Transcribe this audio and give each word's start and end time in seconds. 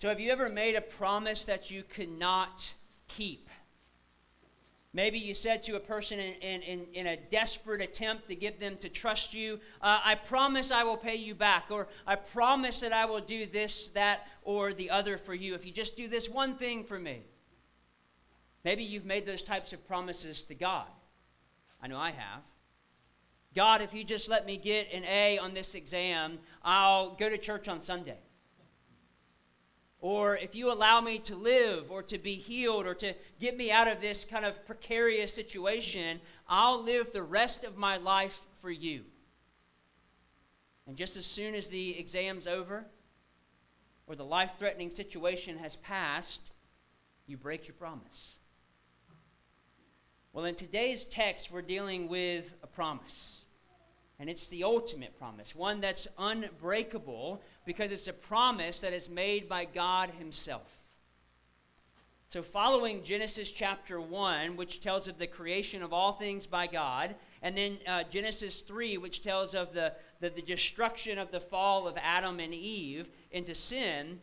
So, 0.00 0.08
have 0.08 0.18
you 0.18 0.32
ever 0.32 0.48
made 0.48 0.76
a 0.76 0.80
promise 0.80 1.44
that 1.44 1.70
you 1.70 1.82
could 1.82 2.08
not 2.08 2.72
keep? 3.06 3.50
Maybe 4.94 5.18
you 5.18 5.34
said 5.34 5.62
to 5.64 5.76
a 5.76 5.80
person 5.80 6.18
in, 6.18 6.62
in, 6.62 6.86
in, 6.94 7.06
a 7.06 7.18
desperate 7.18 7.82
attempt 7.82 8.26
to 8.30 8.34
get 8.34 8.58
them 8.58 8.78
to 8.78 8.88
trust 8.88 9.34
you, 9.34 9.60
uh, 9.82 10.00
I 10.02 10.14
promise 10.14 10.70
I 10.70 10.84
will 10.84 10.96
pay 10.96 11.16
you 11.16 11.34
back, 11.34 11.66
or 11.68 11.86
I 12.06 12.16
promise 12.16 12.80
that 12.80 12.94
I 12.94 13.04
will 13.04 13.20
do 13.20 13.44
this, 13.44 13.88
that, 13.88 14.26
or 14.42 14.72
the 14.72 14.88
other 14.88 15.18
for 15.18 15.34
you 15.34 15.54
if 15.54 15.66
you 15.66 15.70
just 15.70 15.98
do 15.98 16.08
this 16.08 16.30
one 16.30 16.56
thing 16.56 16.82
for 16.82 16.98
me. 16.98 17.20
Maybe 18.64 18.82
you've 18.82 19.04
made 19.04 19.26
those 19.26 19.42
types 19.42 19.74
of 19.74 19.86
promises 19.86 20.42
to 20.44 20.54
God. 20.54 20.86
I 21.82 21.88
know 21.88 21.98
I 21.98 22.12
have. 22.12 22.40
God, 23.54 23.82
if 23.82 23.92
you 23.92 24.02
just 24.02 24.30
let 24.30 24.46
me 24.46 24.56
get 24.56 24.90
an 24.94 25.04
A 25.04 25.36
on 25.36 25.52
this 25.52 25.74
exam, 25.74 26.38
I'll 26.64 27.16
go 27.16 27.28
to 27.28 27.36
church 27.36 27.68
on 27.68 27.82
Sunday. 27.82 28.16
Or 30.00 30.36
if 30.38 30.54
you 30.54 30.72
allow 30.72 31.00
me 31.00 31.18
to 31.20 31.36
live 31.36 31.90
or 31.90 32.02
to 32.04 32.16
be 32.16 32.36
healed 32.36 32.86
or 32.86 32.94
to 32.94 33.14
get 33.38 33.56
me 33.56 33.70
out 33.70 33.86
of 33.86 34.00
this 34.00 34.24
kind 34.24 34.46
of 34.46 34.64
precarious 34.66 35.32
situation, 35.32 36.20
I'll 36.48 36.82
live 36.82 37.12
the 37.12 37.22
rest 37.22 37.64
of 37.64 37.76
my 37.76 37.98
life 37.98 38.40
for 38.62 38.70
you. 38.70 39.04
And 40.86 40.96
just 40.96 41.16
as 41.16 41.26
soon 41.26 41.54
as 41.54 41.68
the 41.68 41.98
exam's 41.98 42.46
over 42.46 42.86
or 44.06 44.16
the 44.16 44.24
life 44.24 44.52
threatening 44.58 44.90
situation 44.90 45.58
has 45.58 45.76
passed, 45.76 46.52
you 47.26 47.36
break 47.36 47.68
your 47.68 47.74
promise. 47.74 48.38
Well, 50.32 50.46
in 50.46 50.54
today's 50.54 51.04
text, 51.04 51.52
we're 51.52 51.62
dealing 51.62 52.08
with 52.08 52.54
a 52.62 52.66
promise. 52.66 53.44
And 54.18 54.30
it's 54.30 54.48
the 54.48 54.64
ultimate 54.64 55.18
promise, 55.18 55.54
one 55.54 55.80
that's 55.80 56.08
unbreakable 56.18 57.42
because 57.64 57.92
it's 57.92 58.08
a 58.08 58.12
promise 58.12 58.80
that 58.80 58.92
is 58.92 59.08
made 59.08 59.48
by 59.48 59.64
God 59.64 60.10
Himself. 60.18 60.68
So, 62.32 62.42
following 62.42 63.02
Genesis 63.02 63.50
chapter 63.50 64.00
1, 64.00 64.56
which 64.56 64.80
tells 64.80 65.08
of 65.08 65.18
the 65.18 65.26
creation 65.26 65.82
of 65.82 65.92
all 65.92 66.12
things 66.12 66.46
by 66.46 66.68
God, 66.68 67.16
and 67.42 67.56
then 67.56 67.78
uh, 67.88 68.04
Genesis 68.04 68.60
3, 68.60 68.98
which 68.98 69.20
tells 69.20 69.54
of 69.54 69.72
the, 69.72 69.94
the, 70.20 70.30
the 70.30 70.42
destruction 70.42 71.18
of 71.18 71.32
the 71.32 71.40
fall 71.40 71.88
of 71.88 71.96
Adam 72.00 72.38
and 72.38 72.54
Eve 72.54 73.08
into 73.32 73.52
sin, 73.52 74.20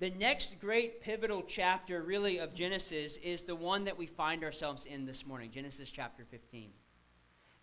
the 0.00 0.10
next 0.10 0.60
great 0.60 1.00
pivotal 1.00 1.44
chapter, 1.46 2.02
really, 2.02 2.38
of 2.38 2.52
Genesis 2.52 3.16
is 3.18 3.42
the 3.42 3.54
one 3.54 3.84
that 3.84 3.96
we 3.96 4.06
find 4.06 4.42
ourselves 4.42 4.84
in 4.84 5.06
this 5.06 5.24
morning 5.24 5.52
Genesis 5.52 5.88
chapter 5.88 6.24
15. 6.24 6.70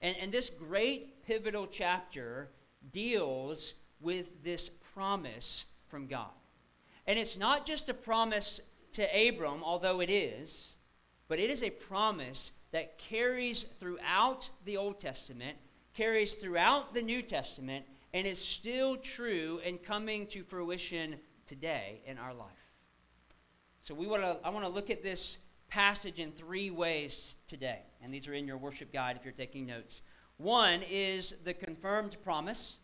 And, 0.01 0.15
and 0.21 0.31
this 0.31 0.49
great 0.49 1.25
pivotal 1.25 1.67
chapter 1.67 2.47
deals 2.93 3.73
with 3.99 4.43
this 4.43 4.69
promise 4.93 5.65
from 5.87 6.07
God. 6.07 6.29
And 7.07 7.17
it's 7.17 7.37
not 7.37 7.65
just 7.65 7.89
a 7.89 7.93
promise 7.93 8.61
to 8.93 9.03
Abram, 9.27 9.63
although 9.63 9.99
it 10.01 10.09
is, 10.09 10.75
but 11.27 11.39
it 11.39 11.49
is 11.49 11.63
a 11.63 11.69
promise 11.69 12.51
that 12.71 12.97
carries 12.97 13.63
throughout 13.63 14.49
the 14.65 14.77
Old 14.77 14.99
Testament, 14.99 15.57
carries 15.93 16.35
throughout 16.35 16.93
the 16.93 17.01
New 17.01 17.21
Testament, 17.21 17.85
and 18.13 18.25
is 18.25 18.39
still 18.39 18.95
true 18.97 19.59
and 19.65 19.81
coming 19.81 20.27
to 20.27 20.43
fruition 20.43 21.15
today 21.47 22.01
in 22.05 22.17
our 22.17 22.33
life. 22.33 22.47
So 23.81 23.93
we 23.95 24.07
want 24.07 24.21
to 24.21 24.37
I 24.43 24.49
want 24.49 24.65
to 24.65 24.69
look 24.69 24.89
at 24.89 25.03
this 25.03 25.39
passage 25.67 26.19
in 26.19 26.31
three 26.31 26.69
ways 26.69 27.37
today. 27.47 27.81
And 28.01 28.13
these 28.13 28.27
are 28.27 28.33
in 28.33 28.47
your 28.47 28.57
worship 28.57 28.91
guide 28.91 29.15
if 29.15 29.23
you're 29.23 29.33
taking 29.33 29.65
notes. 29.65 30.01
One 30.37 30.81
is 30.89 31.35
the 31.43 31.53
confirmed 31.53 32.17
promise. 32.23 32.79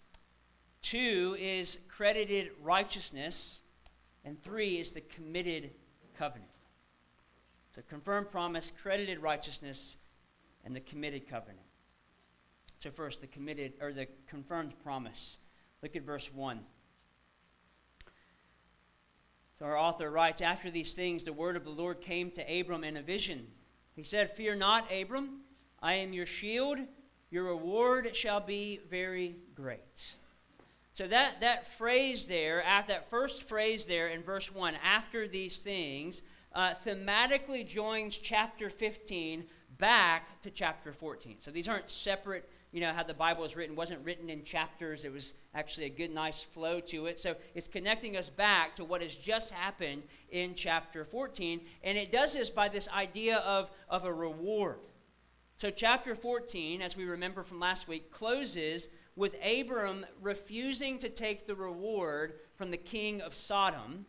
Two 0.86 1.36
is 1.40 1.80
credited 1.88 2.52
righteousness. 2.62 3.62
And 4.24 4.42
three 4.44 4.78
is 4.78 4.92
the 4.92 5.02
committed 5.02 5.72
covenant. 6.16 6.52
So 7.74 7.82
confirmed 7.90 8.30
promise, 8.30 8.72
credited 8.84 9.18
righteousness, 9.18 9.98
and 10.64 10.76
the 10.76 10.82
committed 10.82 11.28
covenant. 11.28 11.66
So 12.80 12.92
first, 12.92 13.22
the 13.22 13.28
committed 13.28 13.74
or 13.82 13.94
the 13.94 14.08
confirmed 14.28 14.74
promise. 14.84 15.40
Look 15.82 15.96
at 15.96 16.04
verse 16.04 16.32
1. 16.32 16.60
So 19.58 19.66
our 19.66 19.78
author 19.78 20.12
writes 20.12 20.42
After 20.42 20.70
these 20.70 20.94
things, 20.94 21.24
the 21.24 21.34
word 21.34 21.56
of 21.56 21.64
the 21.64 21.72
Lord 21.72 22.00
came 22.00 22.30
to 22.32 22.60
Abram 22.60 22.84
in 22.84 22.98
a 22.98 23.02
vision. 23.02 23.48
He 23.96 24.04
said, 24.04 24.36
Fear 24.36 24.56
not, 24.58 24.92
Abram, 24.94 25.42
I 25.82 25.96
am 25.96 26.14
your 26.14 26.28
shield. 26.28 26.78
Your 27.32 27.46
reward 27.46 28.16
shall 28.16 28.40
be 28.40 28.82
very 28.88 29.38
great. 29.56 30.16
So 30.96 31.08
that, 31.08 31.42
that 31.42 31.78
phrase 31.78 32.26
there, 32.26 32.64
after 32.64 32.94
that 32.94 33.10
first 33.10 33.44
phrase 33.44 33.86
there 33.86 34.08
in 34.08 34.24
verse 34.24 34.54
1, 34.54 34.76
after 34.84 35.28
these 35.28 35.58
things, 35.58 36.24
uh, 36.54 36.74
thematically 36.86 37.68
joins 37.68 38.18
chapter 38.18 38.70
15 38.70 39.44
back 39.78 40.42
to 40.44 40.50
chapter 40.50 40.94
14. 40.94 41.36
So 41.42 41.52
these 41.52 41.68
aren't 41.68 41.90
separate 41.90 42.50
you 42.72 42.82
know, 42.82 42.92
how 42.92 43.04
the 43.04 43.14
Bible 43.14 43.46
is 43.46 43.56
written 43.56 43.74
wasn't 43.74 44.04
written 44.04 44.30
in 44.30 44.44
chapters. 44.44 45.06
It 45.06 45.14
was 45.14 45.34
actually 45.54 45.86
a 45.86 45.90
good, 45.90 46.14
nice 46.14 46.44
flow 46.44 46.82
to 46.82 47.06
it. 47.06 47.18
So 47.18 47.36
it's 47.54 47.70
connecting 47.70 48.18
us 48.18 48.30
back 48.30 48.76
to 48.76 48.84
what 48.84 49.02
has 49.02 49.16
just 49.16 49.52
happened 49.52 50.04
in 50.32 50.56
chapter 50.56 51.06
14. 51.06 51.62
And 51.84 51.98
it 51.98 52.12
does 52.12 52.34
this 52.34 52.50
by 52.50 52.68
this 52.68 52.90
idea 52.90 53.38
of, 53.38 53.70
of 53.90 54.04
a 54.04 54.14
reward. 54.14 54.80
So, 55.58 55.72
chapter 55.72 56.16
14, 56.16 56.82
as 56.82 56.98
we 56.98 57.06
remember 57.06 57.42
from 57.42 57.62
last 57.62 57.88
week, 57.88 58.12
closes 58.12 58.90
with 59.16 59.36
Abram 59.44 60.06
refusing 60.22 61.00
to 61.00 61.10
take 61.10 61.48
the 61.48 61.56
reward 61.56 62.34
from 62.56 62.72
the 62.72 62.78
king 62.78 63.22
of 63.22 63.36
Sodom. 63.36 64.06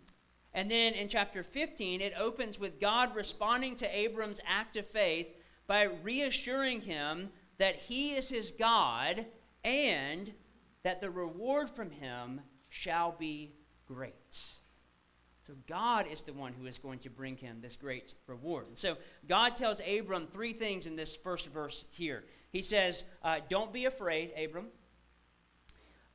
And 0.53 0.71
then 0.71 0.95
in 0.95 1.09
chapter 1.09 1.43
15, 1.43 2.01
it 2.01 2.15
opens 2.19 2.59
with 2.59 2.81
God 2.81 3.15
responding 3.15 3.77
to 3.77 3.97
Abram's 3.97 4.41
act 4.47 4.77
of 4.77 4.87
faith 4.87 5.29
by 5.67 5.85
reassuring 6.03 6.81
him 6.81 7.31
that 7.59 7.77
he 7.77 8.15
is 8.15 8.29
his 8.29 8.53
God 8.53 9.27
and 9.65 10.33
that 10.83 11.01
the 11.01 11.11
reward 11.11 11.71
from 11.71 11.91
him 11.91 12.41
shall 12.69 13.15
be 13.19 13.53
great. 13.87 14.15
So 15.47 15.55
God 15.69 16.07
is 16.11 16.23
the 16.23 16.33
one 16.33 16.53
who 16.53 16.67
is 16.67 16.79
going 16.79 16.99
to 17.01 17.11
bring 17.11 17.37
him 17.37 17.59
this 17.61 17.77
great 17.77 18.15
reward. 18.27 18.67
And 18.67 18.79
so 18.79 18.97
God 19.29 19.55
tells 19.55 19.81
Abram 19.81 20.27
three 20.27 20.53
things 20.53 20.87
in 20.87 20.97
this 20.97 21.15
first 21.15 21.49
verse 21.49 21.85
here. 21.93 22.25
He 22.51 22.63
says, 22.63 23.05
uh, 23.23 23.39
Don't 23.49 23.73
be 23.73 23.85
afraid, 23.85 24.33
Abram. 24.37 24.67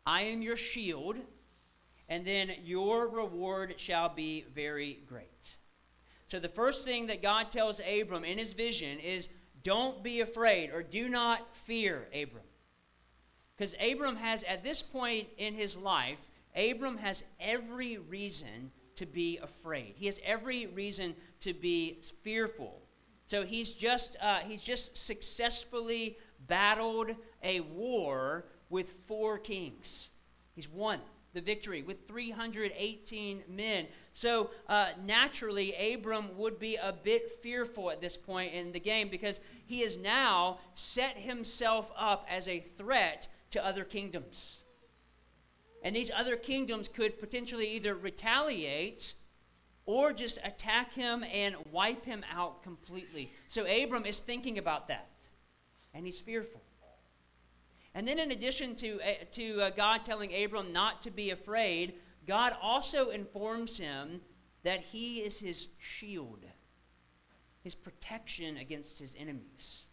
I 0.06 0.24
am 0.24 0.42
your 0.42 0.58
shield, 0.58 1.18
and 2.10 2.26
then 2.26 2.52
your 2.64 3.08
reward 3.08 3.76
shall 3.78 4.10
be 4.10 4.46
very 4.54 5.00
great. 5.08 5.58
So 6.28 6.40
the 6.40 6.50
first 6.50 6.86
thing 6.86 7.08
that 7.08 7.22
God 7.22 7.52
tells 7.52 7.80
Abram 7.82 8.24
in 8.24 8.38
his 8.38 8.54
vision 8.54 9.00
is 9.00 9.30
don't 9.64 10.02
be 10.02 10.22
afraid 10.22 10.72
or 10.72 10.82
do 10.82 11.08
not 11.08 11.56
fear, 11.56 12.08
Abram. 12.14 12.44
Because 13.56 13.76
Abram 13.80 14.16
has, 14.16 14.44
at 14.46 14.64
this 14.64 14.82
point 14.82 15.28
in 15.38 15.54
his 15.54 15.78
life, 15.78 16.18
Abram 16.56 16.98
has 16.98 17.24
every 17.40 17.98
reason 17.98 18.72
to 18.96 19.06
be 19.06 19.38
afraid. 19.38 19.94
He 19.98 20.08
has 20.08 20.20
every 20.24 20.68
reason 20.68 21.16
to 21.42 21.54
be 21.54 22.00
fearful. 22.24 22.82
So 23.28 23.44
he's 23.44 23.72
just, 23.72 24.18
uh, 24.22 24.40
he's 24.40 24.62
just 24.62 24.98
successfully 24.98 26.18
battled 26.48 27.12
a 27.44 27.60
war 27.62 28.46
with 28.72 28.88
four 29.08 29.38
kings. 29.38 30.10
He's 30.56 30.68
won 30.68 31.00
the 31.34 31.42
victory 31.42 31.82
with 31.82 32.08
318 32.08 33.44
men. 33.48 33.88
So 34.14 34.50
uh, 34.68 34.90
naturally, 35.06 35.94
Abram 35.94 36.38
would 36.38 36.60
be 36.60 36.76
a 36.76 36.92
bit 36.92 37.40
fearful 37.42 37.92
at 37.92 38.02
this 38.02 38.18
point 38.18 38.54
in 38.54 38.72
the 38.72 38.80
game 38.80 39.08
because 39.10 39.40
he 39.66 39.82
has 39.82 39.98
now 39.98 40.60
set 40.76 41.16
himself 41.18 41.92
up 41.96 42.26
as 42.30 42.48
a 42.48 42.66
threat 42.78 43.28
to 43.52 43.66
other 43.66 43.84
kingdoms. 43.84 44.64
And 45.84 45.96
these 45.96 46.12
other 46.16 46.36
kingdoms 46.36 46.88
could 46.88 47.20
potentially 47.20 47.68
either 47.70 47.96
retaliate 47.96 49.16
or 49.86 50.14
just 50.14 50.38
attack 50.44 50.94
him 50.94 51.26
and 51.32 51.56
wipe 51.72 52.06
him 52.06 52.24
out 52.32 52.62
completely. 52.62 53.32
So 53.50 53.66
Abram 53.66 54.06
is 54.06 54.20
thinking 54.20 54.58
about 54.58 54.88
that, 54.90 55.10
and 55.94 56.06
he's 56.06 56.20
fearful. 56.20 56.62
And 57.94 58.08
then, 58.08 58.20
in 58.20 58.32
addition 58.32 58.76
to, 58.76 59.00
uh, 59.02 59.14
to 59.34 59.62
uh, 59.62 59.70
God 59.72 60.04
telling 60.04 60.34
Abram 60.34 60.72
not 60.72 61.02
to 61.04 61.12
be 61.12 61.32
afraid, 61.32 61.96
God 62.28 62.56
also 62.62 63.10
informs 63.10 63.78
him 63.78 64.22
that 64.64 64.82
he 64.82 65.18
is 65.18 65.40
his 65.40 65.68
shield, 65.80 66.46
his 67.64 67.76
protection 67.76 68.58
against 68.58 69.00
his 69.00 69.14
enemies. 69.18 69.84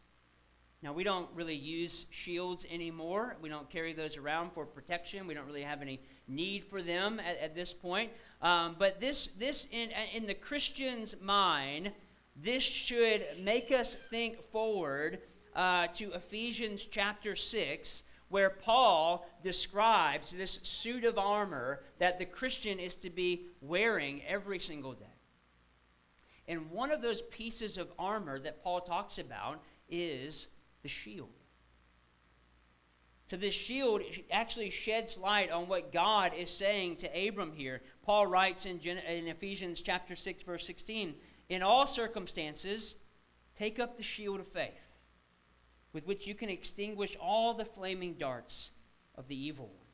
Now, 0.81 0.93
we 0.93 1.03
don't 1.03 1.29
really 1.35 1.57
use 1.57 2.07
shields 2.11 2.65
anymore. 2.71 3.37
We 3.43 3.49
don't 3.49 3.69
carry 3.69 3.93
those 3.93 4.17
around 4.17 4.53
for 4.53 4.65
protection. 4.65 5.27
We 5.27 5.35
don't 5.35 5.47
really 5.47 5.63
have 5.63 5.83
any 5.83 6.01
need 6.29 6.65
for 6.65 6.83
them 6.83 7.19
at, 7.19 7.37
at 7.39 7.57
this 7.57 7.73
point. 7.73 8.13
Um, 8.43 8.77
but 8.79 9.01
this, 9.01 9.31
this 9.39 9.67
in, 9.73 9.91
in 10.15 10.27
the 10.27 10.35
Christian's 10.35 11.17
mind, 11.21 11.91
this 12.37 12.63
should 12.63 13.25
make 13.43 13.73
us 13.73 13.97
think 14.11 14.41
forward 14.53 15.19
uh, 15.59 15.89
to 15.89 16.13
Ephesians 16.13 16.87
chapter 16.89 17.35
6, 17.35 18.05
where 18.29 18.49
Paul 18.49 19.29
describes 19.43 20.31
this 20.31 20.61
suit 20.63 21.03
of 21.03 21.19
armor 21.19 21.81
that 21.99 22.21
the 22.21 22.27
Christian 22.27 22.79
is 22.79 22.95
to 22.97 23.11
be 23.11 23.47
wearing 23.61 24.23
every 24.25 24.61
single 24.61 24.93
day. 24.93 25.05
And 26.47 26.71
one 26.71 26.93
of 26.93 27.03
those 27.03 27.23
pieces 27.23 27.77
of 27.77 27.89
armor 27.99 28.39
that 28.39 28.63
Paul 28.63 28.83
talks 28.83 29.19
about 29.19 29.61
is 29.91 30.47
the 30.85 30.89
shield. 30.89 31.29
So, 33.29 33.37
this 33.37 33.53
shield 33.53 34.03
actually 34.31 34.71
sheds 34.71 35.19
light 35.19 35.51
on 35.51 35.67
what 35.67 35.93
God 35.93 36.33
is 36.39 36.49
saying 36.49 36.97
to 36.99 37.29
Abram 37.29 37.53
here. 37.53 37.83
Paul 38.05 38.29
writes 38.29 38.65
in, 38.65 38.79
in 38.79 39.27
Ephesians 39.27 39.81
chapter 39.81 40.15
6, 40.15 40.45
verse 40.45 40.65
16 40.67 41.15
In 41.49 41.63
all 41.63 41.85
circumstances, 41.85 42.95
take 43.59 43.81
up 43.81 43.97
the 43.97 44.05
shield 44.05 44.39
of 44.39 44.47
faith 44.47 44.88
with 45.93 46.07
which 46.07 46.27
you 46.27 46.35
can 46.35 46.49
extinguish 46.49 47.17
all 47.21 47.55
the 47.55 47.65
flaming 47.65 48.15
darts 48.15 48.73
of 49.15 49.27
the 49.29 49.37
evil 49.37 49.67
one. 49.67 49.87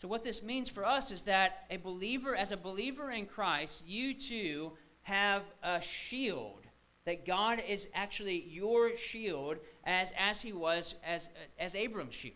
So, 0.00 0.08
what 0.08 0.24
this 0.24 0.42
means 0.42 0.68
for 0.68 0.84
us 0.84 1.12
is 1.12 1.22
that 1.24 1.64
a 1.70 1.76
believer, 1.76 2.34
as 2.34 2.50
a 2.50 2.56
believer 2.56 3.12
in 3.12 3.26
Christ, 3.26 3.86
you 3.86 4.14
too 4.14 4.72
have 5.02 5.42
a 5.62 5.80
shield. 5.80 6.66
That 7.04 7.26
God 7.26 7.62
is 7.68 7.88
actually 7.94 8.44
your 8.48 8.96
shield 8.96 9.58
as, 9.84 10.12
as 10.16 10.40
he 10.40 10.52
was 10.52 10.94
as, 11.04 11.28
as 11.58 11.74
Abram's 11.74 12.14
shield. 12.14 12.34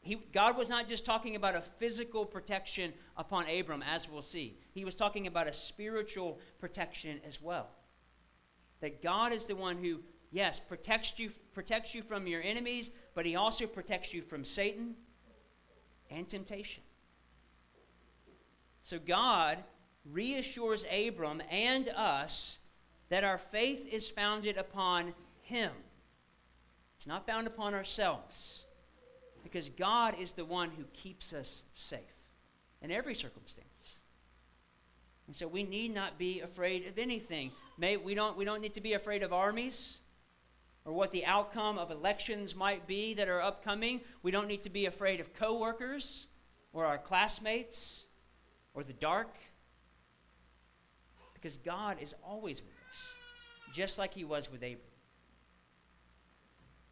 He, 0.00 0.16
God 0.32 0.56
was 0.56 0.68
not 0.68 0.88
just 0.88 1.04
talking 1.04 1.36
about 1.36 1.56
a 1.56 1.62
physical 1.78 2.24
protection 2.24 2.92
upon 3.16 3.48
Abram, 3.50 3.82
as 3.82 4.08
we'll 4.08 4.22
see. 4.22 4.56
He 4.72 4.84
was 4.84 4.94
talking 4.94 5.26
about 5.26 5.48
a 5.48 5.52
spiritual 5.52 6.38
protection 6.60 7.20
as 7.26 7.42
well. 7.42 7.68
That 8.80 9.02
God 9.02 9.32
is 9.32 9.44
the 9.44 9.56
one 9.56 9.78
who 9.78 10.00
yes, 10.30 10.58
protects 10.58 11.18
you, 11.18 11.30
protects 11.54 11.94
you 11.94 12.02
from 12.02 12.26
your 12.26 12.42
enemies, 12.42 12.90
but 13.14 13.26
he 13.26 13.36
also 13.36 13.66
protects 13.66 14.12
you 14.12 14.22
from 14.22 14.44
Satan 14.44 14.94
and 16.10 16.28
temptation. 16.28 16.82
So 18.84 18.98
God 18.98 19.58
reassures 20.12 20.84
Abram 20.92 21.42
and 21.50 21.88
us 21.88 22.58
that 23.08 23.24
our 23.24 23.38
faith 23.38 23.86
is 23.90 24.08
founded 24.08 24.56
upon 24.56 25.14
him. 25.42 25.72
It's 26.96 27.06
not 27.06 27.26
found 27.26 27.46
upon 27.46 27.74
ourselves 27.74 28.64
because 29.42 29.68
God 29.70 30.16
is 30.20 30.32
the 30.32 30.44
one 30.44 30.70
who 30.70 30.84
keeps 30.92 31.32
us 31.32 31.64
safe 31.74 32.00
in 32.82 32.90
every 32.90 33.14
circumstance. 33.14 33.66
And 35.26 35.34
so 35.34 35.48
we 35.48 35.64
need 35.64 35.92
not 35.94 36.18
be 36.18 36.40
afraid 36.40 36.86
of 36.86 36.98
anything. 36.98 37.50
May, 37.78 37.96
we, 37.96 38.14
don't, 38.14 38.36
we 38.36 38.44
don't 38.44 38.60
need 38.60 38.74
to 38.74 38.80
be 38.80 38.92
afraid 38.92 39.22
of 39.22 39.32
armies 39.32 39.98
or 40.86 40.92
what 40.92 41.10
the 41.10 41.26
outcome 41.26 41.76
of 41.76 41.90
elections 41.90 42.54
might 42.54 42.86
be 42.86 43.12
that 43.14 43.28
are 43.28 43.42
upcoming. 43.42 44.00
We 44.22 44.30
don't 44.30 44.46
need 44.46 44.62
to 44.62 44.70
be 44.70 44.86
afraid 44.86 45.20
of 45.20 45.34
coworkers 45.34 46.28
or 46.72 46.86
our 46.86 46.96
classmates 46.96 48.04
or 48.72 48.84
the 48.84 48.92
dark 48.94 49.34
because 51.34 51.58
God 51.58 51.98
is 52.00 52.14
always 52.24 52.62
with 52.62 52.74
us, 52.90 53.74
just 53.74 53.98
like 53.98 54.14
he 54.14 54.24
was 54.24 54.50
with 54.50 54.62
Abram. 54.62 54.78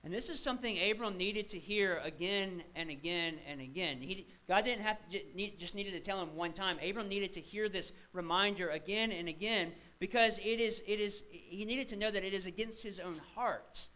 And 0.02 0.12
this 0.12 0.28
is 0.28 0.38
something 0.38 0.78
Abram 0.90 1.16
needed 1.16 1.48
to 1.50 1.58
hear 1.58 1.98
again 2.04 2.62
and 2.76 2.90
again 2.90 3.38
and 3.48 3.60
again. 3.60 3.98
He, 4.02 4.26
God 4.46 4.64
didn't 4.64 4.82
have 4.82 4.98
to 5.10 5.50
just 5.56 5.74
needed 5.74 5.92
to 5.94 6.00
tell 6.00 6.20
him 6.20 6.36
one 6.36 6.52
time. 6.52 6.76
Abram 6.86 7.08
needed 7.08 7.32
to 7.34 7.40
hear 7.40 7.70
this 7.70 7.92
reminder 8.12 8.68
again 8.68 9.12
and 9.12 9.28
again 9.28 9.72
because 10.04 10.38
it 10.40 10.60
is, 10.60 10.82
it 10.86 11.00
is, 11.00 11.22
he 11.30 11.64
needed 11.64 11.88
to 11.88 11.96
know 11.96 12.10
that 12.10 12.22
it 12.22 12.34
is 12.34 12.46
against 12.46 12.82
his 12.82 13.00
own 13.00 13.18
heart 13.34 13.88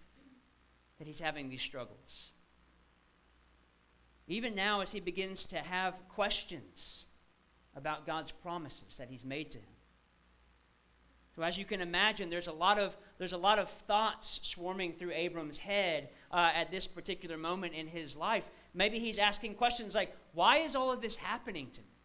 that 0.98 1.06
he's 1.06 1.20
having 1.20 1.50
these 1.50 1.60
struggles. 1.60 2.30
Even 4.26 4.54
now, 4.54 4.80
as 4.80 4.90
he 4.90 5.00
begins 5.00 5.44
to 5.44 5.58
have 5.58 5.92
questions 6.08 7.08
about 7.76 8.06
God's 8.06 8.32
promises 8.32 8.96
that 8.96 9.10
he's 9.10 9.22
made 9.22 9.50
to 9.50 9.58
him. 9.58 9.76
So, 11.36 11.42
as 11.42 11.58
you 11.58 11.66
can 11.66 11.82
imagine, 11.82 12.30
there's 12.30 12.46
a 12.46 12.52
lot 12.52 12.78
of, 12.78 12.96
there's 13.18 13.34
a 13.34 13.36
lot 13.36 13.58
of 13.58 13.68
thoughts 13.86 14.40
swarming 14.44 14.94
through 14.94 15.12
Abram's 15.12 15.58
head 15.58 16.08
uh, 16.32 16.52
at 16.54 16.70
this 16.70 16.86
particular 16.86 17.36
moment 17.36 17.74
in 17.74 17.86
his 17.86 18.16
life. 18.16 18.44
Maybe 18.72 18.98
he's 18.98 19.18
asking 19.18 19.56
questions 19.56 19.94
like, 19.94 20.16
Why 20.32 20.60
is 20.60 20.74
all 20.74 20.90
of 20.90 21.02
this 21.02 21.16
happening 21.16 21.68
to 21.74 21.82
me? 21.82 21.97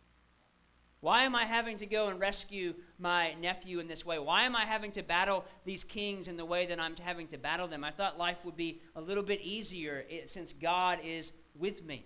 Why 1.03 1.23
am 1.23 1.35
I 1.35 1.43
having 1.43 1.75
to 1.79 1.85
go 1.85 2.07
and 2.07 2.17
rescue 2.17 2.73
my 2.97 3.33
nephew 3.33 3.79
in 3.79 3.89
this 3.89 4.05
way? 4.05 4.19
Why 4.19 4.43
am 4.43 4.55
I 4.55 4.61
having 4.61 4.93
to 4.93 5.03
battle 5.03 5.43
these 5.65 5.83
kings 5.83 6.29
in 6.29 6.37
the 6.37 6.45
way 6.45 6.65
that 6.67 6.79
I'm 6.79 6.95
having 6.95 7.27
to 7.27 7.37
battle 7.37 7.67
them? 7.67 7.83
I 7.83 7.91
thought 7.91 8.17
life 8.17 8.37
would 8.45 8.55
be 8.55 8.79
a 8.95 9.01
little 9.01 9.21
bit 9.21 9.41
easier 9.41 10.05
eh, 10.09 10.21
since 10.27 10.53
God 10.53 10.99
is 11.03 11.33
with 11.59 11.83
me. 11.83 12.05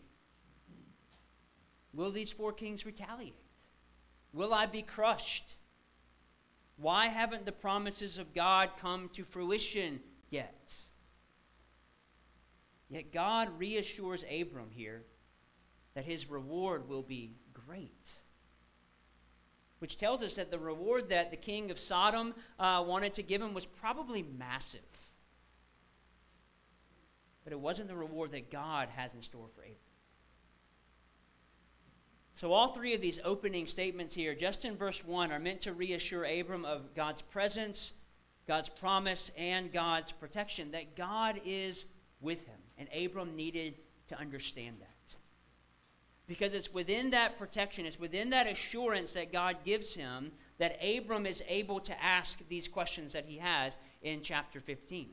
Will 1.94 2.09
these 2.11 2.31
four 2.31 2.51
kings 2.51 2.88
retaliate? 2.88 3.35
Will 4.33 4.51
I 4.51 4.65
be 4.65 4.81
crushed? 4.81 5.57
Why 6.77 7.05
haven't 7.05 7.45
the 7.45 7.51
promises 7.51 8.17
of 8.17 8.33
God 8.33 8.71
come 8.81 9.11
to 9.13 9.23
fruition 9.23 9.99
yet? 10.31 10.73
Yet 12.89 13.13
God 13.13 13.59
reassures 13.59 14.23
Abram 14.23 14.71
here 14.71 15.03
that 15.94 16.05
his 16.05 16.31
reward 16.31 16.89
will 16.89 17.03
be 17.03 17.35
great 17.53 18.09
which 19.79 19.97
tells 19.97 20.24
us 20.24 20.35
that 20.35 20.51
the 20.51 20.59
reward 20.59 21.09
that 21.09 21.31
the 21.31 21.38
king 21.38 21.71
of 21.71 21.79
Sodom 21.79 22.33
uh, 22.59 22.83
wanted 22.85 23.13
to 23.15 23.24
give 23.24 23.41
him 23.41 23.53
was 23.53 23.65
probably 23.65 24.24
massive. 24.38 24.81
But 27.44 27.53
it 27.53 27.59
wasn't 27.59 27.88
the 27.88 27.95
reward 27.95 28.31
that 28.31 28.51
God 28.51 28.89
has 28.95 29.13
in 29.13 29.21
store 29.21 29.47
for 29.56 29.62
Abram. 29.62 29.75
So, 32.35 32.51
all 32.51 32.74
three 32.74 32.94
of 32.94 33.01
these 33.01 33.19
opening 33.24 33.65
statements 33.65 34.13
here, 34.13 34.35
just 34.35 34.63
in 34.63 34.77
verse 34.77 35.03
1, 35.03 35.31
are 35.31 35.39
meant 35.39 35.62
to 35.62 35.74
reassure 35.74 36.23
Abram 36.23 36.65
of 36.65 36.94
God's 36.94 37.21
presence, 37.21 37.94
God's 38.47 38.69
promise, 38.69 39.31
and 39.35 39.73
God's 39.73 40.12
protection, 40.12 40.71
that 40.71 40.95
God 40.95 41.41
is 41.45 41.85
with 42.21 42.45
him. 42.45 42.59
And 42.77 42.89
Abram 42.95 43.35
needed 43.35 43.75
to 44.09 44.19
understand 44.19 44.77
that. 44.81 44.96
Because 46.27 46.53
it's 46.53 46.74
within 46.74 47.12
that 47.12 47.39
protection, 47.39 47.85
it's 47.85 48.00
within 48.00 48.29
that 48.31 48.47
assurance 48.47 49.13
that 49.13 49.31
God 49.31 49.57
gives 49.63 49.94
him 49.94 50.31
that 50.57 50.77
Abram 50.83 51.25
is 51.25 51.44
able 51.47 51.79
to 51.81 52.03
ask 52.03 52.39
these 52.50 52.68
questions 52.68 53.13
that 53.13 53.25
he 53.25 53.38
has 53.38 53.77
in 54.01 54.21
chapter 54.21 54.59
15. 54.59 55.09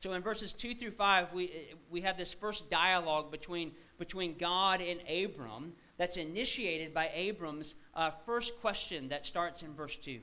So 0.00 0.12
in 0.12 0.22
verses 0.22 0.52
2 0.52 0.74
through 0.74 0.92
5, 0.92 1.32
we, 1.32 1.74
we 1.90 2.02
have 2.02 2.16
this 2.16 2.32
first 2.32 2.70
dialogue 2.70 3.30
between, 3.30 3.72
between 3.98 4.36
God 4.38 4.80
and 4.80 5.00
Abram 5.08 5.72
that's 5.96 6.16
initiated 6.16 6.94
by 6.94 7.10
Abram's 7.14 7.74
uh, 7.94 8.10
first 8.24 8.60
question 8.60 9.08
that 9.08 9.26
starts 9.26 9.62
in 9.62 9.74
verse 9.74 9.96
2. 9.96 10.20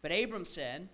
But 0.00 0.12
Abram 0.12 0.46
said, 0.46 0.88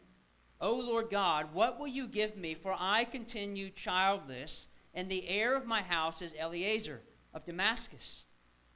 O 0.60 0.74
Lord 0.74 1.10
God, 1.10 1.52
what 1.52 1.78
will 1.78 1.86
you 1.86 2.08
give 2.08 2.36
me, 2.36 2.54
for 2.54 2.74
I 2.76 3.04
continue 3.04 3.70
childless? 3.70 4.68
And 4.96 5.10
the 5.10 5.28
heir 5.28 5.54
of 5.54 5.66
my 5.66 5.82
house 5.82 6.22
is 6.22 6.34
Eliezer 6.34 7.02
of 7.34 7.44
Damascus. 7.44 8.24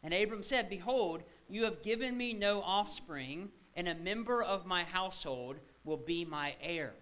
And 0.03 0.12
Abram 0.15 0.43
said, 0.43 0.69
Behold, 0.69 1.23
you 1.49 1.65
have 1.65 1.83
given 1.83 2.17
me 2.17 2.35
no 2.35 2.61
offspring, 2.61 3.49
and 3.75 3.89
a 3.89 3.95
member 3.95 4.43
of 4.43 4.67
my 4.67 4.85
household 4.85 5.57
will 5.83 5.97
be 5.97 6.27
my 6.27 6.55
heir. 6.62 6.93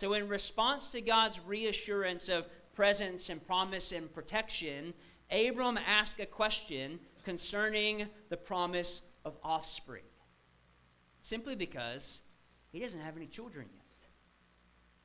So, 0.00 0.14
in 0.14 0.28
response 0.28 0.88
to 0.88 1.00
God's 1.00 1.40
reassurance 1.40 2.28
of 2.28 2.46
presence 2.74 3.28
and 3.28 3.44
promise 3.44 3.92
and 3.92 4.12
protection, 4.12 4.94
Abram 5.30 5.78
asked 5.78 6.20
a 6.20 6.26
question 6.26 7.00
concerning 7.24 8.06
the 8.28 8.36
promise 8.36 9.02
of 9.24 9.36
offspring. 9.42 10.04
Simply 11.22 11.56
because 11.56 12.20
he 12.70 12.78
doesn't 12.78 13.00
have 13.00 13.16
any 13.16 13.26
children 13.26 13.66
yet. 13.74 13.82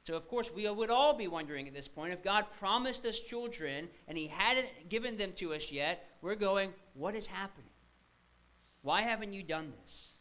So, 0.04 0.16
of 0.16 0.28
course, 0.28 0.52
we 0.52 0.68
would 0.68 0.90
all 0.90 1.14
be 1.14 1.28
wondering 1.28 1.68
at 1.68 1.74
this 1.74 1.88
point 1.88 2.14
if 2.14 2.24
God 2.24 2.46
promised 2.60 3.06
us 3.06 3.20
children 3.20 3.88
and 4.08 4.18
He 4.18 4.28
hadn't 4.28 4.90
given 4.90 5.18
them 5.18 5.34
to 5.34 5.54
us 5.54 5.72
yet, 5.72 6.08
we're 6.22 6.36
going, 6.36 6.74
What 6.94 7.16
is 7.16 7.28
happening? 7.28 7.70
Why 8.82 9.02
haven't 9.02 9.34
you 9.34 9.44
done 9.44 9.74
this? 9.82 10.12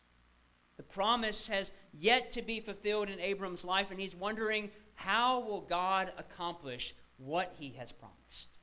The 0.76 0.82
promise 0.82 1.46
has 1.46 1.72
yet 1.92 2.32
to 2.32 2.42
be 2.42 2.60
fulfilled 2.60 3.08
in 3.08 3.20
Abram's 3.20 3.64
life, 3.64 3.90
and 3.90 4.00
he's 4.00 4.14
wondering, 4.14 4.70
How 4.94 5.40
will 5.40 5.60
God 5.62 6.12
accomplish 6.18 6.94
what 7.18 7.54
He 7.58 7.74
has 7.78 7.92
promised? 7.92 8.58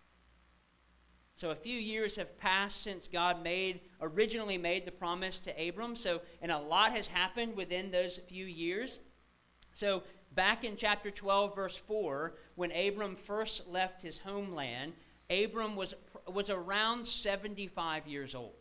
So 1.36 1.52
a 1.52 1.56
few 1.56 1.78
years 1.78 2.16
have 2.16 2.36
passed 2.40 2.82
since 2.82 3.08
God 3.08 3.44
made 3.44 3.82
originally 4.02 4.58
made 4.58 4.86
the 4.86 4.92
promise 4.92 5.38
to 5.40 5.68
Abram. 5.68 5.96
So 5.96 6.22
and 6.42 6.52
a 6.52 6.58
lot 6.58 6.92
has 6.94 7.08
happened 7.08 7.56
within 7.56 7.92
those 7.92 8.20
few 8.28 8.46
years. 8.46 9.00
So 9.76 10.02
back 10.34 10.63
in 10.63 10.75
chapter 10.77 11.12
12, 11.12 11.55
verse 11.55 11.77
4, 11.77 12.34
when 12.55 12.72
Abram 12.72 13.15
first 13.15 13.67
left 13.67 14.01
his 14.01 14.19
homeland, 14.19 14.93
Abram 15.29 15.75
was, 15.75 15.93
was 16.27 16.50
around 16.50 17.05
75 17.05 18.07
years 18.07 18.36
old. 18.36 18.53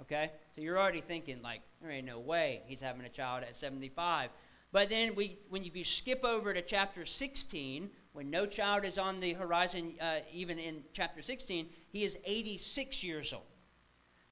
Okay? 0.00 0.30
So 0.54 0.60
you're 0.60 0.78
already 0.78 1.00
thinking, 1.00 1.42
like, 1.42 1.60
there 1.80 1.90
ain't 1.90 2.06
no 2.06 2.18
way 2.18 2.62
he's 2.66 2.80
having 2.80 3.04
a 3.04 3.08
child 3.08 3.42
at 3.42 3.56
75. 3.56 4.30
But 4.70 4.90
then 4.90 5.14
we, 5.14 5.38
when 5.48 5.64
you 5.64 5.84
skip 5.84 6.24
over 6.24 6.52
to 6.52 6.62
chapter 6.62 7.04
16, 7.04 7.90
when 8.12 8.30
no 8.30 8.46
child 8.46 8.84
is 8.84 8.98
on 8.98 9.20
the 9.20 9.32
horizon, 9.32 9.94
uh, 10.00 10.16
even 10.32 10.58
in 10.58 10.82
chapter 10.92 11.22
16, 11.22 11.68
he 11.90 12.04
is 12.04 12.18
86 12.24 13.02
years 13.02 13.32
old. 13.32 13.42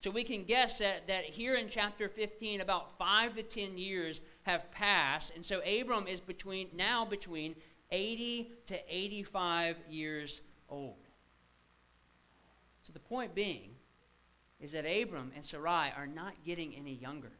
So 0.03 0.11
we 0.11 0.25
can 0.25 0.45
guess 0.45 0.79
that, 0.79 1.07
that 1.09 1.25
here 1.25 1.55
in 1.55 1.69
chapter 1.69 2.09
15, 2.09 2.61
about 2.61 2.99
five 2.99 3.35
to 3.37 3.43
10 3.43 3.79
years 3.79 4.21
have 4.47 4.71
passed. 4.71 5.33
And 5.35 5.45
so 5.45 5.61
Abram 5.61 6.07
is 6.07 6.21
between 6.21 6.69
now 6.75 7.05
between 7.05 7.57
80 7.91 8.53
to 8.69 8.79
85 8.89 9.77
years 9.91 10.41
old. 10.69 10.95
So 12.87 12.93
the 12.93 13.01
point 13.01 13.35
being 13.35 13.71
is 14.61 14.73
that 14.73 14.85
Abram 14.85 15.33
and 15.35 15.45
Sarai 15.45 15.93
are 15.97 16.07
not 16.07 16.33
getting 16.45 16.75
any 16.77 16.95
younger. 16.95 17.33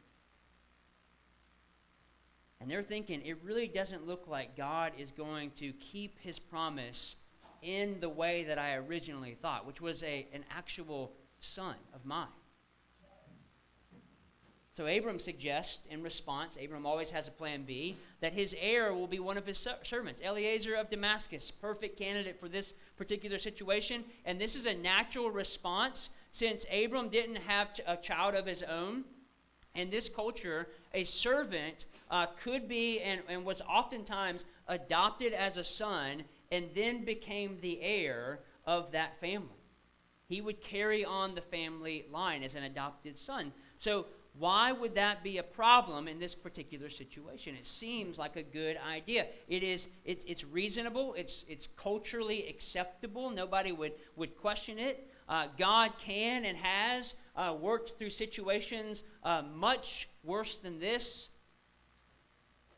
And 2.59 2.69
they're 2.69 2.83
thinking 2.83 3.25
it 3.25 3.37
really 3.41 3.69
doesn't 3.69 4.05
look 4.05 4.27
like 4.27 4.57
God 4.57 4.91
is 4.97 5.11
going 5.13 5.51
to 5.51 5.71
keep 5.73 6.19
his 6.19 6.39
promise 6.39 7.15
in 7.61 8.01
the 8.01 8.09
way 8.09 8.43
that 8.43 8.59
I 8.59 8.75
originally 8.75 9.37
thought, 9.41 9.65
which 9.65 9.79
was 9.79 10.03
a, 10.03 10.27
an 10.33 10.43
actual 10.51 11.13
son 11.39 11.75
of 11.93 12.05
mine. 12.05 12.27
So 14.77 14.85
Abram 14.85 15.17
suggests 15.17 15.87
in 15.89 16.03
response, 16.03 16.55
Abram 16.63 16.85
always 16.85 17.09
has 17.09 17.27
a 17.27 17.31
plan 17.31 17.63
B, 17.63 17.97
that 18.21 18.33
his 18.33 18.55
heir 18.61 18.93
will 18.93 19.07
be 19.07 19.17
one 19.17 19.35
of 19.35 19.47
his 19.47 19.67
servants, 19.81 20.21
Eliezer 20.21 20.75
of 20.75 20.91
Damascus, 20.91 21.49
perfect 21.49 21.97
candidate 21.97 22.39
for 22.39 22.47
this 22.47 22.75
particular 22.95 23.39
situation. 23.39 24.03
And 24.23 24.39
this 24.39 24.53
is 24.53 24.67
a 24.67 24.75
natural 24.75 25.31
response 25.31 26.11
since 26.31 26.67
Abram 26.71 27.09
didn't 27.09 27.37
have 27.37 27.69
a 27.87 27.97
child 27.97 28.35
of 28.35 28.45
his 28.45 28.61
own. 28.61 29.03
In 29.73 29.89
this 29.89 30.09
culture, 30.09 30.67
a 30.93 31.03
servant 31.03 31.87
uh, 32.11 32.27
could 32.43 32.67
be 32.67 32.99
and, 32.99 33.21
and 33.27 33.43
was 33.43 33.63
oftentimes 33.63 34.45
adopted 34.67 35.33
as 35.33 35.57
a 35.57 35.63
son 35.63 36.21
and 36.51 36.69
then 36.75 37.03
became 37.03 37.57
the 37.61 37.81
heir 37.81 38.41
of 38.67 38.91
that 38.91 39.19
family. 39.19 39.57
He 40.29 40.39
would 40.39 40.61
carry 40.61 41.03
on 41.03 41.33
the 41.33 41.41
family 41.41 42.05
line 42.11 42.43
as 42.43 42.53
an 42.53 42.63
adopted 42.63 43.17
son. 43.17 43.51
So 43.79 44.05
why 44.39 44.71
would 44.71 44.95
that 44.95 45.23
be 45.23 45.37
a 45.37 45.43
problem 45.43 46.07
in 46.07 46.19
this 46.19 46.35
particular 46.35 46.89
situation? 46.89 47.55
It 47.55 47.65
seems 47.65 48.17
like 48.17 48.35
a 48.35 48.43
good 48.43 48.77
idea. 48.87 49.27
It 49.47 49.63
is 49.63 49.87
it's, 50.05 50.25
it's 50.25 50.43
reasonable, 50.43 51.15
it's, 51.15 51.45
it's 51.47 51.67
culturally 51.75 52.47
acceptable. 52.47 53.29
Nobody 53.29 53.71
would, 53.71 53.93
would 54.15 54.37
question 54.37 54.77
it. 54.79 55.09
Uh, 55.27 55.47
God 55.57 55.91
can 55.99 56.45
and 56.45 56.57
has 56.57 57.15
uh, 57.35 57.55
worked 57.59 57.97
through 57.97 58.11
situations 58.11 59.03
uh, 59.23 59.41
much 59.53 60.07
worse 60.23 60.57
than 60.57 60.79
this. 60.79 61.29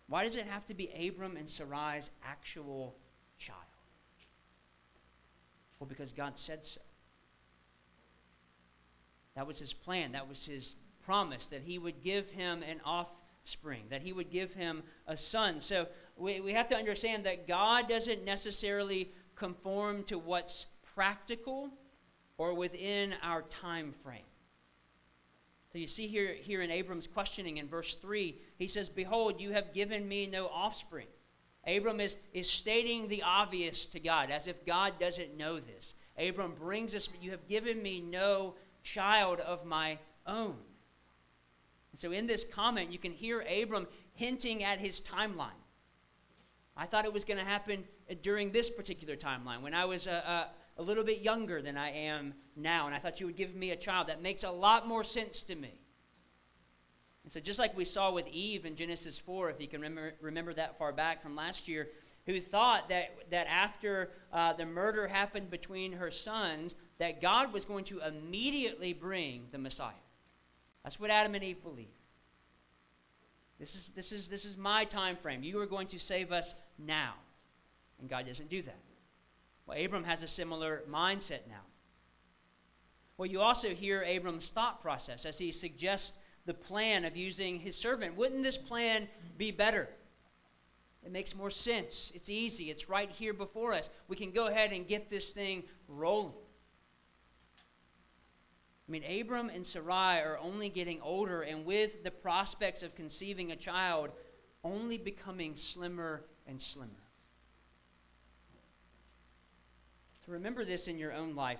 Why 0.07 0.23
does 0.23 0.35
it 0.35 0.47
have 0.47 0.65
to 0.67 0.73
be 0.73 0.89
Abram 1.07 1.37
and 1.37 1.47
Sarai's 1.47 2.09
actual 2.25 2.95
child? 3.37 3.59
Well, 5.79 5.87
because 5.87 6.11
God 6.13 6.33
said 6.35 6.65
so. 6.65 6.81
That 9.35 9.45
was 9.45 9.59
his 9.59 9.73
plan. 9.73 10.13
That 10.13 10.27
was 10.27 10.45
his 10.45 10.75
promise 11.09 11.47
that 11.47 11.63
he 11.63 11.79
would 11.79 12.03
give 12.03 12.29
him 12.29 12.61
an 12.61 12.79
offspring, 12.85 13.81
that 13.89 14.03
he 14.03 14.13
would 14.13 14.29
give 14.29 14.53
him 14.53 14.83
a 15.07 15.17
son. 15.17 15.59
So 15.59 15.87
we, 16.15 16.39
we 16.39 16.53
have 16.53 16.69
to 16.69 16.75
understand 16.75 17.23
that 17.23 17.47
God 17.47 17.89
doesn't 17.89 18.23
necessarily 18.23 19.11
conform 19.35 20.03
to 20.03 20.19
what's 20.19 20.67
practical 20.93 21.71
or 22.37 22.53
within 22.53 23.15
our 23.23 23.41
time 23.41 23.91
frame. 24.03 24.21
So 25.73 25.79
you 25.79 25.87
see 25.87 26.05
here, 26.05 26.35
here 26.39 26.61
in 26.61 26.69
Abram's 26.69 27.07
questioning 27.07 27.57
in 27.57 27.67
verse 27.67 27.95
3, 27.95 28.35
he 28.59 28.67
says, 28.67 28.87
Behold, 28.87 29.41
you 29.41 29.51
have 29.51 29.73
given 29.73 30.07
me 30.07 30.27
no 30.27 30.45
offspring. 30.45 31.07
Abram 31.65 31.99
is, 31.99 32.17
is 32.35 32.47
stating 32.47 33.07
the 33.07 33.23
obvious 33.23 33.87
to 33.87 33.99
God, 33.99 34.29
as 34.29 34.47
if 34.47 34.63
God 34.63 34.99
doesn't 34.99 35.35
know 35.35 35.59
this. 35.59 35.95
Abram 36.19 36.53
brings 36.53 36.93
us, 36.93 37.09
You 37.19 37.31
have 37.31 37.47
given 37.47 37.81
me 37.81 37.99
no 37.99 38.53
child 38.83 39.39
of 39.39 39.65
my 39.65 39.97
own. 40.27 40.55
So 42.00 42.13
in 42.13 42.27
this 42.27 42.46
comment, 42.46 42.94
you 42.94 42.98
can 42.98 43.12
hear 43.12 43.41
Abram 43.41 43.86
hinting 44.13 44.63
at 44.63 44.79
his 44.79 45.01
timeline. 45.01 45.60
I 46.77 46.86
thought 46.86 47.03
it 47.03 47.12
was 47.12 47.25
going 47.25 47.39
to 47.39 47.44
happen 47.44 47.84
during 48.24 48.53
this 48.53 48.70
particular 48.70 49.18
timeline 49.18 49.62
when 49.62 49.74
I 49.74 49.84
was 49.84 50.08
a, 50.08 50.12
a, 50.77 50.82
a, 50.82 50.82
little 50.82 51.03
bit 51.03 51.20
younger 51.20 51.62
than 51.62 51.75
I 51.75 51.91
am 51.91 52.34
now, 52.56 52.86
and 52.86 52.96
I 52.96 53.00
thought 53.00 53.20
you 53.20 53.25
would 53.25 53.36
give 53.36 53.53
me 53.53 53.72
a 53.72 53.75
child. 53.75 54.08
That 54.08 54.22
makes 54.22 54.46
a 54.46 54.50
lot 54.50 54.88
more 54.88 55.03
sense 55.03 55.41
to 55.44 55.56
me. 55.56 55.74
And 57.25 57.34
so, 57.34 57.41
just 57.41 57.60
like 57.60 57.75
we 57.75 57.84
saw 57.84 58.13
with 58.13 58.29
Eve 58.29 58.65
in 58.65 58.77
Genesis 58.77 59.18
4, 59.18 59.50
if 59.50 59.60
you 59.60 59.68
can 59.68 59.82
remember, 59.82 60.13
remember 60.22 60.53
that 60.53 60.77
far 60.77 60.94
back 60.94 61.22
from 61.22 61.36
last 61.36 61.68
year, 61.68 61.89
who 62.25 62.39
thought 62.39 62.88
that, 62.88 63.29
that 63.29 63.48
after 63.48 64.12
uh, 64.32 64.53
the 64.53 64.65
murder 64.65 65.06
happened 65.06 65.50
between 65.50 65.91
her 65.91 66.12
sons, 66.12 66.77
that 66.98 67.22
God 67.22 67.51
was 67.51 67.65
going 67.65 67.84
to 67.86 68.00
immediately 68.00 68.94
bring 68.94 69.48
the 69.51 69.58
Messiah. 69.58 69.91
That's 70.83 71.00
what 71.00 71.09
Adam 71.09 71.36
and 71.36 71.43
Eve 71.43 71.62
believed. 71.62 71.89
This 73.59 73.75
is, 73.75 73.89
this 73.89 74.12
is, 74.12 74.27
this 74.27 74.45
is 74.45 74.55
my 74.55 74.86
time 74.86 75.17
frame. 75.17 75.43
You 75.43 75.59
are 75.59 75.65
going 75.65 75.88
to 75.88 76.00
save 76.00 76.31
us 76.31 76.55
now. 76.77 77.13
And 78.00 78.09
God 78.09 78.25
doesn't 78.25 78.50
do 78.50 78.62
that. 78.62 78.79
Well, 79.67 79.83
Abram 79.83 80.05
has 80.05 80.24
a 80.24 80.27
similar 80.27 80.83
mindset 80.89 81.41
now. 81.48 81.62
Well, 83.17 83.25
you 83.25 83.41
also 83.41 83.69
hear 83.69 84.01
Abram's 84.03 84.50
thought 84.50 84.81
process 84.81 85.25
as 85.25 85.38
he 85.38 85.51
suggests 85.51 86.13
the 86.45 86.53
plan 86.53 87.03
of 87.03 87.17
using 87.17 87.59
his 87.59 87.75
servant. 87.75 88.15
Wouldn't 88.15 88.43
this 88.43 88.57
plan 88.57 89.09
be 89.38 89.51
better? 89.51 89.89
It 91.05 91.12
makes 91.12 91.36
more 91.36 91.51
sense. 91.51 92.12
It's 92.15 92.29
easy. 92.29 92.71
It's 92.71 92.89
right 92.89 93.12
here 93.12 93.33
before 93.33 93.74
us. 93.74 93.89
We 94.07 94.15
can 94.15 94.31
go 94.31 94.48
ahead 94.48 94.71
and 94.71 94.88
get 94.88 95.09
this 95.09 95.33
thing 95.33 95.63
rolling. 95.88 96.33
I 98.89 98.91
mean, 98.91 99.03
Abram 99.22 99.51
and 99.53 99.63
Sarai 99.63 100.19
are 100.24 100.39
only 100.41 100.67
getting 100.67 101.00
older, 101.01 101.43
and 101.43 101.63
with 101.63 102.03
the 102.03 102.10
prospects 102.10 102.81
of 102.81 102.96
conceiving 102.96 103.51
a 103.51 103.55
child, 103.55 104.10
only 104.63 104.98
becoming 104.98 105.55
slimmer 105.55 106.24
and 106.48 106.60
slimmer. 106.60 106.89
To 110.25 110.31
remember 110.31 110.65
this 110.65 110.88
in 110.88 110.98
your 110.98 111.13
own 111.13 111.36
life, 111.36 111.60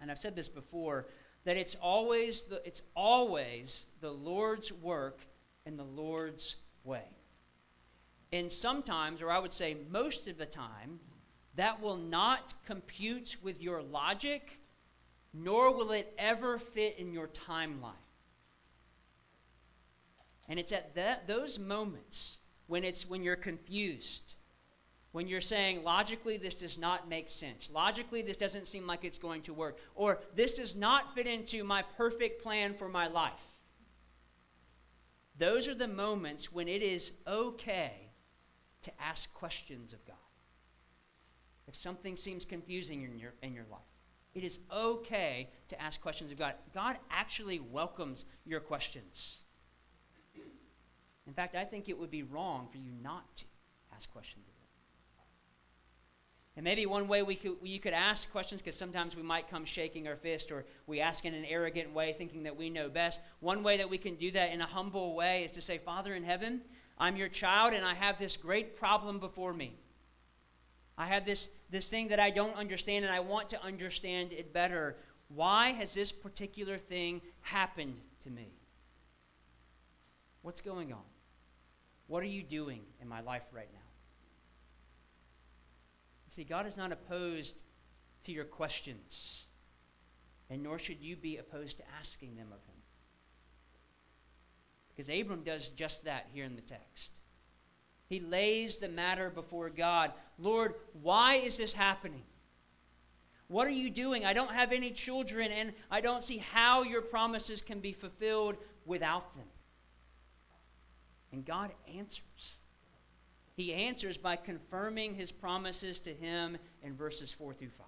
and 0.00 0.10
I've 0.10 0.18
said 0.18 0.34
this 0.34 0.48
before, 0.48 1.06
that 1.44 1.58
it's 1.58 1.76
always 1.82 2.44
the, 2.44 2.66
it's 2.66 2.80
always 2.96 3.88
the 4.00 4.10
Lord's 4.10 4.72
work 4.72 5.20
and 5.66 5.78
the 5.78 5.84
Lord's 5.84 6.56
way. 6.82 7.04
And 8.32 8.50
sometimes, 8.50 9.20
or 9.20 9.30
I 9.30 9.38
would 9.38 9.52
say 9.52 9.76
most 9.90 10.26
of 10.28 10.38
the 10.38 10.46
time, 10.46 10.98
that 11.56 11.82
will 11.82 11.96
not 11.96 12.54
compute 12.64 13.36
with 13.42 13.60
your 13.60 13.82
logic 13.82 14.60
nor 15.36 15.74
will 15.74 15.92
it 15.92 16.12
ever 16.18 16.58
fit 16.58 16.96
in 16.98 17.12
your 17.12 17.28
timeline. 17.28 17.92
And 20.48 20.58
it's 20.58 20.72
at 20.72 20.94
that, 20.94 21.26
those 21.26 21.58
moments 21.58 22.38
when, 22.68 22.84
it's, 22.84 23.08
when 23.08 23.22
you're 23.22 23.36
confused, 23.36 24.34
when 25.12 25.28
you're 25.28 25.40
saying, 25.40 25.82
logically, 25.82 26.36
this 26.36 26.54
does 26.54 26.78
not 26.78 27.08
make 27.08 27.28
sense. 27.28 27.70
Logically, 27.72 28.22
this 28.22 28.36
doesn't 28.36 28.68
seem 28.68 28.86
like 28.86 29.04
it's 29.04 29.18
going 29.18 29.42
to 29.42 29.52
work. 29.52 29.78
Or 29.94 30.20
this 30.34 30.54
does 30.54 30.76
not 30.76 31.14
fit 31.14 31.26
into 31.26 31.64
my 31.64 31.82
perfect 31.96 32.42
plan 32.42 32.74
for 32.74 32.88
my 32.88 33.06
life. 33.06 33.32
Those 35.38 35.68
are 35.68 35.74
the 35.74 35.88
moments 35.88 36.52
when 36.52 36.68
it 36.68 36.82
is 36.82 37.12
okay 37.26 37.92
to 38.82 38.92
ask 39.00 39.32
questions 39.34 39.92
of 39.92 40.04
God. 40.06 40.16
If 41.66 41.74
something 41.76 42.16
seems 42.16 42.44
confusing 42.44 43.02
in 43.02 43.18
your, 43.18 43.34
in 43.42 43.52
your 43.52 43.66
life. 43.70 43.80
It 44.36 44.44
is 44.44 44.58
okay 44.70 45.48
to 45.68 45.80
ask 45.80 45.98
questions 45.98 46.30
of 46.30 46.38
God. 46.38 46.52
God 46.74 46.98
actually 47.10 47.58
welcomes 47.58 48.26
your 48.44 48.60
questions. 48.60 49.38
In 51.26 51.32
fact, 51.32 51.56
I 51.56 51.64
think 51.64 51.88
it 51.88 51.98
would 51.98 52.10
be 52.10 52.22
wrong 52.22 52.68
for 52.70 52.76
you 52.76 52.90
not 53.02 53.34
to 53.36 53.44
ask 53.94 54.12
questions 54.12 54.44
of 54.46 54.52
Him. 54.52 54.68
And 56.56 56.64
maybe 56.64 56.84
one 56.84 57.08
way 57.08 57.22
we 57.22 57.34
could, 57.34 57.56
you 57.62 57.80
could 57.80 57.94
ask 57.94 58.30
questions, 58.30 58.60
because 58.60 58.76
sometimes 58.76 59.16
we 59.16 59.22
might 59.22 59.48
come 59.48 59.64
shaking 59.64 60.06
our 60.06 60.16
fist 60.16 60.52
or 60.52 60.66
we 60.86 61.00
ask 61.00 61.24
in 61.24 61.32
an 61.32 61.46
arrogant 61.46 61.94
way, 61.94 62.12
thinking 62.12 62.42
that 62.42 62.58
we 62.58 62.68
know 62.68 62.90
best. 62.90 63.22
One 63.40 63.62
way 63.62 63.78
that 63.78 63.88
we 63.88 63.96
can 63.96 64.16
do 64.16 64.30
that 64.32 64.52
in 64.52 64.60
a 64.60 64.66
humble 64.66 65.14
way 65.14 65.44
is 65.44 65.52
to 65.52 65.62
say, 65.62 65.78
Father 65.78 66.14
in 66.14 66.24
heaven, 66.24 66.60
I'm 66.98 67.16
your 67.16 67.28
child 67.28 67.72
and 67.72 67.86
I 67.86 67.94
have 67.94 68.18
this 68.18 68.36
great 68.36 68.76
problem 68.76 69.18
before 69.18 69.54
me. 69.54 69.78
I 70.98 71.06
have 71.06 71.26
this, 71.26 71.50
this 71.70 71.88
thing 71.88 72.08
that 72.08 72.20
I 72.20 72.30
don't 72.30 72.54
understand 72.56 73.04
and 73.04 73.12
I 73.12 73.20
want 73.20 73.50
to 73.50 73.62
understand 73.62 74.32
it 74.32 74.52
better. 74.52 74.96
Why 75.28 75.72
has 75.72 75.92
this 75.92 76.12
particular 76.12 76.78
thing 76.78 77.20
happened 77.42 77.96
to 78.24 78.30
me? 78.30 78.48
What's 80.42 80.60
going 80.60 80.92
on? 80.92 81.02
What 82.06 82.22
are 82.22 82.26
you 82.26 82.42
doing 82.42 82.80
in 83.00 83.08
my 83.08 83.20
life 83.20 83.42
right 83.52 83.68
now? 83.72 83.80
See, 86.30 86.44
God 86.44 86.66
is 86.66 86.76
not 86.76 86.92
opposed 86.92 87.62
to 88.24 88.32
your 88.32 88.44
questions, 88.44 89.46
and 90.50 90.62
nor 90.62 90.78
should 90.78 91.00
you 91.00 91.16
be 91.16 91.38
opposed 91.38 91.78
to 91.78 91.82
asking 91.98 92.36
them 92.36 92.48
of 92.48 92.62
Him. 92.66 92.76
Because 94.94 95.08
Abram 95.08 95.42
does 95.44 95.68
just 95.68 96.04
that 96.04 96.28
here 96.34 96.44
in 96.44 96.54
the 96.54 96.60
text. 96.60 97.12
He 98.08 98.20
lays 98.20 98.78
the 98.78 98.88
matter 98.88 99.30
before 99.30 99.70
God, 99.70 100.12
Lord, 100.38 100.74
why 101.02 101.36
is 101.36 101.56
this 101.56 101.72
happening? 101.72 102.22
What 103.48 103.66
are 103.66 103.70
you 103.70 103.90
doing? 103.90 104.24
I 104.24 104.32
don't 104.32 104.52
have 104.52 104.72
any 104.72 104.90
children, 104.90 105.52
and 105.52 105.72
I 105.90 106.00
don't 106.00 106.24
see 106.24 106.38
how 106.38 106.82
your 106.82 107.02
promises 107.02 107.62
can 107.62 107.80
be 107.80 107.92
fulfilled 107.92 108.56
without 108.84 109.34
them. 109.36 109.46
And 111.32 111.44
God 111.44 111.72
answers. 111.96 112.54
He 113.56 113.72
answers 113.72 114.18
by 114.18 114.36
confirming 114.36 115.14
his 115.14 115.32
promises 115.32 115.98
to 116.00 116.12
him 116.12 116.58
in 116.82 116.96
verses 116.96 117.30
4 117.30 117.54
through 117.54 117.70
5. 117.70 117.86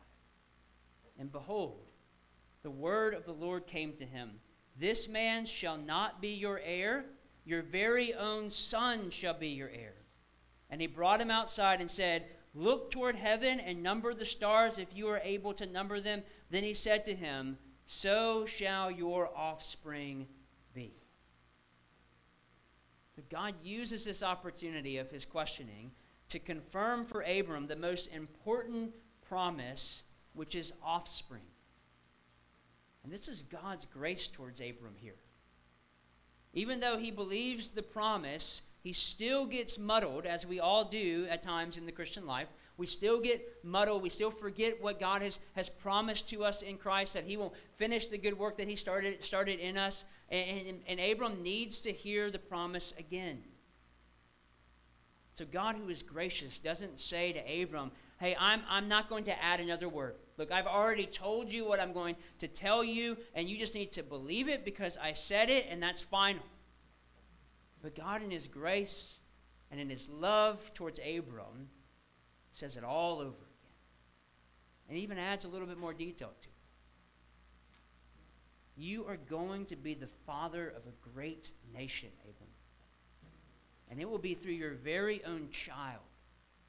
And 1.18 1.32
behold, 1.32 1.80
the 2.62 2.70
word 2.70 3.14
of 3.14 3.24
the 3.24 3.32
Lord 3.32 3.66
came 3.66 3.92
to 3.94 4.04
him 4.04 4.40
This 4.78 5.08
man 5.08 5.44
shall 5.44 5.76
not 5.76 6.22
be 6.22 6.34
your 6.34 6.60
heir, 6.64 7.04
your 7.44 7.62
very 7.62 8.14
own 8.14 8.48
son 8.48 9.10
shall 9.10 9.34
be 9.34 9.48
your 9.48 9.70
heir. 9.70 9.94
And 10.70 10.80
he 10.80 10.86
brought 10.86 11.20
him 11.20 11.30
outside 11.30 11.80
and 11.80 11.90
said, 11.90 12.26
Look 12.54 12.90
toward 12.90 13.16
heaven 13.16 13.60
and 13.60 13.82
number 13.82 14.14
the 14.14 14.24
stars 14.24 14.78
if 14.78 14.88
you 14.94 15.08
are 15.08 15.20
able 15.22 15.54
to 15.54 15.66
number 15.66 16.00
them. 16.00 16.22
Then 16.50 16.64
he 16.64 16.74
said 16.74 17.04
to 17.04 17.14
him, 17.14 17.58
So 17.86 18.46
shall 18.46 18.90
your 18.90 19.30
offspring 19.36 20.26
be. 20.74 20.92
So 23.16 23.22
God 23.30 23.54
uses 23.62 24.04
this 24.04 24.22
opportunity 24.22 24.98
of 24.98 25.10
his 25.10 25.24
questioning 25.24 25.90
to 26.30 26.38
confirm 26.38 27.04
for 27.04 27.22
Abram 27.22 27.66
the 27.66 27.76
most 27.76 28.12
important 28.12 28.92
promise, 29.28 30.04
which 30.34 30.54
is 30.54 30.72
offspring. 30.82 31.42
And 33.04 33.12
this 33.12 33.28
is 33.28 33.42
God's 33.42 33.86
grace 33.86 34.28
towards 34.28 34.60
Abram 34.60 34.94
here. 34.96 35.16
Even 36.54 36.80
though 36.80 36.98
he 36.98 37.10
believes 37.10 37.70
the 37.70 37.82
promise, 37.82 38.62
he 38.82 38.92
still 38.92 39.46
gets 39.46 39.78
muddled, 39.78 40.26
as 40.26 40.46
we 40.46 40.60
all 40.60 40.84
do 40.84 41.26
at 41.28 41.42
times 41.42 41.76
in 41.76 41.86
the 41.86 41.92
Christian 41.92 42.26
life. 42.26 42.48
We 42.76 42.86
still 42.86 43.20
get 43.20 43.64
muddled. 43.64 44.02
We 44.02 44.08
still 44.08 44.30
forget 44.30 44.80
what 44.80 45.00
God 45.00 45.20
has, 45.22 45.40
has 45.56 45.68
promised 45.68 46.28
to 46.30 46.44
us 46.44 46.62
in 46.62 46.78
Christ, 46.78 47.14
that 47.14 47.24
he 47.24 47.36
will 47.36 47.54
finish 47.76 48.06
the 48.06 48.18
good 48.18 48.38
work 48.38 48.56
that 48.58 48.68
he 48.68 48.76
started, 48.76 49.22
started 49.24 49.58
in 49.58 49.76
us. 49.76 50.04
And, 50.30 50.68
and, 50.68 50.80
and 50.86 51.00
Abram 51.00 51.42
needs 51.42 51.80
to 51.80 51.92
hear 51.92 52.30
the 52.30 52.38
promise 52.38 52.94
again. 52.98 53.42
So 55.36 55.44
God, 55.44 55.76
who 55.76 55.88
is 55.88 56.02
gracious, 56.02 56.58
doesn't 56.58 56.98
say 57.00 57.32
to 57.32 57.62
Abram, 57.62 57.90
hey, 58.18 58.36
I'm, 58.38 58.62
I'm 58.68 58.88
not 58.88 59.08
going 59.08 59.24
to 59.24 59.42
add 59.42 59.60
another 59.60 59.88
word. 59.88 60.14
Look, 60.36 60.52
I've 60.52 60.66
already 60.66 61.06
told 61.06 61.52
you 61.52 61.66
what 61.66 61.80
I'm 61.80 61.92
going 61.92 62.16
to 62.38 62.48
tell 62.48 62.84
you, 62.84 63.16
and 63.34 63.48
you 63.48 63.56
just 63.56 63.74
need 63.74 63.92
to 63.92 64.02
believe 64.02 64.48
it 64.48 64.64
because 64.64 64.96
I 65.00 65.12
said 65.12 65.48
it, 65.50 65.66
and 65.68 65.82
that's 65.82 66.00
final. 66.00 66.42
But 67.82 67.94
God, 67.94 68.22
in 68.22 68.30
His 68.30 68.46
grace 68.46 69.20
and 69.70 69.80
in 69.80 69.88
His 69.88 70.08
love 70.08 70.58
towards 70.74 70.98
Abram, 70.98 71.68
says 72.52 72.76
it 72.76 72.84
all 72.84 73.18
over 73.18 73.28
again. 73.28 73.74
And 74.88 74.98
even 74.98 75.18
adds 75.18 75.44
a 75.44 75.48
little 75.48 75.66
bit 75.66 75.78
more 75.78 75.92
detail 75.92 76.32
to 76.40 76.48
it. 76.48 76.54
You 78.76 79.04
are 79.06 79.16
going 79.16 79.66
to 79.66 79.76
be 79.76 79.94
the 79.94 80.08
father 80.26 80.68
of 80.68 80.82
a 80.86 81.10
great 81.12 81.50
nation, 81.74 82.10
Abram. 82.22 82.50
And 83.90 84.00
it 84.00 84.08
will 84.08 84.18
be 84.18 84.34
through 84.34 84.52
your 84.52 84.74
very 84.74 85.24
own 85.24 85.48
child 85.50 86.02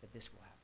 that 0.02 0.12
this 0.12 0.32
will 0.32 0.42
happen. 0.42 0.56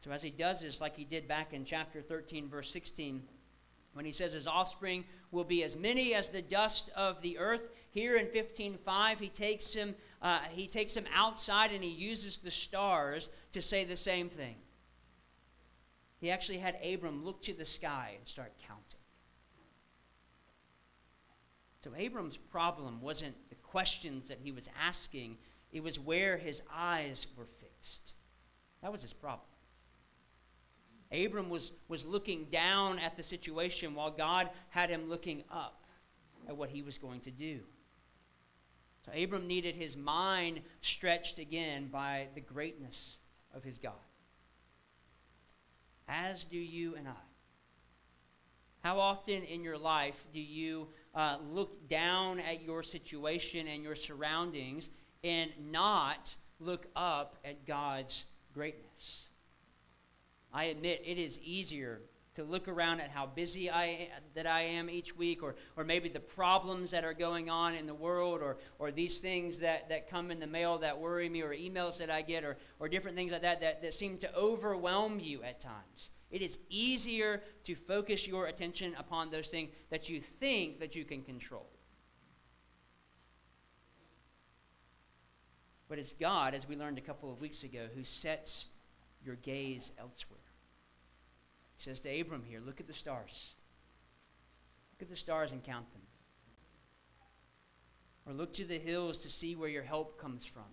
So, 0.00 0.10
as 0.10 0.22
he 0.22 0.30
does 0.30 0.60
this, 0.60 0.80
like 0.80 0.96
he 0.96 1.04
did 1.04 1.28
back 1.28 1.52
in 1.52 1.64
chapter 1.64 2.00
13, 2.00 2.48
verse 2.48 2.70
16, 2.70 3.22
when 3.92 4.04
he 4.04 4.12
says 4.12 4.32
his 4.32 4.46
offspring 4.46 5.04
will 5.32 5.44
be 5.44 5.64
as 5.64 5.76
many 5.76 6.14
as 6.14 6.30
the 6.30 6.42
dust 6.42 6.90
of 6.96 7.20
the 7.20 7.38
earth, 7.38 7.68
here 7.90 8.16
in 8.16 8.26
15:5, 8.26 9.18
he 9.18 9.28
takes 9.28 9.74
him 9.74 9.94
uh, 10.20 10.40
he 10.50 10.66
takes 10.66 10.96
him 10.96 11.06
outside 11.14 11.72
and 11.72 11.82
he 11.82 11.90
uses 11.90 12.38
the 12.38 12.50
stars 12.50 13.30
to 13.52 13.62
say 13.62 13.84
the 13.84 13.96
same 13.96 14.28
thing. 14.28 14.56
He 16.20 16.30
actually 16.30 16.58
had 16.58 16.76
Abram 16.84 17.24
look 17.24 17.42
to 17.42 17.54
the 17.54 17.64
sky 17.64 18.14
and 18.16 18.26
start 18.26 18.52
counting. 18.66 18.98
So 21.84 21.92
Abram's 21.96 22.36
problem 22.36 23.00
wasn't 23.00 23.36
the 23.48 23.54
questions 23.54 24.28
that 24.28 24.38
he 24.42 24.50
was 24.50 24.68
asking, 24.80 25.38
it 25.72 25.82
was 25.82 25.98
where 25.98 26.36
his 26.36 26.62
eyes 26.74 27.26
were 27.36 27.46
fixed. 27.60 28.14
That 28.82 28.90
was 28.90 29.02
his 29.02 29.12
problem. 29.12 29.46
Abram 31.12 31.48
was, 31.48 31.72
was 31.88 32.04
looking 32.04 32.46
down 32.50 32.98
at 32.98 33.16
the 33.16 33.22
situation 33.22 33.94
while 33.94 34.10
God 34.10 34.50
had 34.70 34.90
him 34.90 35.08
looking 35.08 35.44
up 35.50 35.84
at 36.48 36.56
what 36.56 36.68
he 36.68 36.82
was 36.82 36.98
going 36.98 37.20
to 37.20 37.30
do. 37.30 37.60
So 39.08 39.22
Abram 39.22 39.46
needed 39.46 39.74
his 39.74 39.96
mind 39.96 40.60
stretched 40.80 41.38
again 41.38 41.88
by 41.88 42.28
the 42.34 42.40
greatness 42.40 43.18
of 43.54 43.62
his 43.62 43.78
God. 43.78 43.92
As 46.08 46.44
do 46.44 46.58
you 46.58 46.96
and 46.96 47.06
I. 47.08 47.12
How 48.80 48.98
often 48.98 49.42
in 49.42 49.62
your 49.62 49.78
life 49.78 50.16
do 50.32 50.40
you 50.40 50.88
uh, 51.14 51.38
look 51.50 51.88
down 51.88 52.40
at 52.40 52.62
your 52.62 52.82
situation 52.82 53.66
and 53.68 53.82
your 53.82 53.96
surroundings 53.96 54.90
and 55.24 55.50
not 55.70 56.34
look 56.60 56.86
up 56.96 57.36
at 57.44 57.66
God's 57.66 58.24
greatness? 58.54 59.28
I 60.52 60.64
admit 60.64 61.02
it 61.04 61.18
is 61.18 61.38
easier 61.40 62.00
to 62.38 62.44
look 62.44 62.68
around 62.68 63.00
at 63.00 63.10
how 63.10 63.26
busy 63.26 63.68
I 63.68 64.10
that 64.34 64.46
I 64.46 64.62
am 64.62 64.88
each 64.88 65.16
week, 65.16 65.42
or 65.42 65.56
or 65.76 65.82
maybe 65.82 66.08
the 66.08 66.20
problems 66.20 66.92
that 66.92 67.04
are 67.04 67.12
going 67.12 67.50
on 67.50 67.74
in 67.74 67.86
the 67.86 67.94
world, 67.94 68.40
or 68.40 68.58
or 68.78 68.92
these 68.92 69.20
things 69.20 69.58
that, 69.58 69.88
that 69.88 70.08
come 70.08 70.30
in 70.30 70.38
the 70.38 70.46
mail 70.46 70.78
that 70.78 70.96
worry 70.96 71.28
me, 71.28 71.42
or 71.42 71.52
emails 71.52 71.98
that 71.98 72.10
I 72.10 72.22
get, 72.22 72.44
or 72.44 72.56
or 72.78 72.88
different 72.88 73.16
things 73.16 73.32
like 73.32 73.42
that, 73.42 73.60
that 73.60 73.82
that 73.82 73.92
seem 73.92 74.18
to 74.18 74.34
overwhelm 74.36 75.18
you 75.18 75.42
at 75.42 75.60
times. 75.60 76.10
It 76.30 76.40
is 76.40 76.58
easier 76.70 77.42
to 77.64 77.74
focus 77.74 78.28
your 78.28 78.46
attention 78.46 78.94
upon 78.98 79.30
those 79.30 79.48
things 79.48 79.70
that 79.90 80.08
you 80.08 80.20
think 80.20 80.78
that 80.78 80.94
you 80.94 81.04
can 81.04 81.22
control. 81.22 81.66
But 85.88 85.98
it's 85.98 86.12
God, 86.12 86.54
as 86.54 86.68
we 86.68 86.76
learned 86.76 86.98
a 86.98 87.00
couple 87.00 87.32
of 87.32 87.40
weeks 87.40 87.64
ago, 87.64 87.88
who 87.94 88.04
sets 88.04 88.66
your 89.24 89.36
gaze 89.36 89.90
elsewhere. 89.98 90.38
Says 91.88 92.00
to 92.00 92.20
Abram 92.20 92.42
here, 92.46 92.60
Look 92.60 92.80
at 92.80 92.86
the 92.86 92.92
stars. 92.92 93.54
Look 94.92 95.00
at 95.00 95.08
the 95.08 95.16
stars 95.16 95.52
and 95.52 95.64
count 95.64 95.90
them. 95.94 96.02
Or 98.26 98.34
look 98.34 98.52
to 98.54 98.66
the 98.66 98.78
hills 98.78 99.16
to 99.18 99.30
see 99.30 99.56
where 99.56 99.70
your 99.70 99.82
help 99.82 100.20
comes 100.20 100.44
from. 100.44 100.68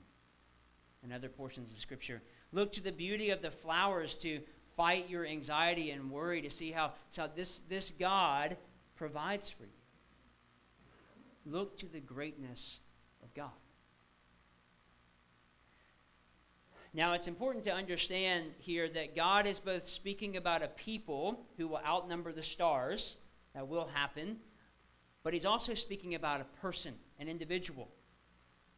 In 1.05 1.13
other 1.13 1.29
portions 1.29 1.71
of 1.71 1.79
Scripture, 1.79 2.21
look 2.51 2.73
to 2.73 2.83
the 2.83 2.91
beauty 2.91 3.29
of 3.29 3.41
the 3.41 3.49
flowers 3.49 4.15
to 4.15 4.41
fight 4.75 5.09
your 5.09 5.25
anxiety 5.25 5.91
and 5.91 6.11
worry 6.11 6.41
to 6.41 6.49
see 6.49 6.69
how, 6.69 6.91
how 7.15 7.27
this, 7.27 7.61
this 7.69 7.93
God 7.97 8.57
provides 8.97 9.49
for 9.49 9.63
you. 9.63 9.69
Look 11.45 11.79
to 11.79 11.85
the 11.85 12.01
greatness 12.01 12.81
of 13.23 13.33
God. 13.33 13.51
Now, 16.95 17.11
it's 17.11 17.27
important 17.27 17.65
to 17.65 17.73
understand 17.73 18.51
here 18.57 18.87
that 18.87 19.17
God 19.17 19.47
is 19.47 19.59
both 19.59 19.85
speaking 19.85 20.37
about 20.37 20.63
a 20.63 20.69
people 20.69 21.41
who 21.57 21.67
will 21.67 21.81
outnumber 21.85 22.31
the 22.31 22.41
stars, 22.41 23.17
that 23.53 23.67
will 23.67 23.89
happen, 23.93 24.37
but 25.21 25.33
he's 25.33 25.45
also 25.45 25.73
speaking 25.73 26.15
about 26.15 26.39
a 26.39 26.45
person, 26.61 26.93
an 27.19 27.27
individual. 27.27 27.89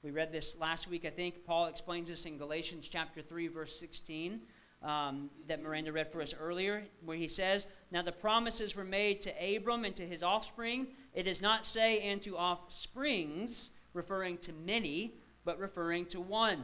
We 0.01 0.09
read 0.09 0.31
this 0.31 0.57
last 0.59 0.87
week, 0.87 1.05
I 1.05 1.11
think. 1.11 1.45
Paul 1.45 1.67
explains 1.67 2.09
this 2.09 2.25
in 2.25 2.39
Galatians 2.39 2.89
chapter 2.89 3.21
3, 3.21 3.49
verse 3.49 3.79
16, 3.79 4.41
um, 4.81 5.29
that 5.47 5.61
Miranda 5.61 5.91
read 5.91 6.11
for 6.11 6.19
us 6.19 6.33
earlier, 6.33 6.85
where 7.05 7.17
he 7.17 7.27
says, 7.27 7.67
Now 7.91 8.01
the 8.01 8.11
promises 8.11 8.75
were 8.75 8.83
made 8.83 9.21
to 9.21 9.55
Abram 9.55 9.85
and 9.85 9.95
to 9.95 10.07
his 10.07 10.23
offspring. 10.23 10.87
It 11.13 11.23
does 11.23 11.43
not 11.43 11.67
say, 11.67 11.99
and 11.99 12.19
to 12.23 12.35
offsprings, 12.35 13.69
referring 13.93 14.39
to 14.39 14.53
many, 14.53 15.13
but 15.45 15.59
referring 15.59 16.07
to 16.07 16.19
one 16.19 16.63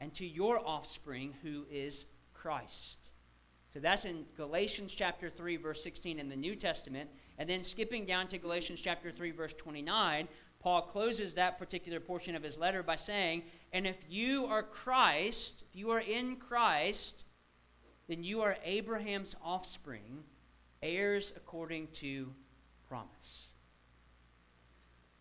and 0.00 0.14
to 0.14 0.26
your 0.26 0.66
offspring, 0.66 1.34
who 1.42 1.64
is 1.70 2.06
Christ. 2.34 3.10
So 3.72 3.78
that's 3.78 4.04
in 4.04 4.24
Galatians 4.36 4.92
chapter 4.94 5.30
3, 5.30 5.56
verse 5.56 5.82
16 5.82 6.18
in 6.18 6.28
the 6.28 6.36
New 6.36 6.56
Testament. 6.56 7.08
And 7.38 7.48
then 7.48 7.62
skipping 7.62 8.04
down 8.04 8.26
to 8.28 8.38
Galatians 8.38 8.80
chapter 8.80 9.12
3, 9.12 9.30
verse 9.30 9.54
29, 9.54 10.26
Paul 10.60 10.82
closes 10.82 11.34
that 11.34 11.58
particular 11.58 12.00
portion 12.00 12.34
of 12.34 12.42
his 12.42 12.58
letter 12.58 12.82
by 12.82 12.96
saying, 12.96 13.44
And 13.72 13.86
if 13.86 13.96
you 14.08 14.46
are 14.46 14.62
Christ, 14.62 15.64
if 15.68 15.76
you 15.76 15.90
are 15.90 16.00
in 16.00 16.36
Christ, 16.36 17.24
then 18.08 18.24
you 18.24 18.42
are 18.42 18.56
Abraham's 18.64 19.36
offspring, 19.42 20.24
heirs 20.82 21.32
according 21.36 21.86
to 21.94 22.32
promise. 22.88 23.49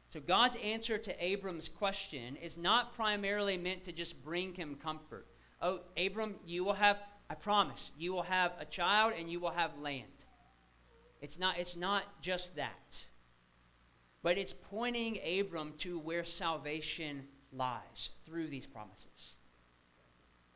So 0.09 0.19
God's 0.19 0.57
answer 0.63 0.97
to 0.97 1.23
Abram's 1.23 1.69
question 1.69 2.35
is 2.37 2.57
not 2.57 2.95
primarily 2.95 3.57
meant 3.57 3.83
to 3.83 3.91
just 3.91 4.23
bring 4.23 4.55
him 4.55 4.75
comfort. 4.81 5.27
Oh, 5.61 5.81
Abram, 5.97 6.35
you 6.45 6.63
will 6.63 6.73
have, 6.73 6.97
I 7.29 7.35
promise, 7.35 7.91
you 7.97 8.13
will 8.13 8.23
have 8.23 8.53
a 8.59 8.65
child 8.65 9.13
and 9.17 9.29
you 9.29 9.39
will 9.39 9.51
have 9.51 9.77
land. 9.79 10.07
It's 11.21 11.37
not, 11.37 11.59
it's 11.59 11.75
not 11.75 12.03
just 12.21 12.55
that. 12.55 13.05
But 14.23 14.37
it's 14.37 14.53
pointing 14.53 15.19
Abram 15.39 15.73
to 15.79 15.99
where 15.99 16.25
salvation 16.25 17.27
lies 17.53 18.09
through 18.25 18.47
these 18.47 18.65
promises. 18.65 19.35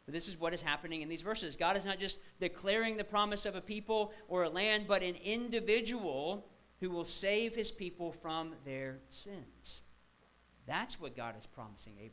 But 0.06 0.14
this 0.14 0.28
is 0.28 0.40
what 0.40 0.54
is 0.54 0.62
happening 0.62 1.02
in 1.02 1.10
these 1.10 1.22
verses. 1.22 1.56
God 1.56 1.78
is 1.78 1.86
not 1.86 2.00
just 2.00 2.20
declaring 2.40 2.98
the 2.98 3.04
promise 3.04 3.46
of 3.46 3.56
a 3.56 3.62
people 3.62 4.12
or 4.28 4.44
a 4.44 4.50
land, 4.50 4.86
but 4.88 5.04
an 5.04 5.16
individual 5.24 6.50
who 6.84 6.90
will 6.90 7.06
save 7.06 7.56
his 7.56 7.72
people 7.72 8.12
from 8.12 8.52
their 8.66 8.98
sins. 9.10 9.84
That's 10.68 11.00
what 11.00 11.16
God 11.16 11.34
is 11.40 11.46
promising 11.46 11.94
Abram. 11.94 12.12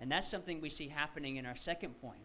And 0.00 0.10
that's 0.10 0.26
something 0.26 0.58
we 0.58 0.70
see 0.70 0.88
happening 0.88 1.36
in 1.36 1.44
our 1.44 1.54
second 1.54 2.00
point. 2.00 2.22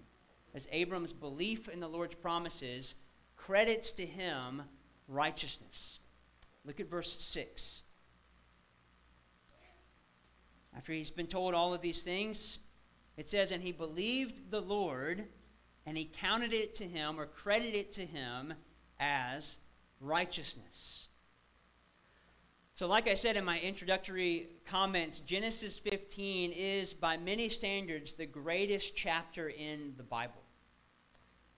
As 0.56 0.70
Abram's 0.72 1.12
belief 1.12 1.68
in 1.68 1.82
the 1.82 1.90
Lord's 1.90 2.16
promises 2.16 2.96
credits 3.36 3.92
to 3.92 4.06
him 4.06 4.62
righteousness. 5.10 6.00
Look 6.64 6.80
at 6.80 6.90
verse 6.90 7.22
6. 7.22 7.84
After 10.78 10.94
he's 10.94 11.10
been 11.10 11.28
told 11.28 11.54
all 11.54 11.74
of 11.74 11.82
these 11.82 12.04
things, 12.04 12.60
it 13.18 13.30
says, 13.30 13.52
And 13.52 13.62
he 13.62 13.74
believed 13.74 14.50
the 14.50 14.62
Lord, 14.62 15.26
and 15.86 15.98
he 15.98 16.06
counted 16.06 16.54
it 16.54 16.74
to 16.76 16.88
him, 16.88 17.20
or 17.20 17.26
credited 17.26 17.76
it 17.76 17.92
to 17.94 18.06
him, 18.06 18.54
as 18.98 19.58
righteousness. 20.00 21.08
So, 22.76 22.88
like 22.88 23.08
I 23.08 23.14
said 23.14 23.38
in 23.38 23.46
my 23.46 23.60
introductory 23.60 24.48
comments, 24.66 25.20
Genesis 25.20 25.78
15 25.78 26.52
is, 26.52 26.94
by 26.94 27.18
many 27.18 27.48
standards, 27.48 28.14
the 28.14 28.26
greatest 28.26 28.96
chapter 28.96 29.50
in 29.50 29.94
the 29.96 30.04
Bible. 30.04 30.42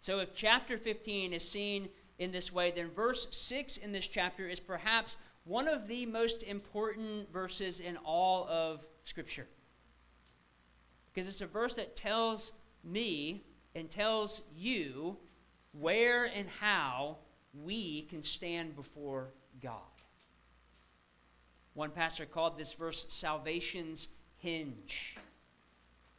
So, 0.02 0.20
if 0.20 0.36
chapter 0.36 0.78
15 0.78 1.32
is 1.32 1.48
seen 1.48 1.88
in 2.20 2.32
this 2.32 2.52
way, 2.52 2.72
then 2.76 2.90
verse 2.92 3.28
6 3.32 3.78
in 3.78 3.92
this 3.92 4.08
chapter 4.08 4.48
is 4.48 4.60
perhaps 4.60 5.18
one 5.46 5.68
of 5.68 5.88
the 5.88 6.06
most 6.06 6.44
important 6.44 7.32
verses 7.32 7.80
in 7.80 7.98
all 7.98 8.48
of 8.50 8.86
Scripture. 9.06 9.48
Because 11.14 11.30
it's 11.30 11.42
a 11.42 11.48
verse 11.48 11.76
that 11.76 11.96
tells 11.96 12.52
me 12.84 13.46
and 13.74 13.90
tells 13.90 14.42
you 14.56 15.16
where 15.72 16.26
and 16.26 16.50
how 16.50 17.18
we 17.64 18.04
can 18.04 18.24
stand 18.24 18.76
before 18.76 19.30
God. 19.62 19.82
One 21.74 21.92
pastor 21.92 22.26
called 22.26 22.58
this 22.58 22.74
verse 22.74 23.06
salvation's 23.10 24.08
hinge. 24.38 25.16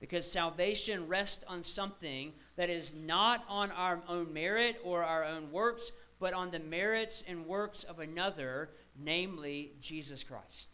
Because 0.00 0.30
salvation 0.30 1.08
rests 1.08 1.42
on 1.48 1.64
something 1.64 2.32
that 2.56 2.68
is 2.68 2.92
not 2.94 3.44
on 3.48 3.70
our 3.70 4.02
own 4.08 4.32
merit 4.32 4.78
or 4.84 5.02
our 5.02 5.24
own 5.24 5.50
works, 5.50 5.92
but 6.20 6.34
on 6.34 6.50
the 6.50 6.58
merits 6.58 7.24
and 7.26 7.46
works 7.46 7.84
of 7.84 8.00
another, 8.00 8.70
namely 8.98 9.72
Jesus 9.80 10.22
Christ. 10.22 10.68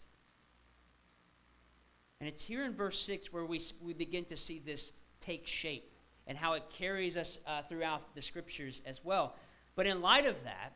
And 2.21 2.29
it's 2.29 2.45
here 2.45 2.65
in 2.65 2.75
verse 2.75 3.01
6 3.01 3.33
where 3.33 3.45
we, 3.45 3.61
we 3.81 3.95
begin 3.95 4.25
to 4.27 4.37
see 4.37 4.61
this 4.65 4.93
take 5.21 5.47
shape 5.47 5.93
and 6.27 6.39
how 6.39 6.55
it 6.55 6.65
carries 6.71 7.17
us 7.17 7.39
uh, 7.47 7.63
throughout 7.63 8.15
the 8.15 8.23
scriptures 8.23 8.81
as 8.87 9.01
well. 9.05 9.35
But 9.75 9.87
in 9.87 10.03
light 10.03 10.27
of 10.27 10.43
that, 10.45 10.75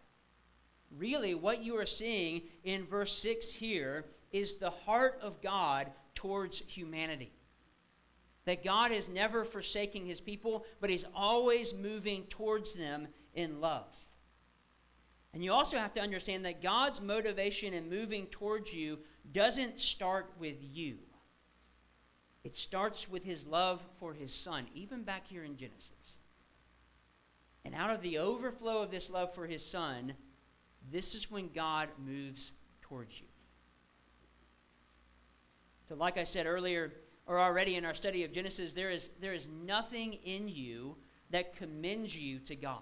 really 0.96 1.34
what 1.34 1.62
you 1.62 1.76
are 1.78 1.86
seeing 1.86 2.42
in 2.64 2.86
verse 2.86 3.16
6 3.18 3.52
here 3.52 4.04
is 4.32 4.56
the 4.56 4.70
heart 4.70 5.18
of 5.22 5.40
God 5.42 5.90
towards 6.14 6.60
humanity. 6.66 7.32
That 8.44 8.64
God 8.64 8.92
is 8.92 9.08
never 9.08 9.44
forsaking 9.44 10.06
his 10.06 10.20
people, 10.20 10.64
but 10.80 10.90
he's 10.90 11.04
always 11.14 11.74
moving 11.74 12.24
towards 12.24 12.74
them 12.74 13.08
in 13.34 13.60
love. 13.60 13.86
And 15.34 15.44
you 15.44 15.52
also 15.52 15.76
have 15.76 15.92
to 15.94 16.00
understand 16.00 16.44
that 16.46 16.62
God's 16.62 17.00
motivation 17.00 17.74
in 17.74 17.90
moving 17.90 18.26
towards 18.26 18.72
you 18.72 18.98
doesn't 19.32 19.80
start 19.80 20.30
with 20.38 20.56
you. 20.60 20.96
It 22.44 22.56
starts 22.56 23.08
with 23.08 23.24
his 23.24 23.44
love 23.44 23.82
for 23.98 24.14
his 24.14 24.32
son, 24.32 24.66
even 24.72 25.02
back 25.02 25.26
here 25.26 25.44
in 25.44 25.56
Genesis. 25.56 26.15
And 27.66 27.74
out 27.74 27.90
of 27.90 28.00
the 28.00 28.18
overflow 28.18 28.80
of 28.80 28.92
this 28.92 29.10
love 29.10 29.34
for 29.34 29.44
his 29.44 29.64
son, 29.64 30.12
this 30.92 31.16
is 31.16 31.32
when 31.32 31.50
God 31.52 31.88
moves 32.06 32.52
towards 32.80 33.20
you. 33.20 33.26
So, 35.88 35.96
like 35.96 36.16
I 36.16 36.22
said 36.22 36.46
earlier, 36.46 36.92
or 37.26 37.40
already 37.40 37.74
in 37.74 37.84
our 37.84 37.92
study 37.92 38.22
of 38.22 38.32
Genesis, 38.32 38.72
there 38.72 38.90
is, 38.90 39.10
there 39.20 39.32
is 39.32 39.48
nothing 39.64 40.12
in 40.12 40.48
you 40.48 40.94
that 41.30 41.56
commends 41.56 42.16
you 42.16 42.38
to 42.38 42.54
God. 42.54 42.78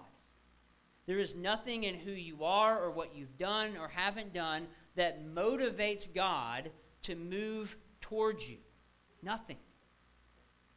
There 1.07 1.17
is 1.17 1.33
nothing 1.33 1.85
in 1.85 1.95
who 1.95 2.11
you 2.11 2.43
are 2.43 2.79
or 2.79 2.91
what 2.91 3.15
you've 3.15 3.39
done 3.39 3.77
or 3.77 3.87
haven't 3.87 4.35
done 4.35 4.67
that 4.95 5.25
motivates 5.25 6.13
God 6.13 6.69
to 7.03 7.15
move 7.15 7.75
towards 8.01 8.47
you. 8.47 8.57
Nothing. 9.23 9.57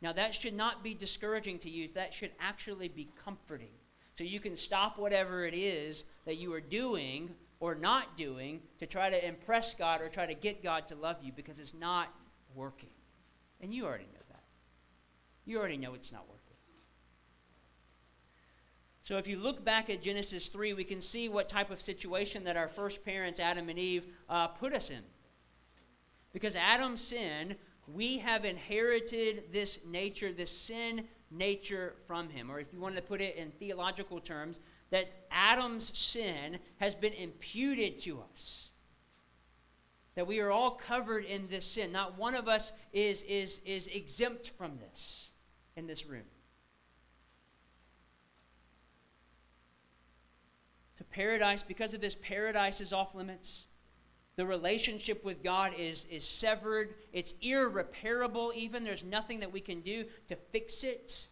Now, 0.01 0.15
that 0.15 0.35
should 0.35 0.55
not 0.55 0.83
be 0.83 0.95
discouraging 0.95 1.59
to 1.61 1.71
you. 1.71 1.89
That 1.95 2.15
should 2.15 2.33
actually 2.41 2.89
be 2.89 3.11
comforting. 3.23 3.69
So 4.19 4.25
you 4.25 4.41
can 4.41 4.57
stop 4.57 4.99
whatever 4.99 5.45
it 5.45 5.55
is 5.55 6.05
that 6.27 6.39
you 6.39 6.53
are 6.53 6.61
doing 6.61 7.31
or 7.61 7.77
not 7.77 8.17
doing 8.17 8.61
to 8.81 8.87
try 8.87 9.09
to 9.09 9.25
impress 9.27 9.75
God 9.75 10.01
or 10.01 10.09
try 10.09 10.27
to 10.27 10.35
get 10.35 10.61
God 10.61 10.89
to 10.89 10.97
love 10.97 11.19
you 11.23 11.31
because 11.31 11.61
it's 11.61 11.73
not 11.73 12.09
working. 12.53 12.89
And 13.61 13.73
you 13.73 13.87
already 13.87 14.07
know 14.07 14.25
that. 14.31 14.43
You 15.45 15.61
already 15.61 15.77
know 15.77 15.95
it's 15.95 16.11
not 16.11 16.23
working. 16.29 16.57
So 19.05 19.19
if 19.19 19.29
you 19.29 19.39
look 19.39 19.65
back 19.65 19.89
at 19.89 20.03
Genesis 20.03 20.49
3, 20.49 20.73
we 20.73 20.83
can 20.83 21.01
see 21.01 21.29
what 21.29 21.49
type 21.49 21.71
of 21.71 21.81
situation 21.81 22.43
that 22.43 22.57
our 22.57 22.69
first 22.69 23.05
parents, 23.05 23.39
Adam 23.39 23.69
and 23.69 23.79
Eve, 23.79 24.05
uh, 24.29 24.49
put 24.49 24.75
us 24.75 24.91
in. 24.91 25.03
Because 26.33 26.57
Adam 26.57 26.97
sinned, 26.97 27.55
we 27.87 28.19
have 28.19 28.45
inherited 28.45 29.45
this 29.53 29.79
nature, 29.87 30.33
this 30.33 30.51
sin 30.51 31.05
nature 31.31 31.95
from 32.07 32.29
him. 32.29 32.51
Or 32.51 32.61
if 32.61 32.73
you 32.73 32.81
wanted 32.81 32.97
to 32.97 33.03
put 33.03 33.21
it 33.21 33.37
in 33.37 33.51
theological 33.53 34.21
terms, 34.21 34.59
that 34.91 35.09
Adam's 35.31 35.97
sin 35.97 36.59
has 36.79 36.95
been 36.95 37.13
imputed 37.13 38.01
to 38.01 38.23
us. 38.33 38.71
That 40.15 40.27
we 40.27 40.41
are 40.41 40.51
all 40.51 40.73
covered 40.73 41.25
in 41.25 41.47
this 41.49 41.65
sin. 41.65 41.93
Not 41.93 42.19
one 42.19 42.35
of 42.35 42.49
us 42.49 42.73
is, 42.93 43.23
is, 43.23 43.61
is 43.65 43.87
exempt 43.89 44.53
from 44.59 44.79
this 44.79 45.31
in 45.77 45.87
this 45.87 46.07
room. 46.07 46.25
To 50.97 51.05
paradise, 51.05 51.63
because 51.63 51.95
of 51.95 52.01
this, 52.01 52.17
paradise 52.17 52.81
is 52.81 52.93
off 52.93 53.15
limits. 53.15 53.68
The 54.39 54.47
relationship 54.47 55.25
with 55.25 55.43
God 55.43 55.73
is, 55.77 56.07
is 56.09 56.25
severed. 56.25 56.95
It's 57.13 57.35
irreparable, 57.43 58.53
even. 58.55 58.85
There's 58.85 59.03
nothing 59.03 59.41
that 59.41 59.53
we 59.53 59.61
can 59.61 59.81
do 59.81 60.05
to 60.29 60.37
fix 60.53 60.85
it. 60.85 61.27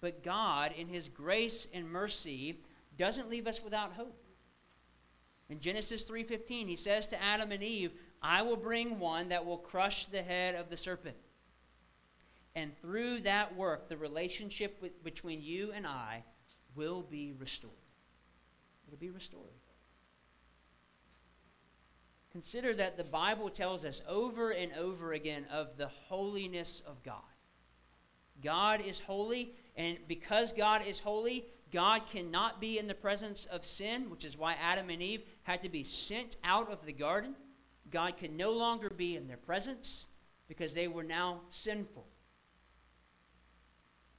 But 0.00 0.22
God, 0.22 0.70
in 0.78 0.86
His 0.86 1.08
grace 1.08 1.66
and 1.74 1.90
mercy, 1.90 2.60
doesn't 2.96 3.28
leave 3.28 3.48
us 3.48 3.60
without 3.60 3.94
hope. 3.94 4.16
In 5.48 5.58
Genesis 5.58 6.04
3:15, 6.04 6.68
he 6.68 6.76
says 6.76 7.08
to 7.08 7.20
Adam 7.20 7.50
and 7.50 7.64
Eve, 7.64 7.90
"I 8.22 8.42
will 8.42 8.56
bring 8.56 9.00
one 9.00 9.30
that 9.30 9.44
will 9.44 9.58
crush 9.58 10.06
the 10.06 10.22
head 10.22 10.54
of 10.54 10.70
the 10.70 10.76
serpent." 10.76 11.16
And 12.54 12.78
through 12.78 13.22
that 13.22 13.56
work, 13.56 13.88
the 13.88 13.96
relationship 13.96 14.80
with, 14.80 15.02
between 15.02 15.42
you 15.42 15.72
and 15.72 15.88
I 15.88 16.22
will 16.76 17.02
be 17.02 17.32
restored. 17.32 17.74
It'll 18.86 18.96
be 18.96 19.10
restored. 19.10 19.50
Consider 22.32 22.74
that 22.74 22.96
the 22.96 23.04
Bible 23.04 23.50
tells 23.50 23.84
us 23.84 24.02
over 24.08 24.50
and 24.50 24.72
over 24.74 25.12
again 25.12 25.46
of 25.50 25.76
the 25.76 25.88
holiness 25.88 26.82
of 26.86 27.02
God. 27.02 27.16
God 28.42 28.82
is 28.86 29.00
holy, 29.00 29.52
and 29.76 29.98
because 30.06 30.52
God 30.52 30.82
is 30.86 31.00
holy, 31.00 31.44
God 31.72 32.02
cannot 32.08 32.60
be 32.60 32.78
in 32.78 32.86
the 32.86 32.94
presence 32.94 33.46
of 33.46 33.66
sin, 33.66 34.10
which 34.10 34.24
is 34.24 34.38
why 34.38 34.54
Adam 34.60 34.90
and 34.90 35.02
Eve 35.02 35.22
had 35.42 35.62
to 35.62 35.68
be 35.68 35.82
sent 35.82 36.36
out 36.44 36.70
of 36.70 36.84
the 36.86 36.92
garden. 36.92 37.34
God 37.90 38.16
can 38.16 38.36
no 38.36 38.52
longer 38.52 38.90
be 38.90 39.16
in 39.16 39.26
their 39.26 39.36
presence 39.36 40.06
because 40.48 40.74
they 40.74 40.88
were 40.88 41.04
now 41.04 41.40
sinful. 41.50 42.06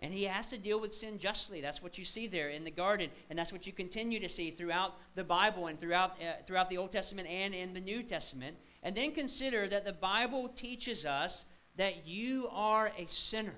And 0.02 0.12
he 0.12 0.24
has 0.24 0.48
to 0.48 0.58
deal 0.58 0.80
with 0.80 0.96
sin 0.96 1.20
justly. 1.20 1.62
That's 1.62 1.84
what 1.84 2.00
you 2.00 2.06
see 2.06 2.26
there 2.26 2.50
in 2.50 2.64
the 2.64 2.72
garden. 2.72 3.12
And 3.30 3.38
that's 3.38 3.52
what 3.52 3.68
you 3.68 3.74
continue 3.74 4.20
to 4.20 4.30
see 4.30 4.50
throughout 4.50 4.96
the 5.14 5.24
Bible 5.24 5.68
and 5.68 5.80
throughout, 5.80 6.14
uh, 6.20 6.42
throughout 6.48 6.72
the 6.72 6.78
Old 6.80 6.92
Testament 6.92 7.28
and 7.28 7.54
in 7.54 7.74
the 7.74 7.80
New 7.80 8.02
Testament. 8.02 8.58
And 8.82 8.98
then 8.98 9.12
consider 9.12 9.70
that 9.70 9.86
the 9.86 9.94
Bible 9.94 10.50
teaches 10.50 11.06
us 11.06 11.46
that 11.76 12.08
you 12.08 12.48
are 12.52 12.92
a 12.98 13.08
sinner. 13.08 13.54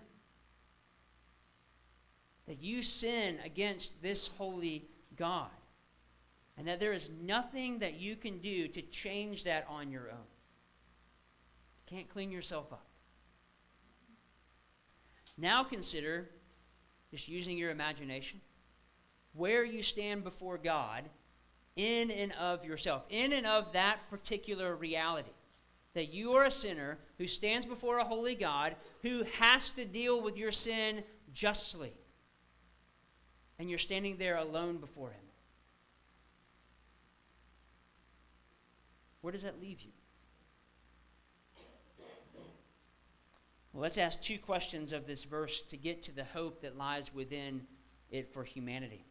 That 2.46 2.62
you 2.62 2.84
sin 2.84 3.40
against 3.46 4.02
this 4.02 4.28
holy 4.38 4.90
God. 5.16 5.50
And 6.58 6.68
that 6.68 6.82
there 6.82 6.92
is 6.92 7.10
nothing 7.22 7.80
that 7.80 7.94
you 7.94 8.18
can 8.18 8.40
do 8.40 8.68
to 8.68 8.82
change 8.82 9.46
that 9.46 9.66
on 9.70 9.92
your 9.92 10.10
own. 10.10 10.28
You 11.90 11.98
can't 11.98 12.10
clean 12.10 12.32
yourself 12.32 12.74
up. 12.74 12.86
Now 15.38 15.64
consider, 15.64 16.30
just 17.14 17.28
using 17.28 17.56
your 17.56 17.70
imagination, 17.70 18.42
where 19.34 19.64
you 19.64 19.84
stand 19.84 20.24
before 20.24 20.58
God 20.58 21.04
in 21.76 22.10
and 22.10 22.34
of 22.34 22.66
yourself, 22.66 23.04
in 23.12 23.34
and 23.34 23.46
of 23.46 23.72
that 23.74 24.00
particular 24.10 24.76
reality. 24.76 25.30
that 25.94 26.12
you 26.12 26.34
are 26.34 26.46
a 26.46 26.52
sinner 26.52 26.98
who 27.18 27.28
stands 27.28 27.66
before 27.66 28.00
a 28.00 28.04
holy 28.04 28.36
God 28.36 28.76
who 29.02 29.24
has 29.40 29.70
to 29.72 29.86
deal 29.86 30.22
with 30.22 30.38
your 30.38 30.52
sin 30.52 31.04
justly. 31.34 31.94
And 33.60 33.70
you're 33.70 33.80
standing 33.80 34.18
there 34.18 34.38
alone 34.38 34.78
before 34.78 35.10
Him. 35.10 35.20
Where 39.22 39.32
does 39.32 39.44
that 39.44 39.62
leave 39.62 39.82
you? 39.82 39.92
Let's 43.76 43.98
ask 43.98 44.22
two 44.22 44.38
questions 44.38 44.94
of 44.94 45.08
this 45.08 45.24
verse 45.24 45.62
to 45.70 45.78
get 45.78 46.04
to 46.04 46.12
the 46.12 46.24
hope 46.26 46.62
that 46.62 46.78
lies 46.78 47.12
within 47.14 47.62
it 48.12 48.32
for 48.32 48.44
humanity. 48.44 49.04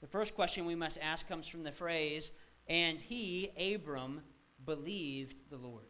The 0.00 0.06
first 0.06 0.36
question 0.36 0.66
we 0.66 0.76
must 0.76 0.98
ask 1.02 1.26
comes 1.26 1.48
from 1.48 1.64
the 1.64 1.72
phrase, 1.72 2.30
and 2.68 3.00
he, 3.00 3.50
Abram, 3.74 4.20
believed 4.64 5.34
the 5.50 5.56
Lord. 5.56 5.86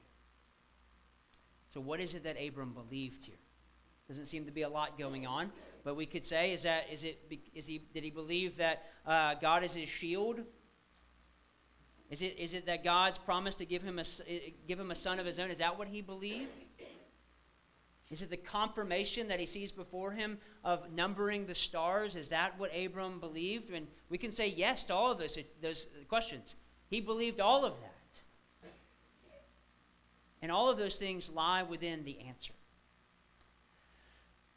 So, 1.75 1.81
what 1.81 2.01
is 2.01 2.15
it 2.15 2.25
that 2.25 2.37
Abram 2.43 2.73
believed 2.73 3.25
here? 3.25 3.37
Doesn't 4.09 4.27
seem 4.27 4.47
to 4.47 4.53
be 4.53 4.63
a 4.63 4.69
lot 4.69 4.99
going 4.99 5.27
on, 5.27 5.51
but 5.85 5.97
we 5.97 6.07
could 6.07 6.25
say, 6.25 6.53
is 6.53 6.63
that 6.63 6.85
is 6.91 7.05
it 7.05 7.31
is 7.55 7.67
he 7.67 7.83
did 7.93 8.05
he 8.05 8.11
believe 8.11 8.57
that 8.57 8.85
uh, 9.05 9.35
God 9.35 9.65
is 9.65 9.75
his 9.75 9.89
shield? 9.89 10.41
Is 12.09 12.23
it 12.23 12.39
is 12.39 12.55
it 12.55 12.65
that 12.67 12.85
God's 12.85 13.19
promise 13.19 13.57
to 13.57 13.67
give 13.67 13.83
him 13.83 13.99
a 13.99 14.05
give 14.67 14.81
him 14.81 14.93
a 14.93 14.95
son 14.95 15.19
of 15.19 15.27
his 15.27 15.39
own? 15.39 15.51
Is 15.51 15.59
that 15.59 15.77
what 15.77 15.89
he 15.89 16.01
believed? 16.01 16.66
Is 18.11 18.23
it 18.23 18.31
the 18.31 18.37
confirmation 18.37 19.29
that 19.29 19.41
he 19.41 19.47
sees 19.47 19.73
before 19.73 20.13
him 20.13 20.39
of 20.65 20.93
numbering 20.93 21.47
the 21.47 21.55
stars? 21.55 22.15
Is 22.15 22.29
that 22.29 22.59
what 22.59 22.71
Abram 22.77 23.19
believed? 23.19 23.71
And 23.71 23.87
we 24.11 24.19
can 24.19 24.31
say 24.31 24.49
yes 24.49 24.85
to 24.85 24.95
all 24.95 25.11
of 25.11 25.19
those, 25.19 25.37
those 25.61 25.89
questions. 26.09 26.55
He 26.89 27.01
believed 27.01 27.41
all 27.41 27.65
of 27.65 27.75
that. 27.81 28.71
And 30.41 30.53
all 30.53 30.69
of 30.69 30.79
those 30.79 30.97
things 30.97 31.31
lie 31.31 31.65
within 31.65 32.05
the 32.05 32.21
answer. 32.21 32.53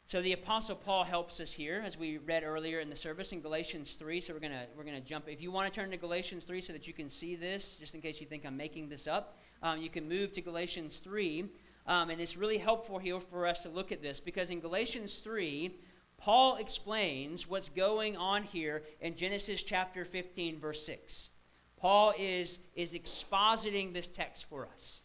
So 0.06 0.20
the 0.20 0.32
apostle 0.32 0.74
Paul 0.74 1.04
helps 1.04 1.38
us 1.38 1.52
here 1.52 1.82
as 1.84 1.96
we 1.96 2.18
read 2.18 2.42
earlier 2.42 2.80
in 2.80 2.90
the 2.90 2.96
service 2.96 3.30
in 3.30 3.40
Galatians 3.40 3.94
3. 3.94 4.20
So 4.20 4.32
we're 4.32 4.40
going 4.40 4.52
to 4.52 4.66
we're 4.76 4.82
to 4.82 5.00
jump 5.00 5.28
if 5.28 5.40
you 5.40 5.52
want 5.52 5.72
to 5.72 5.80
turn 5.80 5.90
to 5.92 5.96
Galatians 5.96 6.42
3 6.42 6.60
so 6.60 6.72
that 6.72 6.88
you 6.88 6.92
can 6.92 7.08
see 7.08 7.36
this 7.36 7.76
just 7.78 7.94
in 7.94 8.00
case 8.00 8.20
you 8.20 8.26
think 8.26 8.44
I'm 8.44 8.56
making 8.56 8.88
this 8.88 9.06
up. 9.06 9.38
Um, 9.62 9.80
you 9.80 9.88
can 9.88 10.08
move 10.08 10.32
to 10.32 10.40
Galatians 10.40 10.98
3 10.98 11.44
um, 11.86 12.10
and 12.10 12.20
it's 12.20 12.36
really 12.36 12.58
helpful 12.58 12.98
here 12.98 13.20
for 13.20 13.46
us 13.46 13.62
to 13.62 13.68
look 13.68 13.92
at 13.92 14.02
this 14.02 14.20
because 14.20 14.50
in 14.50 14.60
Galatians 14.60 15.18
3, 15.18 15.74
Paul 16.18 16.56
explains 16.56 17.48
what's 17.48 17.68
going 17.68 18.16
on 18.16 18.42
here 18.42 18.82
in 19.00 19.16
Genesis 19.16 19.62
chapter 19.62 20.04
15, 20.04 20.60
verse 20.60 20.84
6. 20.84 21.30
Paul 21.78 22.12
is, 22.18 22.58
is 22.74 22.92
expositing 22.92 23.92
this 23.94 24.06
text 24.06 24.44
for 24.44 24.68
us. 24.74 25.00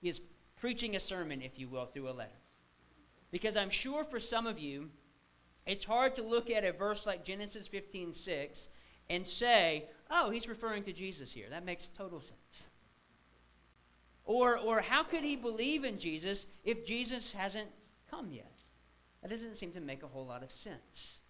He 0.00 0.08
is 0.08 0.20
preaching 0.60 0.94
a 0.94 1.00
sermon, 1.00 1.42
if 1.42 1.58
you 1.58 1.68
will, 1.68 1.86
through 1.86 2.08
a 2.08 2.12
letter. 2.12 2.30
Because 3.32 3.56
I'm 3.56 3.70
sure 3.70 4.04
for 4.04 4.20
some 4.20 4.46
of 4.46 4.58
you, 4.58 4.90
it's 5.66 5.84
hard 5.84 6.16
to 6.16 6.22
look 6.22 6.50
at 6.50 6.64
a 6.64 6.72
verse 6.72 7.06
like 7.06 7.24
Genesis 7.24 7.66
15, 7.66 8.14
6 8.14 8.68
and 9.08 9.26
say, 9.26 9.86
oh, 10.10 10.30
he's 10.30 10.48
referring 10.48 10.84
to 10.84 10.92
Jesus 10.92 11.32
here. 11.32 11.46
That 11.50 11.64
makes 11.64 11.88
total 11.88 12.20
sense. 12.20 12.64
Or, 14.24 14.58
or 14.58 14.80
how 14.80 15.02
could 15.02 15.24
he 15.24 15.36
believe 15.36 15.84
in 15.84 15.98
Jesus 15.98 16.46
if 16.64 16.86
Jesus 16.86 17.32
hasn't 17.32 17.68
come 18.10 18.30
yet? 18.30 18.62
That 19.22 19.30
doesn't 19.30 19.56
seem 19.56 19.72
to 19.72 19.80
make 19.80 20.02
a 20.02 20.06
whole 20.06 20.26
lot 20.26 20.42
of 20.42 20.52
sense. 20.52 21.20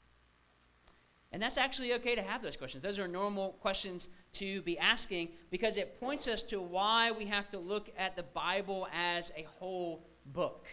And 1.32 1.40
that's 1.40 1.56
actually 1.56 1.94
okay 1.94 2.16
to 2.16 2.22
have 2.22 2.42
those 2.42 2.56
questions. 2.56 2.82
Those 2.82 2.98
are 2.98 3.06
normal 3.06 3.52
questions 3.60 4.08
to 4.34 4.62
be 4.62 4.78
asking 4.78 5.28
because 5.50 5.76
it 5.76 6.00
points 6.00 6.26
us 6.26 6.42
to 6.44 6.60
why 6.60 7.12
we 7.12 7.24
have 7.26 7.48
to 7.50 7.58
look 7.58 7.88
at 7.96 8.16
the 8.16 8.24
Bible 8.24 8.88
as 8.92 9.30
a 9.36 9.46
whole 9.58 10.08
book. 10.26 10.66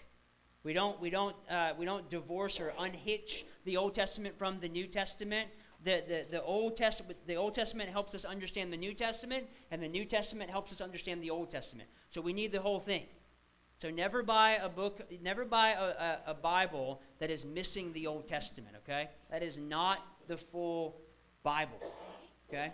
We 0.63 0.73
don't, 0.73 0.99
we 0.99 1.11
don't, 1.11 1.35
uh, 1.49 1.73
we 1.77 1.85
don't 1.85 2.09
divorce 2.09 2.59
or 2.59 2.73
unhitch 2.79 3.45
the 3.65 3.77
Old 3.77 3.93
Testament 3.93 4.37
from 4.37 4.59
the 4.59 4.67
New 4.67 4.87
Testament. 4.87 5.47
The, 5.87 6.03
the, 6.05 6.25
the, 6.31 6.43
Old 6.43 6.75
Testament, 6.75 7.17
the 7.27 7.35
Old 7.35 7.55
Testament 7.55 7.89
helps 7.89 8.13
us 8.13 8.25
understand 8.25 8.73
the 8.73 8.77
New 8.77 8.93
Testament, 8.93 9.45
and 9.71 9.81
the 9.81 9.87
New 9.87 10.03
Testament 10.03 10.49
helps 10.51 10.73
us 10.73 10.81
understand 10.81 11.23
the 11.23 11.29
Old 11.29 11.49
Testament. 11.49 11.87
So 12.09 12.19
we 12.19 12.33
need 12.33 12.51
the 12.51 12.59
whole 12.59 12.81
thing. 12.81 13.03
So 13.81 13.89
never 13.89 14.21
buy 14.21 14.59
a 14.61 14.67
book, 14.67 14.99
never 15.21 15.45
buy 15.45 15.69
a, 15.69 15.81
a, 15.81 16.19
a, 16.31 16.33
Bible 16.33 17.01
that 17.19 17.29
is 17.29 17.45
missing 17.45 17.93
the 17.93 18.05
Old 18.05 18.27
Testament, 18.27 18.75
okay? 18.83 19.07
That 19.31 19.41
is 19.41 19.59
not 19.59 20.05
the 20.27 20.35
full 20.35 20.99
Bible, 21.41 21.79
okay? 22.49 22.73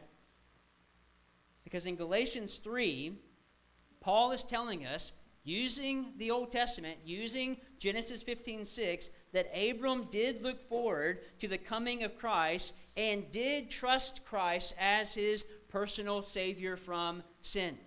Because 1.64 1.86
in 1.86 1.96
Galatians 1.96 2.58
3, 2.58 3.14
Paul 4.02 4.32
is 4.32 4.42
telling 4.42 4.88
us, 4.88 5.14
using 5.44 6.14
the 6.18 6.32
Old 6.32 6.52
Testament, 6.52 6.98
using 7.06 7.58
Genesis 7.80 8.22
15 8.22 8.66
6, 8.66 9.10
that 9.34 9.52
Abram 9.58 10.08
did 10.12 10.42
look 10.42 10.68
forward 10.70 11.20
to 11.40 11.48
the 11.48 11.58
coming 11.58 12.04
of 12.04 12.18
Christ 12.18 12.74
and 12.96 13.30
did 13.32 13.70
trust 13.70 14.24
Christ 14.26 14.76
as 14.80 15.14
his 15.14 15.46
personal 15.70 16.22
Savior 16.22 16.78
from 16.78 17.24
sin. 17.42 17.78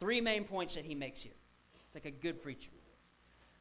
Three 0.00 0.20
main 0.20 0.44
points 0.44 0.74
that 0.74 0.84
he 0.84 0.94
makes 0.94 1.22
here. 1.22 1.32
Like 1.94 2.04
a 2.04 2.10
good 2.10 2.42
preacher. 2.42 2.70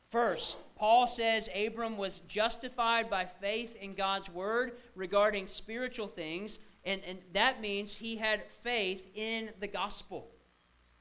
First, 0.10 0.60
Paul 0.76 1.06
says 1.08 1.50
Abram 1.56 1.98
was 1.98 2.22
justified 2.28 3.10
by 3.10 3.26
faith 3.26 3.76
in 3.76 3.94
God's 3.94 4.30
word 4.30 4.78
regarding 4.96 5.48
spiritual 5.48 6.08
things, 6.08 6.60
and, 6.86 7.02
and 7.06 7.20
that 7.34 7.60
means 7.60 7.96
he 7.96 8.16
had 8.16 8.44
faith 8.64 9.06
in 9.16 9.50
the 9.60 9.68
gospel. 9.68 10.30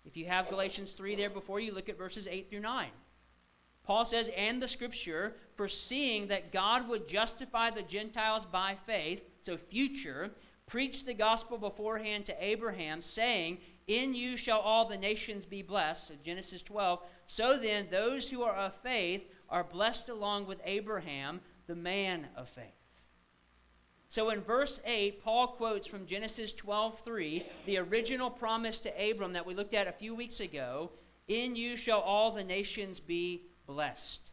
If 0.07 0.17
you 0.17 0.27
have 0.27 0.49
Galatians 0.49 0.93
3 0.93 1.17
there 1.17 1.31
before 1.31 1.61
you, 1.61 1.75
look 1.75 1.89
at 1.89 1.99
verses 1.99 2.29
8 2.31 2.49
through 2.49 2.61
9. 2.61 2.89
Paul 3.85 4.05
says, 4.05 4.31
and 4.37 4.63
the 4.63 4.69
scripture, 4.69 5.35
foreseeing 5.57 6.29
that 6.29 6.53
God 6.53 6.89
would 6.89 7.09
justify 7.09 7.71
the 7.71 7.83
Gentiles 7.83 8.45
by 8.45 8.77
faith, 8.87 9.23
so 9.45 9.57
future, 9.57 10.31
preached 10.67 11.07
the 11.07 11.15
gospel 11.15 11.59
beforehand 11.59 12.27
to 12.27 12.45
Abraham, 12.45 13.03
saying, 13.03 13.59
in 13.87 14.15
you 14.15 14.37
shall 14.37 14.61
all 14.61 14.89
the 14.89 14.97
nations 14.97 15.45
be 15.45 15.63
blessed. 15.63 16.09
So 16.09 16.15
Genesis 16.25 16.63
12. 16.63 17.01
So 17.27 17.59
then, 17.59 17.87
those 17.91 18.29
who 18.29 18.43
are 18.43 18.55
of 18.55 18.75
faith 18.83 19.29
are 19.49 19.63
blessed 19.63 20.09
along 20.09 20.47
with 20.47 20.61
Abraham, 20.65 21.41
the 21.69 21.77
man 21.77 22.27
of 22.37 22.49
faith. 22.49 22.76
So 24.17 24.31
in 24.31 24.41
verse 24.41 24.81
8, 24.87 25.23
Paul 25.23 25.49
quotes 25.49 25.87
from 25.87 26.07
Genesis 26.07 26.51
12:3, 26.55 27.43
the 27.67 27.77
original 27.77 28.31
promise 28.31 28.79
to 28.79 29.11
Abram 29.11 29.35
that 29.35 29.45
we 29.45 29.53
looked 29.53 29.75
at 29.75 29.89
a 29.89 29.93
few 29.93 30.15
weeks 30.15 30.41
ago, 30.41 30.91
in 31.29 31.55
you 31.55 31.77
shall 31.77 32.01
all 32.01 32.31
the 32.31 32.43
nations 32.43 32.99
be 32.99 33.43
blessed. 33.67 34.31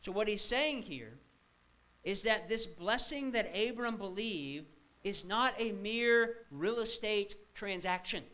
So 0.00 0.12
what 0.12 0.28
he's 0.28 0.40
saying 0.40 0.84
here 0.84 1.18
is 2.04 2.22
that 2.22 2.48
this 2.48 2.64
blessing 2.64 3.32
that 3.32 3.54
Abram 3.54 3.98
believed 3.98 4.72
is 5.04 5.26
not 5.26 5.52
a 5.58 5.72
mere 5.72 6.46
real 6.50 6.78
estate 6.78 7.36
transaction. 7.54 8.24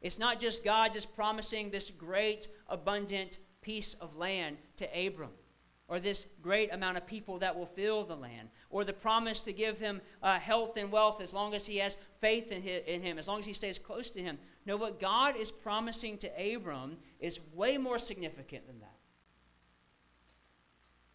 It's 0.00 0.18
not 0.18 0.40
just 0.40 0.64
God 0.64 0.92
just 0.92 1.14
promising 1.14 1.70
this 1.70 1.92
great, 1.92 2.48
abundant 2.68 3.38
piece 3.60 3.94
of 3.94 4.16
land 4.16 4.58
to 4.78 5.06
Abram, 5.06 5.30
or 5.88 6.00
this 6.00 6.26
great 6.42 6.72
amount 6.72 6.96
of 6.96 7.06
people 7.06 7.38
that 7.38 7.56
will 7.56 7.66
fill 7.66 8.04
the 8.04 8.16
land, 8.16 8.48
or 8.70 8.84
the 8.84 8.92
promise 8.92 9.40
to 9.40 9.52
give 9.52 9.78
him 9.78 10.00
uh, 10.22 10.38
health 10.38 10.76
and 10.76 10.90
wealth 10.90 11.20
as 11.20 11.32
long 11.32 11.54
as 11.54 11.64
he 11.64 11.76
has 11.76 11.96
faith 12.20 12.50
in, 12.50 12.62
in 12.62 13.02
him, 13.02 13.18
as 13.18 13.28
long 13.28 13.38
as 13.38 13.46
he 13.46 13.52
stays 13.52 13.78
close 13.78 14.10
to 14.10 14.20
him. 14.20 14.36
No, 14.64 14.76
what 14.76 15.00
God 15.00 15.36
is 15.36 15.50
promising 15.50 16.18
to 16.18 16.54
Abram 16.54 16.96
is 17.20 17.38
way 17.54 17.78
more 17.78 17.98
significant 17.98 18.66
than 18.66 18.80
that. 18.80 18.96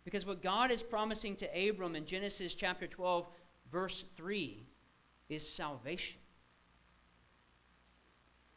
Because 0.06 0.26
what 0.26 0.42
God 0.42 0.72
is 0.72 0.82
promising 0.82 1.36
to 1.38 1.70
Abram 1.70 1.96
in 1.96 2.06
Genesis 2.06 2.56
chapter 2.56 2.88
12, 2.88 3.28
verse 3.72 4.06
3, 4.16 4.64
is 5.30 5.48
salvation. 5.48 6.18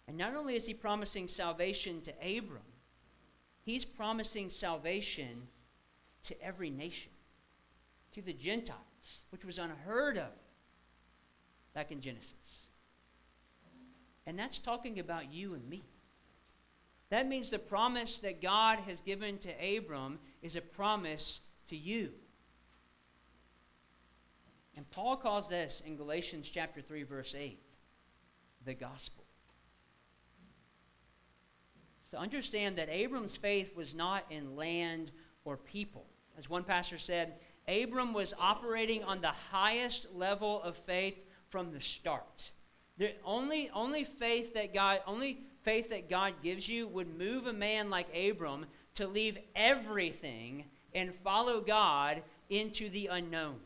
And 0.07 0.17
not 0.17 0.35
only 0.37 0.55
is 0.55 0.67
he 0.67 0.75
promising 0.75 1.29
salvation 1.29 2.01
to 2.03 2.13
Abram, 2.21 2.63
he's 3.63 3.85
promising 3.85 4.49
salvation 4.49 5.49
to 6.25 6.43
every 6.43 6.71
nation, 6.71 7.13
to 8.15 8.23
the 8.23 8.33
Gentiles, 8.33 8.79
which 9.31 9.45
was 9.45 9.59
unheard 9.59 10.17
of 10.17 10.31
back 11.75 11.93
in 11.93 12.01
Genesis. 12.01 12.67
And 14.27 14.39
that's 14.39 14.59
talking 14.59 14.99
about 14.99 15.33
you 15.33 15.55
and 15.55 15.69
me. 15.69 15.85
That 17.11 17.29
means 17.29 17.51
the 17.51 17.59
promise 17.59 18.21
that 18.21 18.41
God 18.41 18.79
has 18.81 19.01
given 19.03 19.39
to 19.39 19.77
Abram 19.77 20.19
is 20.43 20.57
a 20.57 20.61
promise 20.61 21.41
to 21.69 21.77
you. 21.77 22.11
And 24.77 24.91
Paul 24.91 25.17
calls 25.17 25.49
this 25.49 25.83
in 25.87 25.97
Galatians 25.97 26.49
chapter 26.49 26.81
3 26.81 27.03
verse 27.05 27.35
8 27.39 27.61
the 28.65 28.75
gospel 28.75 29.25
to 32.15 32.21
understand 32.21 32.77
that 32.77 32.89
Abram's 32.91 33.35
faith 33.35 33.75
was 33.75 33.93
not 33.93 34.25
in 34.31 34.55
land 34.55 35.11
or 35.45 35.57
people. 35.57 36.07
As 36.39 36.51
one 36.51 36.65
pastor 36.65 36.99
said, 36.99 37.35
Abram 37.69 38.13
was 38.13 38.35
operating 38.39 39.05
on 39.05 39.21
the 39.21 39.33
highest 39.51 40.07
level 40.15 40.63
of 40.63 40.77
faith 40.77 41.17
from 41.49 41.73
the 41.73 41.81
start. 41.81 42.53
The 42.99 43.13
only, 43.25 43.71
only 43.75 44.05
faith 44.05 44.55
that 44.55 44.75
God, 44.75 45.01
only 45.07 45.41
faith 45.63 45.91
that 45.91 46.11
God 46.11 46.35
gives 46.43 46.69
you 46.69 46.87
would 46.89 47.19
move 47.19 47.47
a 47.47 47.53
man 47.53 47.91
like 47.91 48.15
Abram 48.15 48.67
to 48.97 49.07
leave 49.07 49.39
everything 49.57 50.65
and 50.95 51.15
follow 51.25 51.61
God 51.61 52.23
into 52.49 52.89
the 52.91 53.09
unknown. 53.09 53.57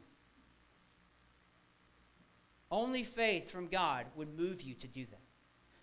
Only 2.71 3.03
faith 3.03 3.51
from 3.51 3.69
God 3.69 4.07
would 4.17 4.39
move 4.39 4.63
you 4.63 4.75
to 4.75 4.87
do 4.87 5.07
that. 5.07 5.21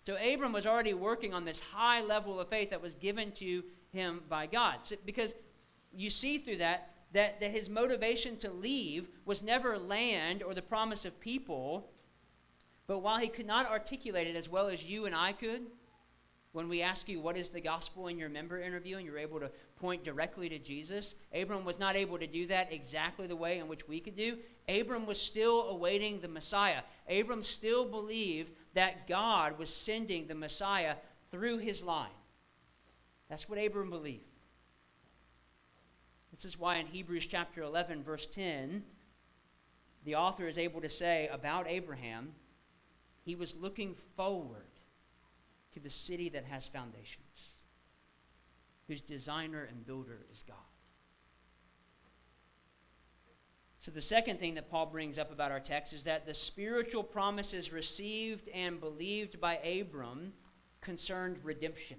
So 0.06 0.16
Abram 0.16 0.52
was 0.52 0.66
already 0.66 0.94
working 0.94 1.34
on 1.34 1.44
this 1.44 1.60
high 1.60 2.00
level 2.00 2.38
of 2.38 2.48
faith 2.48 2.70
that 2.70 2.80
was 2.80 2.94
given 2.94 3.32
to 3.32 3.64
him 3.92 4.22
by 4.28 4.46
God. 4.46 4.78
So, 4.84 4.96
because 5.04 5.34
you 5.96 6.10
see 6.10 6.38
through 6.38 6.58
that, 6.58 6.90
that 7.12 7.40
that 7.40 7.50
his 7.50 7.68
motivation 7.68 8.36
to 8.38 8.50
leave 8.50 9.08
was 9.24 9.42
never 9.42 9.78
land 9.78 10.42
or 10.42 10.54
the 10.54 10.62
promise 10.62 11.04
of 11.04 11.18
people, 11.20 11.88
but 12.86 12.98
while 12.98 13.18
he 13.18 13.28
could 13.28 13.46
not 13.46 13.70
articulate 13.70 14.26
it 14.26 14.36
as 14.36 14.48
well 14.48 14.68
as 14.68 14.84
you 14.84 15.06
and 15.06 15.14
I 15.14 15.32
could, 15.32 15.62
when 16.52 16.68
we 16.70 16.80
ask 16.80 17.08
you 17.08 17.20
what 17.20 17.36
is 17.36 17.50
the 17.50 17.60
gospel 17.60 18.06
in 18.06 18.18
your 18.18 18.30
member 18.30 18.58
interview 18.58 18.96
and 18.96 19.04
you're 19.04 19.18
able 19.18 19.38
to 19.40 19.50
point 19.78 20.04
directly 20.04 20.48
to 20.48 20.58
Jesus, 20.58 21.14
Abram 21.34 21.66
was 21.66 21.78
not 21.78 21.96
able 21.96 22.18
to 22.18 22.26
do 22.26 22.46
that 22.46 22.72
exactly 22.72 23.26
the 23.26 23.36
way 23.36 23.58
in 23.58 23.68
which 23.68 23.86
we 23.86 24.00
could 24.00 24.16
do. 24.16 24.38
Abram 24.66 25.04
was 25.04 25.20
still 25.20 25.68
awaiting 25.68 26.20
the 26.20 26.28
Messiah. 26.28 26.80
Abram 27.10 27.42
still 27.42 27.84
believed 27.84 28.50
that 28.72 29.06
God 29.06 29.58
was 29.58 29.68
sending 29.68 30.26
the 30.26 30.34
Messiah 30.34 30.94
through 31.30 31.58
his 31.58 31.82
line. 31.82 32.08
That's 33.28 33.48
what 33.48 33.58
Abram 33.58 33.90
believed. 33.90 34.24
This 36.36 36.44
is 36.44 36.58
why 36.58 36.76
in 36.76 36.86
Hebrews 36.86 37.26
chapter 37.26 37.62
11, 37.62 38.02
verse 38.02 38.26
10, 38.26 38.84
the 40.04 40.16
author 40.16 40.46
is 40.46 40.58
able 40.58 40.82
to 40.82 40.88
say 40.90 41.28
about 41.32 41.66
Abraham, 41.66 42.34
he 43.24 43.34
was 43.34 43.56
looking 43.56 43.94
forward 44.16 44.66
to 45.72 45.80
the 45.80 45.88
city 45.88 46.28
that 46.28 46.44
has 46.44 46.66
foundations, 46.66 47.54
whose 48.86 49.00
designer 49.00 49.64
and 49.64 49.86
builder 49.86 50.26
is 50.30 50.42
God. 50.46 50.56
So, 53.78 53.90
the 53.90 54.00
second 54.02 54.38
thing 54.38 54.54
that 54.54 54.70
Paul 54.70 54.86
brings 54.86 55.18
up 55.18 55.32
about 55.32 55.52
our 55.52 55.60
text 55.60 55.94
is 55.94 56.04
that 56.04 56.26
the 56.26 56.34
spiritual 56.34 57.02
promises 57.02 57.72
received 57.72 58.48
and 58.50 58.78
believed 58.78 59.40
by 59.40 59.56
Abram 59.56 60.34
concerned 60.82 61.38
redemption. 61.42 61.96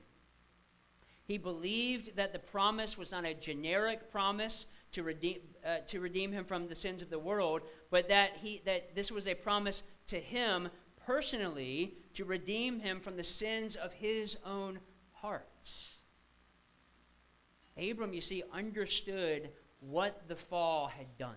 He 1.28 1.38
believed 1.38 2.16
that 2.16 2.32
the 2.32 2.40
promise 2.40 2.98
was 2.98 3.12
not 3.12 3.26
a 3.26 3.34
generic 3.34 4.10
promise 4.12 4.68
to 4.94 5.04
redeem, 5.04 5.40
uh, 5.66 5.80
to 5.88 6.00
redeem 6.00 6.32
him 6.32 6.46
from 6.46 6.70
the 6.70 6.76
sins 6.76 7.02
of 7.02 7.10
the 7.10 7.20
world, 7.20 7.64
but 7.90 8.08
that, 8.08 8.38
he, 8.42 8.62
that 8.64 8.96
this 8.96 9.12
was 9.12 9.28
a 9.28 9.36
promise 9.36 9.84
to 10.08 10.20
him 10.20 10.70
personally 11.06 11.98
to 12.14 12.24
redeem 12.24 12.80
him 12.80 13.02
from 13.02 13.18
the 13.18 13.26
sins 13.26 13.76
of 13.76 13.92
his 13.92 14.38
own 14.46 14.80
hearts. 15.12 15.96
Abram, 17.78 18.14
you 18.14 18.22
see, 18.22 18.44
understood 18.54 19.50
what 19.82 20.30
the 20.30 20.36
fall 20.36 20.88
had 20.88 21.18
done. 21.18 21.36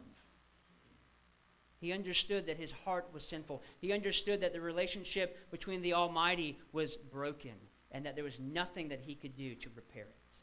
He 1.80 1.92
understood 1.92 2.46
that 2.46 2.58
his 2.58 2.70
heart 2.70 3.08
was 3.12 3.26
sinful. 3.26 3.62
He 3.80 3.92
understood 3.92 4.40
that 4.42 4.52
the 4.52 4.60
relationship 4.60 5.50
between 5.50 5.82
the 5.82 5.94
Almighty 5.94 6.58
was 6.72 6.96
broken 6.96 7.54
and 7.92 8.04
that 8.06 8.14
there 8.14 8.24
was 8.24 8.38
nothing 8.38 8.88
that 8.88 9.00
he 9.00 9.14
could 9.14 9.36
do 9.36 9.54
to 9.56 9.68
repair 9.74 10.04
it. 10.04 10.38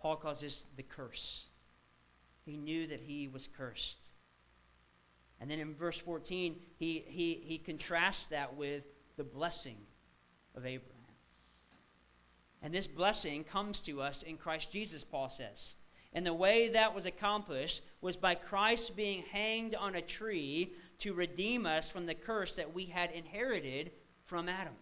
Paul 0.00 0.16
calls 0.16 0.40
this 0.40 0.66
the 0.76 0.82
curse. 0.82 1.46
He 2.44 2.56
knew 2.56 2.86
that 2.86 3.00
he 3.00 3.28
was 3.28 3.48
cursed. 3.56 4.08
And 5.40 5.50
then 5.50 5.58
in 5.58 5.74
verse 5.74 5.98
14, 5.98 6.56
he, 6.78 7.04
he, 7.06 7.42
he 7.44 7.58
contrasts 7.58 8.28
that 8.28 8.56
with 8.56 8.84
the 9.16 9.24
blessing 9.24 9.76
of 10.56 10.66
Abraham. 10.66 10.94
And 12.62 12.74
this 12.74 12.86
blessing 12.86 13.44
comes 13.44 13.80
to 13.80 14.00
us 14.00 14.22
in 14.22 14.36
Christ 14.36 14.72
Jesus, 14.72 15.04
Paul 15.04 15.28
says. 15.28 15.76
And 16.12 16.26
the 16.26 16.34
way 16.34 16.70
that 16.70 16.94
was 16.94 17.06
accomplished 17.06 17.82
was 18.00 18.16
by 18.16 18.34
Christ 18.34 18.96
being 18.96 19.22
hanged 19.30 19.74
on 19.74 19.94
a 19.94 20.02
tree 20.02 20.72
to 21.00 21.12
redeem 21.12 21.66
us 21.66 21.88
from 21.88 22.06
the 22.06 22.14
curse 22.14 22.56
that 22.56 22.74
we 22.74 22.86
had 22.86 23.12
inherited 23.12 23.92
from 24.24 24.48
Adam. 24.48 24.74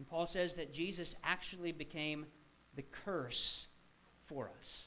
And 0.00 0.08
Paul 0.08 0.24
says 0.24 0.54
that 0.54 0.72
Jesus 0.72 1.14
actually 1.22 1.72
became 1.72 2.24
the 2.74 2.80
curse 3.04 3.68
for 4.24 4.50
us. 4.58 4.86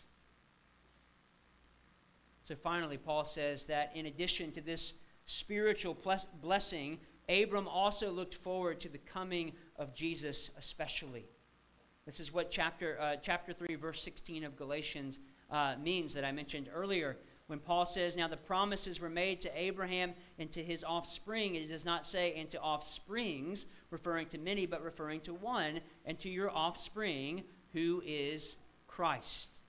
So 2.48 2.56
finally, 2.56 2.98
Paul 2.98 3.24
says 3.24 3.68
that 3.68 3.92
in 3.94 4.08
addition 4.08 4.52
to 4.54 4.62
this 4.62 4.96
spiritual 5.28 5.96
blessing, 6.42 6.98
Abram 7.30 7.68
also 7.68 8.10
looked 8.10 8.34
forward 8.34 8.80
to 8.80 8.90
the 8.90 8.98
coming 8.98 9.52
of 9.76 9.94
Jesus, 9.94 10.50
especially. 10.58 11.26
This 12.08 12.20
is 12.20 12.34
what 12.34 12.50
chapter, 12.50 12.98
uh, 13.00 13.18
chapter 13.22 13.54
3, 13.54 13.76
verse 13.76 14.02
16 14.02 14.44
of 14.44 14.56
Galatians 14.56 15.20
uh, 15.52 15.76
means 15.80 16.16
that 16.16 16.26
I 16.26 16.32
mentioned 16.32 16.70
earlier. 16.74 17.18
When 17.54 17.60
Paul 17.60 17.86
says, 17.86 18.16
Now 18.16 18.28
the 18.28 18.36
promises 18.36 19.00
were 19.00 19.12
made 19.12 19.40
to 19.42 19.52
Abraham 19.56 20.16
and 20.40 20.52
to 20.54 20.64
his 20.64 20.84
offspring, 20.84 21.54
it 21.54 21.70
does 21.70 21.86
not 21.86 22.04
say, 22.04 22.34
and 22.34 22.50
to 22.50 22.60
offsprings, 22.60 23.68
referring 23.92 24.26
to 24.30 24.40
many, 24.40 24.66
but 24.66 24.82
referring 24.84 25.22
to 25.22 25.36
one, 25.36 25.80
and 26.08 26.18
to 26.18 26.30
your 26.30 26.50
offspring, 26.50 27.44
who 27.72 28.02
is 28.08 28.58
Christ. 28.88 29.60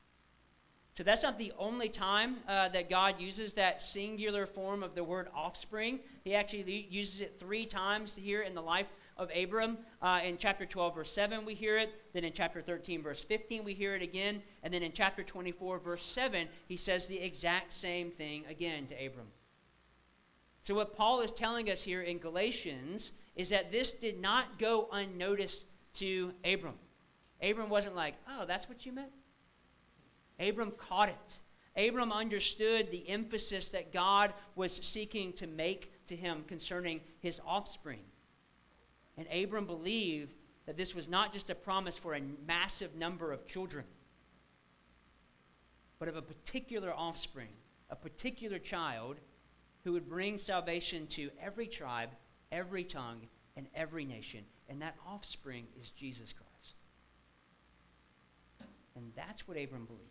So 0.97 1.03
that's 1.03 1.23
not 1.23 1.37
the 1.37 1.53
only 1.59 1.90
time 1.90 2.37
uh, 2.49 2.70
that 2.70 2.88
God 2.88 3.20
uses 3.20 3.53
that 3.53 3.83
singular 3.83 4.47
form 4.47 4.83
of 4.83 4.94
the 4.94 5.05
word 5.05 5.29
offspring. 5.35 6.01
He 6.25 6.35
actually 6.35 6.87
uses 6.88 7.20
it 7.20 7.37
three 7.38 7.66
times 7.66 8.16
here 8.16 8.40
in 8.40 8.55
the 8.55 8.62
life 8.62 8.87
of 9.16 9.31
Abram. 9.35 9.79
Uh, 10.03 10.20
in 10.24 10.38
chapter 10.38 10.66
12, 10.66 10.94
verse 10.94 11.12
7, 11.12 11.44
we 11.44 11.55
hear 11.55 11.79
it. 11.79 11.92
Then 12.12 12.24
in 12.24 12.33
chapter 12.33 12.61
13, 12.61 13.03
verse 13.03 13.20
15, 13.20 13.64
we 13.64 13.74
hear 13.74 13.94
it 13.94 14.03
again. 14.03 14.42
And 14.62 14.72
then 14.72 14.83
in 14.83 14.92
chapter 14.92 15.22
24, 15.22 15.79
verse 15.79 16.05
7, 16.05 16.48
he 16.68 16.77
says 16.77 17.07
the 17.07 17.18
exact 17.18 17.72
same 17.72 18.11
thing 18.11 18.44
again 18.48 18.87
to 18.87 18.94
Abram. 18.94 19.27
So, 20.62 20.74
what 20.74 20.96
Paul 20.96 21.20
is 21.20 21.31
telling 21.31 21.70
us 21.70 21.83
here 21.83 22.03
in 22.03 22.18
Galatians 22.18 23.12
is 23.37 23.50
that 23.50 23.70
this 23.70 23.92
did 23.92 24.20
not 24.20 24.59
go 24.59 24.88
unnoticed 24.92 25.66
to 25.94 26.33
Abram. 26.44 26.74
Abram 27.42 27.68
wasn't 27.68 27.96
like, 27.96 28.14
oh, 28.29 28.46
that's 28.46 28.68
what 28.68 28.87
you 28.87 28.92
meant? 28.92 29.12
Abram 30.40 30.72
caught 30.72 31.11
it. 31.11 31.88
Abram 31.88 32.12
understood 32.12 32.90
the 32.90 33.09
emphasis 33.09 33.70
that 33.72 33.92
God 33.92 34.33
was 34.55 34.72
seeking 34.72 35.33
to 35.35 35.46
make 35.46 35.92
to 36.07 36.16
him 36.16 36.44
concerning 36.46 37.00
his 37.20 37.40
offspring. 37.46 38.00
And 39.16 39.27
Abram 39.33 39.66
believed 39.66 40.35
that 40.66 40.77
this 40.77 40.94
was 40.94 41.09
not 41.09 41.33
just 41.33 41.50
a 41.50 41.55
promise 41.55 41.96
for 41.96 42.14
a 42.14 42.22
massive 42.46 42.94
number 42.96 43.33
of 43.33 43.46
children, 43.46 43.85
but 45.98 46.09
of 46.09 46.16
a 46.16 46.22
particular 46.22 46.92
offspring, 46.92 47.50
a 47.90 47.96
particular 47.96 48.59
child 48.59 49.16
who 49.85 49.92
would 49.92 50.09
bring 50.09 50.38
salvation 50.38 51.07
to 51.09 51.31
every 51.40 51.66
tribe, 51.66 52.11
every 52.50 52.83
tongue, 52.83 53.20
and 53.57 53.66
every 53.74 54.05
nation. 54.05 54.44
And 54.68 54.81
that 54.83 54.96
offspring 55.07 55.66
is 55.81 55.90
Jesus 55.90 56.33
Christ. 56.33 56.74
And 58.96 59.12
that's 59.14 59.46
what 59.46 59.57
Abram 59.57 59.85
believed. 59.85 60.09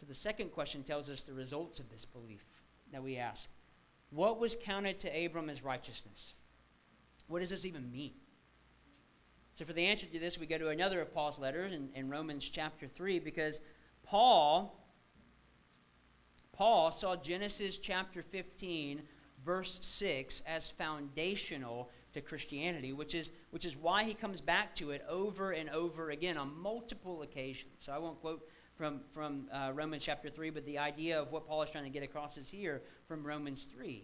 So 0.00 0.06
the 0.06 0.14
second 0.14 0.52
question 0.52 0.82
tells 0.82 1.08
us 1.08 1.22
the 1.22 1.32
results 1.32 1.78
of 1.78 1.88
this 1.90 2.04
belief 2.04 2.44
that 2.92 3.02
we 3.02 3.16
ask. 3.16 3.48
What 4.12 4.38
was 4.38 4.54
counted 4.54 5.00
to 5.00 5.24
Abram 5.24 5.48
as 5.48 5.64
righteousness? 5.64 6.34
What 7.28 7.40
does 7.40 7.50
this 7.50 7.64
even 7.64 7.90
mean? 7.90 8.12
So, 9.54 9.64
for 9.64 9.72
the 9.72 9.86
answer 9.86 10.06
to 10.06 10.18
this, 10.18 10.38
we 10.38 10.46
go 10.46 10.58
to 10.58 10.68
another 10.68 11.00
of 11.00 11.14
Paul's 11.14 11.38
letters 11.38 11.72
in, 11.72 11.88
in 11.94 12.10
Romans 12.10 12.48
chapter 12.48 12.86
3, 12.86 13.18
because 13.20 13.60
Paul, 14.02 14.78
Paul 16.52 16.92
saw 16.92 17.16
Genesis 17.16 17.78
chapter 17.78 18.22
15, 18.22 19.02
verse 19.44 19.78
6, 19.80 20.42
as 20.46 20.68
foundational 20.68 21.88
to 22.12 22.20
Christianity, 22.20 22.92
which 22.92 23.14
is, 23.14 23.30
which 23.50 23.64
is 23.64 23.76
why 23.76 24.04
he 24.04 24.12
comes 24.12 24.42
back 24.42 24.74
to 24.76 24.90
it 24.90 25.04
over 25.08 25.52
and 25.52 25.70
over 25.70 26.10
again 26.10 26.36
on 26.36 26.54
multiple 26.60 27.22
occasions. 27.22 27.72
So, 27.78 27.92
I 27.92 27.98
won't 27.98 28.20
quote 28.20 28.46
from, 28.82 28.98
from 29.12 29.46
uh, 29.52 29.70
Romans 29.72 30.02
chapter 30.02 30.28
3, 30.28 30.50
but 30.50 30.66
the 30.66 30.76
idea 30.76 31.22
of 31.22 31.30
what 31.30 31.46
Paul 31.46 31.62
is 31.62 31.70
trying 31.70 31.84
to 31.84 31.90
get 31.90 32.02
across 32.02 32.36
is 32.36 32.50
here 32.50 32.82
from 33.06 33.22
Romans 33.22 33.68
3. 33.72 34.02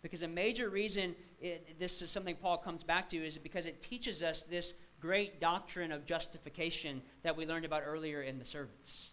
Because 0.00 0.22
a 0.22 0.28
major 0.28 0.70
reason 0.70 1.14
it, 1.38 1.78
this 1.78 2.00
is 2.00 2.10
something 2.10 2.34
Paul 2.36 2.56
comes 2.56 2.82
back 2.82 3.10
to 3.10 3.18
is 3.18 3.36
because 3.36 3.66
it 3.66 3.82
teaches 3.82 4.22
us 4.22 4.44
this 4.44 4.72
great 5.00 5.38
doctrine 5.38 5.92
of 5.92 6.06
justification 6.06 7.02
that 7.22 7.36
we 7.36 7.44
learned 7.44 7.66
about 7.66 7.82
earlier 7.84 8.22
in 8.22 8.38
the 8.38 8.44
service. 8.46 9.10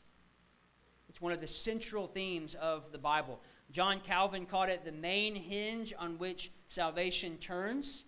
It's 1.09 1.19
one 1.19 1.33
of 1.33 1.41
the 1.41 1.47
central 1.47 2.07
themes 2.07 2.55
of 2.55 2.93
the 2.93 2.97
Bible. 2.97 3.41
John 3.73 3.99
Calvin 4.07 4.45
called 4.45 4.69
it 4.69 4.85
the 4.85 4.93
main 4.93 5.35
hinge 5.35 5.93
on 5.99 6.17
which 6.17 6.49
salvation 6.69 7.35
turns. 7.39 8.05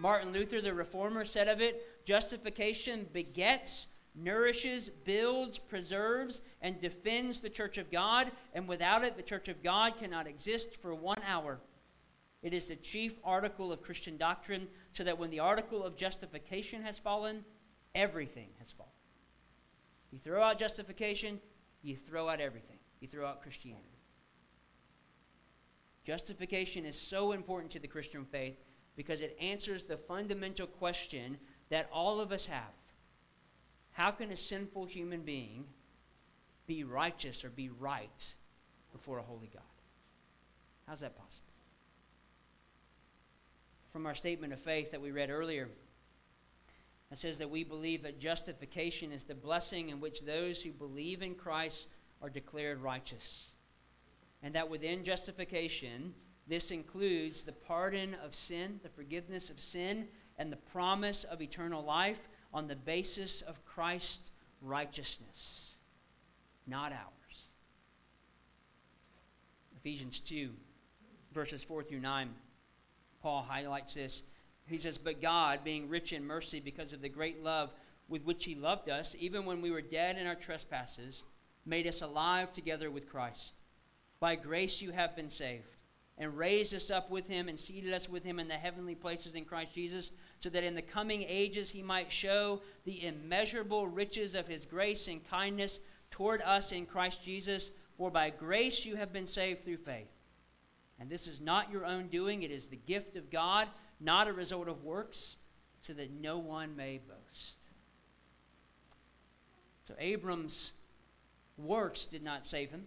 Martin 0.00 0.32
Luther, 0.32 0.60
the 0.60 0.74
reformer, 0.74 1.24
said 1.24 1.46
of 1.46 1.60
it 1.60 2.04
justification 2.04 3.06
begets 3.12 3.86
nourishes, 4.22 4.90
builds, 4.90 5.58
preserves, 5.58 6.42
and 6.62 6.80
defends 6.80 7.40
the 7.40 7.50
church 7.50 7.78
of 7.78 7.90
God, 7.90 8.30
and 8.54 8.68
without 8.68 9.04
it, 9.04 9.16
the 9.16 9.22
church 9.22 9.48
of 9.48 9.62
God 9.62 9.98
cannot 9.98 10.26
exist 10.26 10.76
for 10.80 10.94
one 10.94 11.20
hour. 11.26 11.58
It 12.42 12.52
is 12.52 12.68
the 12.68 12.76
chief 12.76 13.14
article 13.24 13.72
of 13.72 13.82
Christian 13.82 14.16
doctrine, 14.16 14.68
so 14.92 15.04
that 15.04 15.18
when 15.18 15.30
the 15.30 15.40
article 15.40 15.82
of 15.82 15.96
justification 15.96 16.82
has 16.82 16.98
fallen, 16.98 17.44
everything 17.94 18.48
has 18.58 18.70
fallen. 18.70 18.92
You 20.10 20.18
throw 20.18 20.42
out 20.42 20.58
justification, 20.58 21.40
you 21.82 21.96
throw 21.96 22.28
out 22.28 22.40
everything. 22.40 22.78
You 23.00 23.08
throw 23.08 23.26
out 23.26 23.42
Christianity. 23.42 23.84
Justification 26.04 26.84
is 26.84 26.98
so 26.98 27.32
important 27.32 27.70
to 27.72 27.78
the 27.78 27.86
Christian 27.86 28.24
faith 28.24 28.56
because 28.96 29.20
it 29.20 29.36
answers 29.40 29.84
the 29.84 29.96
fundamental 29.96 30.66
question 30.66 31.36
that 31.68 31.88
all 31.92 32.20
of 32.20 32.32
us 32.32 32.46
have 32.46 32.72
How 33.98 34.12
can 34.12 34.30
a 34.30 34.36
sinful 34.36 34.84
human 34.84 35.22
being 35.22 35.64
be 36.68 36.84
righteous 36.84 37.44
or 37.44 37.50
be 37.50 37.68
right 37.68 38.34
before 38.92 39.18
a 39.18 39.22
holy 39.22 39.50
God? 39.52 39.64
How's 40.86 41.00
that 41.00 41.18
possible? 41.18 41.52
From 43.92 44.06
our 44.06 44.14
statement 44.14 44.52
of 44.52 44.60
faith 44.60 44.92
that 44.92 45.00
we 45.00 45.10
read 45.10 45.30
earlier, 45.30 45.68
it 47.10 47.18
says 47.18 47.38
that 47.38 47.50
we 47.50 47.64
believe 47.64 48.04
that 48.04 48.20
justification 48.20 49.10
is 49.10 49.24
the 49.24 49.34
blessing 49.34 49.88
in 49.88 49.98
which 49.98 50.20
those 50.20 50.62
who 50.62 50.70
believe 50.70 51.20
in 51.20 51.34
Christ 51.34 51.88
are 52.22 52.30
declared 52.30 52.80
righteous. 52.80 53.48
And 54.44 54.54
that 54.54 54.70
within 54.70 55.02
justification, 55.02 56.14
this 56.46 56.70
includes 56.70 57.42
the 57.42 57.50
pardon 57.50 58.14
of 58.24 58.36
sin, 58.36 58.78
the 58.84 58.90
forgiveness 58.90 59.50
of 59.50 59.58
sin, 59.58 60.06
and 60.38 60.52
the 60.52 60.56
promise 60.56 61.24
of 61.24 61.42
eternal 61.42 61.82
life 61.82 62.28
on 62.52 62.66
the 62.66 62.76
basis 62.76 63.42
of 63.42 63.64
Christ's 63.64 64.30
righteousness, 64.62 65.70
not 66.66 66.92
ours. 66.92 67.48
Ephesians 69.76 70.20
2, 70.20 70.50
verses 71.32 71.62
4 71.62 71.82
through 71.82 72.00
9, 72.00 72.28
Paul 73.22 73.44
highlights 73.48 73.94
this. 73.94 74.22
He 74.66 74.78
says, 74.78 74.98
But 74.98 75.22
God, 75.22 75.60
being 75.64 75.88
rich 75.88 76.12
in 76.12 76.24
mercy 76.24 76.60
because 76.60 76.92
of 76.92 77.00
the 77.00 77.08
great 77.08 77.42
love 77.42 77.70
with 78.08 78.24
which 78.24 78.44
He 78.44 78.54
loved 78.54 78.88
us, 78.88 79.14
even 79.18 79.44
when 79.44 79.60
we 79.60 79.70
were 79.70 79.80
dead 79.80 80.18
in 80.18 80.26
our 80.26 80.34
trespasses, 80.34 81.24
made 81.64 81.86
us 81.86 82.02
alive 82.02 82.52
together 82.52 82.90
with 82.90 83.08
Christ. 83.08 83.54
By 84.20 84.34
grace 84.34 84.82
you 84.82 84.90
have 84.90 85.14
been 85.14 85.30
saved, 85.30 85.76
and 86.16 86.36
raised 86.36 86.74
us 86.74 86.90
up 86.90 87.10
with 87.10 87.28
Him, 87.28 87.48
and 87.48 87.58
seated 87.58 87.92
us 87.92 88.08
with 88.08 88.24
Him 88.24 88.40
in 88.40 88.48
the 88.48 88.54
heavenly 88.54 88.94
places 88.94 89.34
in 89.34 89.44
Christ 89.44 89.74
Jesus, 89.74 90.12
so 90.40 90.48
that 90.50 90.64
in 90.64 90.74
the 90.74 90.82
coming 90.82 91.24
ages 91.26 91.70
He 91.70 91.82
might 91.82 92.12
show 92.12 92.60
the 92.84 93.04
immeasurable 93.04 93.88
riches 93.88 94.34
of 94.34 94.46
His 94.46 94.64
grace 94.66 95.08
and 95.08 95.28
kindness 95.28 95.80
toward 96.10 96.42
us 96.42 96.72
in 96.72 96.86
Christ 96.86 97.24
Jesus. 97.24 97.70
For 97.96 98.10
by 98.10 98.30
grace 98.30 98.84
you 98.84 98.96
have 98.96 99.12
been 99.12 99.26
saved 99.26 99.64
through 99.64 99.78
faith. 99.78 100.08
And 101.00 101.08
this 101.08 101.26
is 101.26 101.40
not 101.40 101.70
your 101.70 101.84
own 101.84 102.08
doing, 102.08 102.42
it 102.42 102.50
is 102.50 102.68
the 102.68 102.76
gift 102.76 103.16
of 103.16 103.30
God, 103.30 103.68
not 104.00 104.28
a 104.28 104.32
result 104.32 104.68
of 104.68 104.84
works, 104.84 105.36
so 105.82 105.92
that 105.92 106.10
no 106.10 106.38
one 106.38 106.74
may 106.76 106.98
boast. 106.98 107.56
So 109.86 109.94
Abram's 109.98 110.72
works 111.56 112.06
did 112.06 112.22
not 112.22 112.46
save 112.46 112.70
him. 112.70 112.86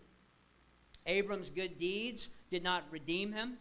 Abram's 1.08 1.50
good 1.50 1.80
deeds 1.80 2.30
did 2.50 2.64
not 2.64 2.84
redeem 2.92 3.34
him. 3.34 3.58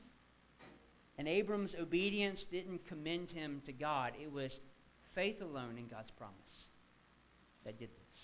And 1.20 1.28
Abram's 1.28 1.76
obedience 1.78 2.44
didn't 2.44 2.86
commend 2.86 3.30
him 3.30 3.60
to 3.66 3.74
God. 3.74 4.14
It 4.18 4.32
was 4.32 4.60
faith 5.12 5.42
alone 5.42 5.76
in 5.76 5.86
God's 5.86 6.10
promise 6.10 6.70
that 7.62 7.78
did 7.78 7.90
this. 7.90 8.22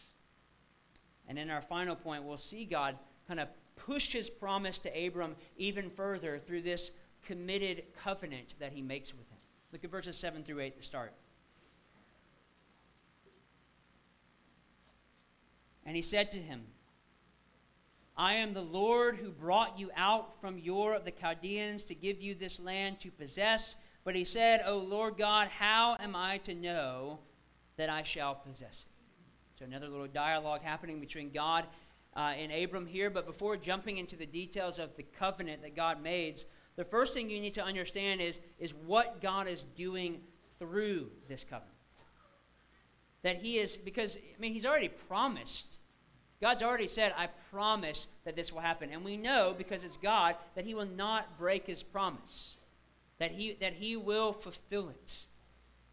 And 1.28 1.38
in 1.38 1.50
our 1.50 1.60
final 1.60 1.94
point, 1.94 2.24
we'll 2.24 2.38
see 2.38 2.64
God 2.64 2.96
kind 3.28 3.38
of 3.38 3.48
push 3.76 4.12
his 4.14 4.30
promise 4.30 4.78
to 4.78 5.06
Abram 5.06 5.36
even 5.58 5.90
further 5.90 6.38
through 6.38 6.62
this 6.62 6.90
committed 7.22 7.82
covenant 8.02 8.54
that 8.60 8.72
he 8.72 8.80
makes 8.80 9.12
with 9.12 9.28
him. 9.28 9.40
Look 9.72 9.84
at 9.84 9.90
verses 9.90 10.16
7 10.16 10.42
through 10.42 10.60
8 10.60 10.78
to 10.78 10.82
start. 10.82 11.12
And 15.84 15.94
he 15.94 16.00
said 16.00 16.30
to 16.30 16.38
him, 16.38 16.62
I 18.18 18.36
am 18.36 18.54
the 18.54 18.62
Lord 18.62 19.16
who 19.16 19.30
brought 19.30 19.78
you 19.78 19.90
out 19.94 20.40
from 20.40 20.62
Ur 20.66 20.94
of 20.94 21.04
the 21.04 21.10
Chaldeans 21.10 21.84
to 21.84 21.94
give 21.94 22.20
you 22.20 22.34
this 22.34 22.58
land 22.58 22.98
to 23.00 23.10
possess. 23.10 23.76
But 24.04 24.16
he 24.16 24.24
said, 24.24 24.62
O 24.64 24.78
Lord 24.78 25.18
God, 25.18 25.48
how 25.48 25.96
am 26.00 26.16
I 26.16 26.38
to 26.38 26.54
know 26.54 27.18
that 27.76 27.90
I 27.90 28.02
shall 28.02 28.34
possess 28.34 28.86
it? 28.86 29.58
So 29.58 29.64
another 29.66 29.88
little 29.88 30.06
dialogue 30.06 30.62
happening 30.62 30.98
between 30.98 31.30
God 31.30 31.66
uh, 32.14 32.32
and 32.36 32.50
Abram 32.52 32.86
here. 32.86 33.10
But 33.10 33.26
before 33.26 33.56
jumping 33.58 33.98
into 33.98 34.16
the 34.16 34.26
details 34.26 34.78
of 34.78 34.96
the 34.96 35.02
covenant 35.02 35.60
that 35.60 35.76
God 35.76 36.02
made, 36.02 36.42
the 36.76 36.84
first 36.84 37.12
thing 37.12 37.28
you 37.28 37.40
need 37.40 37.54
to 37.54 37.64
understand 37.64 38.22
is, 38.22 38.40
is 38.58 38.72
what 38.72 39.20
God 39.20 39.46
is 39.46 39.64
doing 39.76 40.20
through 40.58 41.10
this 41.28 41.44
covenant. 41.44 41.72
That 43.22 43.36
he 43.36 43.58
is, 43.58 43.76
because, 43.76 44.16
I 44.16 44.40
mean, 44.40 44.52
he's 44.52 44.64
already 44.64 44.88
promised 44.88 45.78
God's 46.40 46.62
already 46.62 46.86
said, 46.86 47.14
I 47.16 47.28
promise 47.50 48.08
that 48.24 48.36
this 48.36 48.52
will 48.52 48.60
happen. 48.60 48.90
And 48.92 49.04
we 49.04 49.16
know, 49.16 49.54
because 49.56 49.84
it's 49.84 49.96
God, 49.96 50.36
that 50.54 50.66
He 50.66 50.74
will 50.74 50.86
not 50.86 51.38
break 51.38 51.66
His 51.66 51.82
promise, 51.82 52.56
that 53.18 53.30
He, 53.30 53.56
that 53.60 53.72
he 53.72 53.96
will 53.96 54.32
fulfill 54.32 54.90
it. 54.90 55.26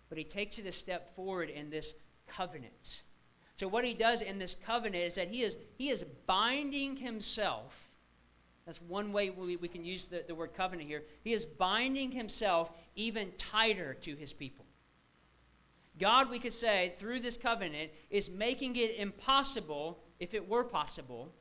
But 0.10 0.18
He 0.18 0.24
takes 0.24 0.60
it 0.60 0.66
a 0.66 0.72
step 0.72 1.16
forward 1.16 1.50
in 1.50 1.70
this 1.70 1.96
covenant. 2.28 3.04
So, 3.58 3.68
what 3.68 3.86
He 3.86 3.94
does 3.94 4.22
in 4.22 4.38
this 4.38 4.56
covenant 4.56 5.04
is 5.04 5.16
that 5.16 5.30
He 5.30 5.44
is, 5.44 5.58
he 5.78 5.90
is 5.90 6.04
binding 6.26 6.98
Himself. 6.98 7.82
That's 8.66 8.82
one 8.82 9.14
way 9.14 9.30
we, 9.30 9.56
we 9.56 9.68
can 9.68 9.86
use 9.86 10.08
the, 10.08 10.24
the 10.28 10.36
word 10.36 10.54
covenant 10.54 10.90
here. 10.90 11.04
He 11.24 11.34
is 11.34 11.46
binding 11.46 12.12
Himself 12.12 12.70
even 12.96 13.32
tighter 13.38 13.94
to 14.02 14.16
His 14.16 14.34
people. 14.34 14.66
God, 16.00 16.30
we 16.30 16.40
could 16.40 16.54
say, 16.54 16.94
through 16.98 17.20
this 17.20 17.38
covenant, 17.38 17.92
is 18.10 18.30
making 18.30 18.76
it 18.78 18.96
impossible 18.98 20.00
if 20.24 20.34
it 20.34 20.48
were 20.48 20.64
possible, 20.64 21.34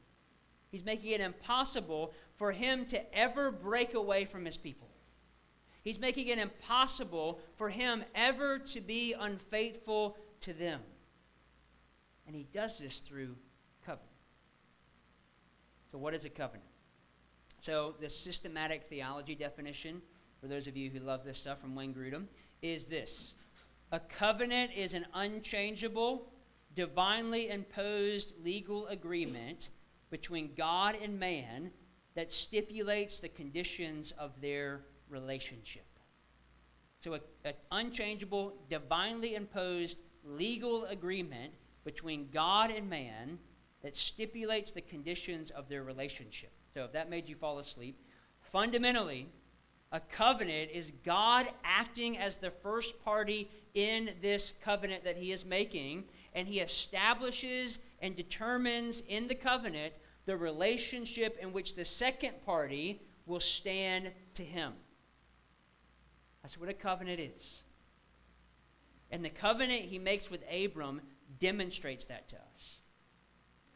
he's 0.72 0.84
making 0.84 1.12
it 1.12 1.20
impossible 1.20 2.12
for 2.34 2.50
him 2.50 2.84
to 2.86 3.16
ever 3.16 3.52
break 3.52 3.94
away 3.94 4.24
from 4.24 4.44
his 4.44 4.56
people. 4.56 4.88
He's 5.84 6.00
making 6.00 6.26
it 6.26 6.38
impossible 6.38 7.38
for 7.54 7.68
him 7.68 8.02
ever 8.14 8.58
to 8.58 8.80
be 8.80 9.14
unfaithful 9.18 10.16
to 10.40 10.52
them. 10.52 10.80
And 12.26 12.34
he 12.34 12.46
does 12.52 12.78
this 12.78 12.98
through 12.98 13.36
covenant. 13.86 14.08
So, 15.92 15.98
what 15.98 16.12
is 16.12 16.24
a 16.24 16.30
covenant? 16.30 16.68
So, 17.60 17.94
the 18.00 18.10
systematic 18.10 18.88
theology 18.88 19.36
definition, 19.36 20.02
for 20.40 20.48
those 20.48 20.66
of 20.66 20.76
you 20.76 20.90
who 20.90 20.98
love 20.98 21.24
this 21.24 21.38
stuff 21.38 21.60
from 21.60 21.76
Wayne 21.76 21.94
Grudem, 21.94 22.26
is 22.62 22.86
this 22.86 23.34
A 23.92 24.00
covenant 24.00 24.72
is 24.74 24.94
an 24.94 25.06
unchangeable, 25.14 26.31
divinely 26.74 27.50
imposed 27.50 28.32
legal 28.42 28.86
agreement 28.86 29.70
between 30.10 30.50
God 30.56 30.96
and 31.02 31.18
man 31.18 31.70
that 32.14 32.30
stipulates 32.30 33.20
the 33.20 33.28
conditions 33.28 34.12
of 34.18 34.32
their 34.40 34.82
relationship. 35.08 35.86
So, 37.02 37.14
an 37.44 37.54
unchangeable, 37.72 38.54
divinely 38.70 39.34
imposed 39.34 39.98
legal 40.24 40.84
agreement 40.84 41.52
between 41.84 42.28
God 42.32 42.70
and 42.70 42.88
man 42.88 43.38
that 43.82 43.96
stipulates 43.96 44.70
the 44.70 44.82
conditions 44.82 45.50
of 45.50 45.68
their 45.68 45.82
relationship. 45.82 46.52
So, 46.74 46.84
if 46.84 46.92
that 46.92 47.10
made 47.10 47.28
you 47.28 47.34
fall 47.34 47.58
asleep, 47.58 47.98
fundamentally, 48.52 49.26
a 49.90 50.00
covenant 50.00 50.70
is 50.72 50.92
God 51.04 51.48
acting 51.64 52.18
as 52.18 52.36
the 52.36 52.50
first 52.50 53.02
party 53.04 53.50
in 53.74 54.10
this 54.22 54.54
covenant 54.62 55.04
that 55.04 55.16
he 55.16 55.32
is 55.32 55.44
making 55.44 56.04
and 56.34 56.48
he 56.48 56.60
establishes 56.60 57.78
and 58.00 58.16
determines 58.16 59.02
in 59.08 59.28
the 59.28 59.34
covenant 59.34 59.94
the 60.26 60.36
relationship 60.36 61.38
in 61.40 61.52
which 61.52 61.74
the 61.74 61.84
second 61.84 62.44
party 62.44 63.02
will 63.26 63.40
stand 63.40 64.10
to 64.34 64.42
him. 64.42 64.72
That's 66.42 66.58
what 66.58 66.68
a 66.68 66.74
covenant 66.74 67.20
is. 67.20 67.62
And 69.10 69.24
the 69.24 69.30
covenant 69.30 69.82
he 69.82 69.98
makes 69.98 70.30
with 70.30 70.42
Abram 70.50 71.00
demonstrates 71.38 72.06
that 72.06 72.28
to 72.30 72.36
us. 72.54 72.78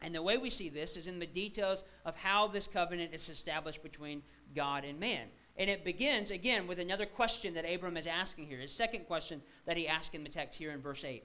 And 0.01 0.13
the 0.13 0.21
way 0.21 0.37
we 0.37 0.49
see 0.49 0.69
this 0.69 0.95
is 0.95 1.07
in 1.07 1.19
the 1.19 1.25
details 1.25 1.83
of 2.05 2.15
how 2.15 2.47
this 2.47 2.67
covenant 2.67 3.13
is 3.13 3.29
established 3.29 3.81
between 3.81 4.21
God 4.55 4.83
and 4.83 4.99
man. 4.99 5.27
And 5.57 5.69
it 5.69 5.83
begins, 5.83 6.29
again, 6.29 6.67
with 6.67 6.79
another 6.79 7.05
question 7.05 7.55
that 7.55 7.65
Abram 7.65 7.97
is 7.97 8.05
asking 8.05 8.45
here. 8.45 8.59
His 8.59 8.71
second 8.71 9.07
question 9.07 9.41
that 9.65 9.75
he 9.75 9.87
asks 9.87 10.13
in 10.13 10.23
the 10.23 10.29
text 10.29 10.59
here 10.59 10.71
in 10.71 10.81
verse 10.81 11.03
8. 11.03 11.23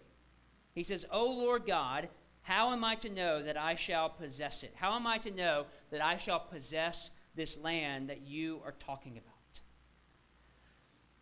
He 0.75 0.83
says, 0.83 1.07
O 1.11 1.27
Lord 1.27 1.67
God, 1.67 2.09
how 2.43 2.73
am 2.73 2.85
I 2.85 2.95
to 2.97 3.09
know 3.09 3.43
that 3.43 3.57
I 3.57 3.75
shall 3.75 4.09
possess 4.09 4.63
it? 4.63 4.73
How 4.75 4.95
am 4.95 5.07
I 5.07 5.19
to 5.19 5.31
know 5.31 5.67
that 5.91 6.03
I 6.03 6.17
shall 6.17 6.41
possess 6.41 7.11
this 7.35 7.59
land 7.59 8.09
that 8.09 8.23
you 8.23 8.61
are 8.65 8.75
talking 8.85 9.13
about? 9.13 9.61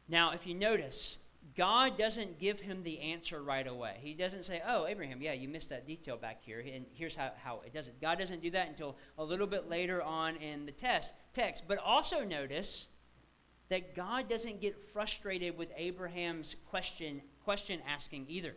Now, 0.09 0.33
if 0.33 0.47
you 0.47 0.55
notice, 0.55 1.19
God 1.57 1.99
doesn't 1.99 2.39
give 2.39 2.61
him 2.61 2.83
the 2.83 3.01
answer 3.01 3.43
right 3.43 3.67
away. 3.67 3.97
He 4.01 4.15
doesn't 4.15 4.45
say, 4.45 4.63
Oh, 4.67 4.87
Abraham, 4.87 5.21
yeah, 5.21 5.33
you 5.33 5.49
missed 5.49 5.69
that 5.69 5.87
detail 5.87 6.17
back 6.17 6.43
here, 6.43 6.61
and 6.61 6.87
here's 6.95 7.17
how, 7.17 7.33
how 7.43 7.61
it 7.67 7.75
does 7.75 7.87
it. 7.87 8.01
God 8.01 8.19
doesn't 8.19 8.43
do 8.43 8.51
that 8.53 8.69
until 8.69 8.97
a 9.19 9.25
little 9.25 9.47
bit 9.47 9.69
later 9.69 10.03
on 10.03 10.37
in 10.37 10.67
the 10.67 10.73
test, 10.73 11.15
text. 11.35 11.65
But 11.69 11.79
also 11.79 12.25
notice 12.25 12.89
that 13.69 13.95
God 13.95 14.29
doesn't 14.29 14.61
get 14.61 14.77
frustrated 14.93 15.57
with 15.57 15.71
Abraham's 15.77 16.57
question, 16.71 17.21
question 17.45 17.81
asking 17.87 18.27
either. 18.29 18.55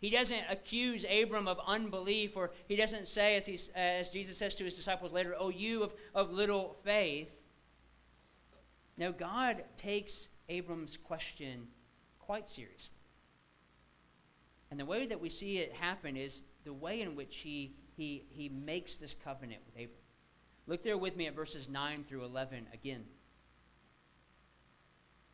He 0.00 0.10
doesn't 0.10 0.44
accuse 0.48 1.04
Abram 1.04 1.48
of 1.48 1.58
unbelief, 1.66 2.36
or 2.36 2.52
he 2.68 2.76
doesn't 2.76 3.08
say, 3.08 3.36
as, 3.36 3.46
he, 3.46 3.58
as 3.74 4.10
Jesus 4.10 4.38
says 4.38 4.54
to 4.56 4.64
his 4.64 4.76
disciples 4.76 5.12
later, 5.12 5.34
Oh, 5.36 5.48
you 5.48 5.82
of, 5.82 5.92
of 6.14 6.30
little 6.30 6.76
faith. 6.84 7.28
No, 8.96 9.12
God 9.12 9.64
takes 9.76 10.28
Abram's 10.48 10.96
question 10.96 11.66
quite 12.20 12.48
seriously. 12.48 12.94
And 14.70 14.78
the 14.78 14.84
way 14.84 15.06
that 15.06 15.20
we 15.20 15.28
see 15.28 15.58
it 15.58 15.72
happen 15.72 16.16
is 16.16 16.42
the 16.64 16.72
way 16.72 17.00
in 17.00 17.16
which 17.16 17.36
he, 17.36 17.74
he, 17.96 18.24
he 18.28 18.48
makes 18.48 18.96
this 18.96 19.14
covenant 19.14 19.62
with 19.66 19.74
Abram. 19.74 19.98
Look 20.66 20.84
there 20.84 20.98
with 20.98 21.16
me 21.16 21.26
at 21.26 21.34
verses 21.34 21.68
9 21.68 22.04
through 22.04 22.24
11 22.24 22.66
again. 22.72 23.04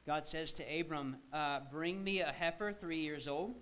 God 0.06 0.26
says 0.26 0.52
to 0.52 0.80
Abram, 0.80 1.16
uh, 1.32 1.60
Bring 1.70 2.02
me 2.04 2.20
a 2.20 2.32
heifer 2.32 2.72
three 2.72 3.00
years 3.00 3.26
old 3.26 3.56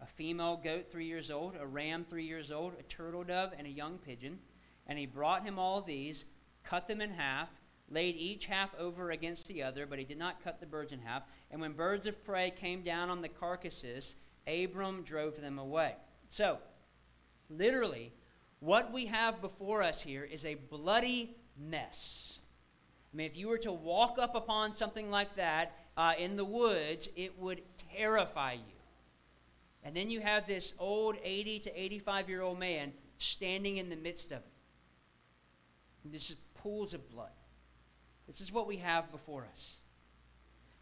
a 0.00 0.06
female 0.06 0.56
goat 0.62 0.86
three 0.90 1.06
years 1.06 1.30
old, 1.30 1.54
a 1.60 1.66
ram 1.66 2.04
three 2.08 2.24
years 2.24 2.50
old, 2.50 2.74
a 2.78 2.82
turtle 2.84 3.24
dove, 3.24 3.52
and 3.56 3.66
a 3.66 3.70
young 3.70 3.98
pigeon. 3.98 4.38
And 4.86 4.98
he 4.98 5.06
brought 5.06 5.44
him 5.44 5.58
all 5.58 5.80
these, 5.80 6.24
cut 6.64 6.88
them 6.88 7.00
in 7.00 7.10
half, 7.10 7.48
laid 7.90 8.16
each 8.16 8.46
half 8.46 8.70
over 8.78 9.10
against 9.10 9.48
the 9.48 9.62
other, 9.62 9.86
but 9.86 9.98
he 9.98 10.04
did 10.04 10.18
not 10.18 10.42
cut 10.42 10.60
the 10.60 10.66
birds 10.66 10.92
in 10.92 11.00
half. 11.00 11.22
And 11.50 11.60
when 11.60 11.72
birds 11.72 12.06
of 12.06 12.22
prey 12.24 12.50
came 12.50 12.82
down 12.82 13.10
on 13.10 13.22
the 13.22 13.28
carcasses, 13.28 14.16
Abram 14.46 15.02
drove 15.02 15.40
them 15.40 15.58
away. 15.58 15.94
So, 16.30 16.58
literally, 17.50 18.12
what 18.60 18.92
we 18.92 19.06
have 19.06 19.40
before 19.40 19.82
us 19.82 20.02
here 20.02 20.24
is 20.24 20.44
a 20.44 20.54
bloody 20.54 21.36
mess. 21.56 22.38
I 23.12 23.16
mean, 23.16 23.26
if 23.26 23.36
you 23.36 23.48
were 23.48 23.58
to 23.58 23.72
walk 23.72 24.18
up 24.18 24.34
upon 24.34 24.74
something 24.74 25.10
like 25.10 25.34
that 25.36 25.74
uh, 25.96 26.14
in 26.18 26.36
the 26.36 26.44
woods, 26.44 27.08
it 27.16 27.38
would 27.38 27.62
terrify 27.96 28.54
you. 28.54 28.77
And 29.88 29.96
then 29.96 30.10
you 30.10 30.20
have 30.20 30.46
this 30.46 30.74
old 30.78 31.16
80 31.24 31.60
to 31.60 31.80
85 31.80 32.28
year 32.28 32.42
old 32.42 32.58
man 32.58 32.92
standing 33.16 33.78
in 33.78 33.88
the 33.88 33.96
midst 33.96 34.32
of 34.32 34.40
it. 34.40 34.52
And 36.04 36.12
this 36.12 36.28
is 36.28 36.36
pools 36.62 36.92
of 36.92 37.10
blood. 37.10 37.30
This 38.26 38.42
is 38.42 38.52
what 38.52 38.66
we 38.66 38.76
have 38.76 39.10
before 39.10 39.46
us. 39.50 39.76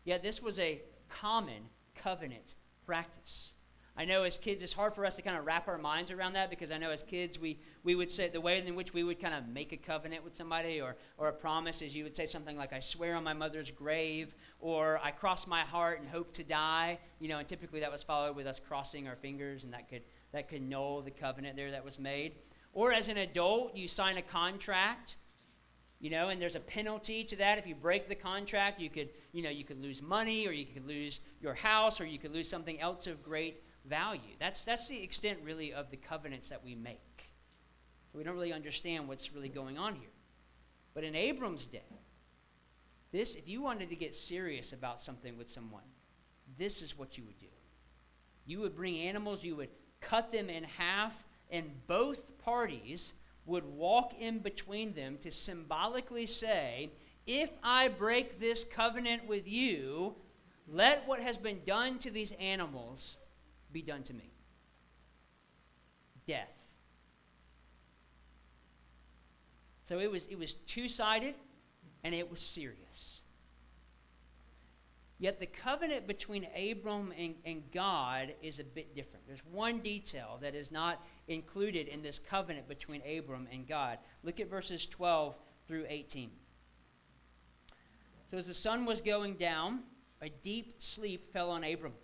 Yet 0.02 0.24
this 0.24 0.42
was 0.42 0.58
a 0.58 0.82
common 1.08 1.68
covenant 1.94 2.56
practice. 2.84 3.52
I 3.98 4.04
know 4.04 4.24
as 4.24 4.36
kids, 4.36 4.62
it's 4.62 4.74
hard 4.74 4.94
for 4.94 5.06
us 5.06 5.16
to 5.16 5.22
kind 5.22 5.38
of 5.38 5.46
wrap 5.46 5.68
our 5.68 5.78
minds 5.78 6.10
around 6.10 6.34
that 6.34 6.50
because 6.50 6.70
I 6.70 6.76
know 6.76 6.90
as 6.90 7.02
kids, 7.02 7.38
we, 7.38 7.58
we 7.82 7.94
would 7.94 8.10
say 8.10 8.28
the 8.28 8.40
way 8.40 8.58
in 8.58 8.74
which 8.74 8.92
we 8.92 9.02
would 9.04 9.18
kind 9.18 9.34
of 9.34 9.48
make 9.48 9.72
a 9.72 9.76
covenant 9.78 10.22
with 10.22 10.36
somebody 10.36 10.82
or, 10.82 10.96
or 11.16 11.28
a 11.28 11.32
promise 11.32 11.80
is 11.80 11.94
you 11.94 12.04
would 12.04 12.14
say 12.14 12.26
something 12.26 12.58
like, 12.58 12.74
I 12.74 12.80
swear 12.80 13.14
on 13.14 13.24
my 13.24 13.32
mother's 13.32 13.70
grave, 13.70 14.34
or 14.60 15.00
I 15.02 15.12
cross 15.12 15.46
my 15.46 15.60
heart 15.60 16.00
and 16.00 16.08
hope 16.10 16.34
to 16.34 16.44
die. 16.44 16.98
You 17.20 17.28
know, 17.28 17.38
and 17.38 17.48
typically 17.48 17.80
that 17.80 17.90
was 17.90 18.02
followed 18.02 18.36
with 18.36 18.46
us 18.46 18.60
crossing 18.60 19.08
our 19.08 19.16
fingers, 19.16 19.64
and 19.64 19.72
that 19.72 19.88
could, 19.88 20.02
that 20.32 20.50
could 20.50 20.60
null 20.60 21.00
the 21.00 21.10
covenant 21.10 21.56
there 21.56 21.70
that 21.70 21.84
was 21.84 21.98
made. 21.98 22.32
Or 22.74 22.92
as 22.92 23.08
an 23.08 23.16
adult, 23.16 23.74
you 23.74 23.88
sign 23.88 24.18
a 24.18 24.22
contract 24.22 25.16
you 25.98 26.10
know 26.10 26.28
and 26.28 26.42
there's 26.42 26.56
a 26.56 26.60
penalty 26.60 27.24
to 27.24 27.36
that 27.36 27.56
if 27.56 27.66
you 27.66 27.74
break 27.74 28.06
the 28.06 28.14
contract 28.14 28.78
you 28.78 28.90
could 28.90 29.08
you 29.32 29.42
know 29.42 29.48
you 29.48 29.64
could 29.64 29.80
lose 29.80 30.02
money 30.02 30.46
or 30.46 30.52
you 30.52 30.66
could 30.66 30.86
lose 30.86 31.22
your 31.40 31.54
house 31.54 32.02
or 32.02 32.04
you 32.04 32.18
could 32.18 32.34
lose 32.34 32.46
something 32.46 32.78
else 32.82 33.06
of 33.06 33.22
great 33.22 33.62
value. 33.88 34.34
That's, 34.38 34.64
that's 34.64 34.88
the 34.88 35.02
extent, 35.02 35.38
really, 35.44 35.72
of 35.72 35.90
the 35.90 35.96
covenants 35.96 36.48
that 36.50 36.64
we 36.64 36.74
make. 36.74 37.30
We 38.12 38.24
don't 38.24 38.34
really 38.34 38.52
understand 38.52 39.08
what's 39.08 39.32
really 39.32 39.48
going 39.48 39.78
on 39.78 39.94
here. 39.94 40.08
But 40.94 41.04
in 41.04 41.14
Abram's 41.14 41.66
day, 41.66 41.82
this, 43.12 43.36
if 43.36 43.48
you 43.48 43.62
wanted 43.62 43.90
to 43.90 43.96
get 43.96 44.14
serious 44.14 44.72
about 44.72 45.00
something 45.00 45.36
with 45.36 45.50
someone, 45.50 45.82
this 46.58 46.82
is 46.82 46.98
what 46.98 47.18
you 47.18 47.24
would 47.24 47.38
do. 47.38 47.46
You 48.46 48.60
would 48.60 48.76
bring 48.76 48.96
animals, 48.98 49.44
you 49.44 49.56
would 49.56 49.68
cut 50.00 50.32
them 50.32 50.48
in 50.48 50.64
half, 50.64 51.12
and 51.50 51.70
both 51.86 52.20
parties 52.38 53.14
would 53.44 53.64
walk 53.64 54.14
in 54.18 54.38
between 54.38 54.94
them 54.94 55.18
to 55.22 55.30
symbolically 55.30 56.26
say, 56.26 56.90
If 57.26 57.50
I 57.62 57.88
break 57.88 58.40
this 58.40 58.64
covenant 58.64 59.26
with 59.26 59.46
you, 59.46 60.14
let 60.68 61.06
what 61.06 61.20
has 61.20 61.36
been 61.36 61.60
done 61.66 61.98
to 62.00 62.10
these 62.10 62.32
animals 62.32 63.18
be 63.72 63.82
done 63.82 64.02
to 64.04 64.14
me? 64.14 64.30
Death. 66.26 66.48
So 69.88 69.98
it 70.00 70.10
was, 70.10 70.26
it 70.26 70.38
was 70.38 70.54
two 70.54 70.88
sided 70.88 71.34
and 72.02 72.14
it 72.14 72.30
was 72.30 72.40
serious. 72.40 73.22
Yet 75.18 75.40
the 75.40 75.46
covenant 75.46 76.06
between 76.06 76.46
Abram 76.54 77.12
and, 77.16 77.34
and 77.46 77.62
God 77.72 78.34
is 78.42 78.58
a 78.58 78.64
bit 78.64 78.94
different. 78.94 79.26
There's 79.26 79.44
one 79.50 79.78
detail 79.78 80.38
that 80.42 80.54
is 80.54 80.70
not 80.70 81.02
included 81.28 81.88
in 81.88 82.02
this 82.02 82.18
covenant 82.18 82.68
between 82.68 83.00
Abram 83.00 83.48
and 83.50 83.66
God. 83.66 83.98
Look 84.24 84.40
at 84.40 84.50
verses 84.50 84.84
12 84.86 85.34
through 85.66 85.86
18. 85.88 86.30
So 88.30 88.36
as 88.36 88.46
the 88.46 88.54
sun 88.54 88.84
was 88.84 89.00
going 89.00 89.34
down, 89.34 89.84
a 90.20 90.28
deep 90.28 90.74
sleep 90.78 91.32
fell 91.32 91.50
on 91.50 91.64
Abram. 91.64 91.94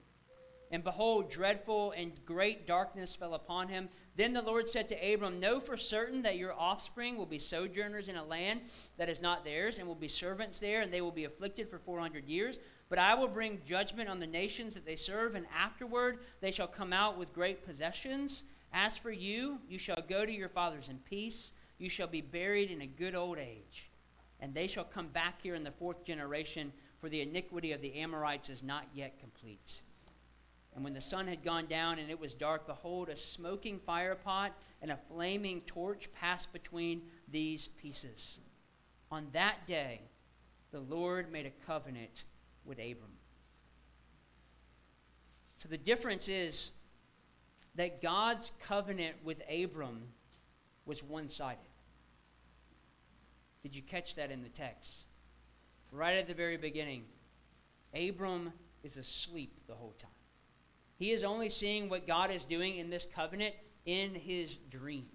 And 0.72 0.82
behold, 0.82 1.30
dreadful 1.30 1.92
and 1.92 2.12
great 2.24 2.66
darkness 2.66 3.14
fell 3.14 3.34
upon 3.34 3.68
him. 3.68 3.90
Then 4.16 4.32
the 4.32 4.40
Lord 4.40 4.70
said 4.70 4.88
to 4.88 5.12
Abram, 5.14 5.38
Know 5.38 5.60
for 5.60 5.76
certain 5.76 6.22
that 6.22 6.38
your 6.38 6.54
offspring 6.54 7.18
will 7.18 7.26
be 7.26 7.38
sojourners 7.38 8.08
in 8.08 8.16
a 8.16 8.24
land 8.24 8.62
that 8.96 9.10
is 9.10 9.20
not 9.20 9.44
theirs, 9.44 9.78
and 9.78 9.86
will 9.86 9.94
be 9.94 10.08
servants 10.08 10.60
there, 10.60 10.80
and 10.80 10.90
they 10.90 11.02
will 11.02 11.12
be 11.12 11.24
afflicted 11.24 11.68
for 11.68 11.78
400 11.78 12.26
years. 12.26 12.58
But 12.88 12.98
I 12.98 13.14
will 13.14 13.28
bring 13.28 13.60
judgment 13.66 14.08
on 14.08 14.18
the 14.18 14.26
nations 14.26 14.72
that 14.72 14.86
they 14.86 14.96
serve, 14.96 15.34
and 15.34 15.46
afterward 15.54 16.20
they 16.40 16.50
shall 16.50 16.66
come 16.66 16.94
out 16.94 17.18
with 17.18 17.34
great 17.34 17.66
possessions. 17.66 18.44
As 18.72 18.96
for 18.96 19.12
you, 19.12 19.58
you 19.68 19.78
shall 19.78 20.02
go 20.08 20.24
to 20.24 20.32
your 20.32 20.48
fathers 20.48 20.88
in 20.88 20.98
peace. 20.98 21.52
You 21.76 21.90
shall 21.90 22.06
be 22.06 22.22
buried 22.22 22.70
in 22.70 22.80
a 22.80 22.86
good 22.86 23.14
old 23.14 23.36
age. 23.36 23.90
And 24.40 24.54
they 24.54 24.66
shall 24.66 24.84
come 24.84 25.08
back 25.08 25.42
here 25.42 25.54
in 25.54 25.64
the 25.64 25.70
fourth 25.70 26.02
generation, 26.02 26.72
for 26.98 27.10
the 27.10 27.20
iniquity 27.20 27.72
of 27.72 27.82
the 27.82 27.94
Amorites 27.96 28.48
is 28.48 28.62
not 28.62 28.86
yet 28.94 29.20
complete. 29.20 29.82
And 30.74 30.82
when 30.82 30.94
the 30.94 31.00
sun 31.00 31.26
had 31.26 31.44
gone 31.44 31.66
down 31.66 31.98
and 31.98 32.10
it 32.10 32.18
was 32.18 32.34
dark, 32.34 32.66
behold, 32.66 33.08
a 33.08 33.16
smoking 33.16 33.78
firepot 33.78 34.50
and 34.80 34.90
a 34.90 34.98
flaming 35.08 35.60
torch 35.62 36.08
passed 36.12 36.52
between 36.52 37.02
these 37.30 37.68
pieces. 37.68 38.40
On 39.10 39.26
that 39.32 39.66
day, 39.66 40.00
the 40.70 40.80
Lord 40.80 41.30
made 41.30 41.44
a 41.44 41.66
covenant 41.66 42.24
with 42.64 42.78
Abram. 42.78 43.12
So 45.58 45.68
the 45.68 45.76
difference 45.76 46.28
is 46.28 46.72
that 47.74 48.00
God's 48.00 48.52
covenant 48.66 49.16
with 49.22 49.42
Abram 49.50 50.02
was 50.86 51.02
one 51.02 51.28
sided. 51.28 51.58
Did 53.62 53.76
you 53.76 53.82
catch 53.82 54.14
that 54.16 54.30
in 54.30 54.42
the 54.42 54.48
text? 54.48 55.06
Right 55.92 56.16
at 56.16 56.26
the 56.26 56.34
very 56.34 56.56
beginning, 56.56 57.04
Abram 57.94 58.52
is 58.82 58.96
asleep 58.96 59.52
the 59.68 59.74
whole 59.74 59.94
time. 59.98 60.10
He 61.02 61.10
is 61.10 61.24
only 61.24 61.48
seeing 61.48 61.88
what 61.88 62.06
God 62.06 62.30
is 62.30 62.44
doing 62.44 62.76
in 62.76 62.88
this 62.88 63.08
covenant 63.12 63.56
in 63.86 64.14
his 64.14 64.54
dream. 64.70 65.06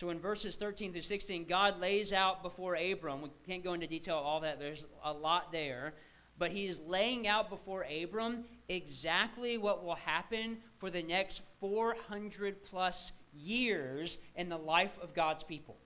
So 0.00 0.08
in 0.08 0.18
verses 0.18 0.56
13 0.56 0.92
through 0.92 1.02
16, 1.02 1.44
God 1.44 1.78
lays 1.78 2.10
out 2.10 2.42
before 2.42 2.76
Abram, 2.76 3.20
we 3.20 3.28
can't 3.46 3.62
go 3.62 3.74
into 3.74 3.86
detail 3.86 4.16
all 4.16 4.40
that, 4.40 4.58
there's 4.58 4.86
a 5.04 5.12
lot 5.12 5.52
there, 5.52 5.92
but 6.38 6.50
he's 6.50 6.78
laying 6.78 7.28
out 7.28 7.50
before 7.50 7.84
Abram 8.02 8.44
exactly 8.70 9.58
what 9.58 9.84
will 9.84 9.96
happen 9.96 10.56
for 10.78 10.88
the 10.88 11.02
next 11.02 11.42
400 11.60 12.64
plus 12.64 13.12
years 13.34 14.20
in 14.36 14.48
the 14.48 14.56
life 14.56 14.96
of 15.02 15.12
God's 15.12 15.44
people. 15.44 15.76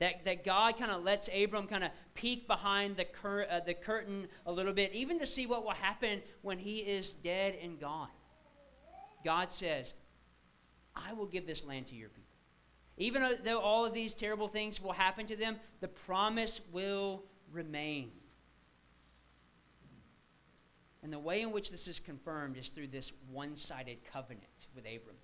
That, 0.00 0.24
that 0.24 0.44
God 0.44 0.76
kind 0.76 0.90
of 0.90 1.04
lets 1.04 1.28
Abram 1.28 1.66
kind 1.66 1.84
of 1.84 1.90
peek 2.14 2.48
behind 2.48 2.96
the, 2.96 3.04
cur- 3.04 3.46
uh, 3.48 3.60
the 3.60 3.74
curtain 3.74 4.26
a 4.44 4.52
little 4.52 4.72
bit, 4.72 4.92
even 4.92 5.18
to 5.20 5.26
see 5.26 5.46
what 5.46 5.62
will 5.62 5.70
happen 5.70 6.20
when 6.42 6.58
he 6.58 6.78
is 6.78 7.12
dead 7.12 7.56
and 7.62 7.80
gone. 7.80 8.08
God 9.24 9.52
says, 9.52 9.94
I 10.96 11.12
will 11.12 11.26
give 11.26 11.46
this 11.46 11.64
land 11.64 11.86
to 11.88 11.94
your 11.94 12.08
people. 12.08 12.22
Even 12.96 13.38
though 13.44 13.60
all 13.60 13.84
of 13.84 13.94
these 13.94 14.14
terrible 14.14 14.48
things 14.48 14.80
will 14.80 14.92
happen 14.92 15.26
to 15.26 15.36
them, 15.36 15.56
the 15.80 15.88
promise 15.88 16.60
will 16.72 17.24
remain. 17.52 18.10
And 21.02 21.12
the 21.12 21.18
way 21.18 21.42
in 21.42 21.50
which 21.50 21.70
this 21.70 21.86
is 21.86 21.98
confirmed 21.98 22.56
is 22.56 22.68
through 22.70 22.88
this 22.88 23.12
one 23.30 23.56
sided 23.56 23.98
covenant 24.12 24.68
with 24.74 24.84
Abram. 24.84 25.16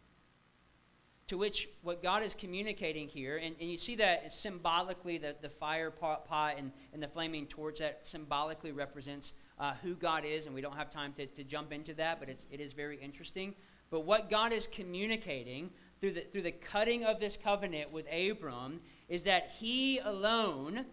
To 1.31 1.39
which 1.39 1.69
what 1.83 2.03
God 2.03 2.25
is 2.25 2.35
communicating 2.35 3.07
here, 3.07 3.37
and, 3.37 3.55
and 3.61 3.71
you 3.71 3.79
see 3.79 3.95
that 3.95 4.33
symbolically, 4.33 5.17
the, 5.17 5.37
the 5.41 5.49
fire 5.49 5.89
pot, 5.89 6.27
pot 6.27 6.57
and, 6.59 6.73
and 6.93 7.01
the 7.01 7.07
flaming 7.07 7.47
torch, 7.47 7.79
that 7.79 8.05
symbolically 8.05 8.73
represents 8.73 9.35
uh, 9.61 9.75
who 9.81 9.95
God 9.95 10.25
is, 10.25 10.47
and 10.47 10.55
we 10.57 10.61
don't 10.61 10.75
have 10.75 10.91
time 10.91 11.13
to, 11.13 11.27
to 11.27 11.45
jump 11.45 11.71
into 11.71 11.95
that, 11.95 12.19
but 12.19 12.29
it's, 12.29 12.49
it 12.51 12.61
is 12.61 12.73
very 12.73 12.99
interesting. 12.99 13.55
But 13.93 14.01
what 14.01 14.29
God 14.29 14.53
is 14.53 14.67
communicating 14.67 15.71
through 16.01 16.15
the, 16.15 16.23
through 16.33 16.43
the 16.43 16.51
cutting 16.51 17.05
of 17.05 17.21
this 17.21 17.37
covenant 17.37 17.93
with 17.93 18.07
Abram 18.13 18.81
is 19.09 19.23
that 19.23 19.53
he 19.57 20.01
alone, 20.01 20.85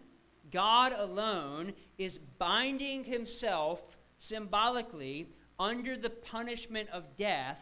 God 0.52 0.94
alone, 0.96 1.72
is 1.98 2.16
binding 2.16 3.02
himself 3.02 3.80
symbolically 4.20 5.30
under 5.58 5.96
the 5.96 6.10
punishment 6.10 6.88
of 6.90 7.16
death 7.16 7.58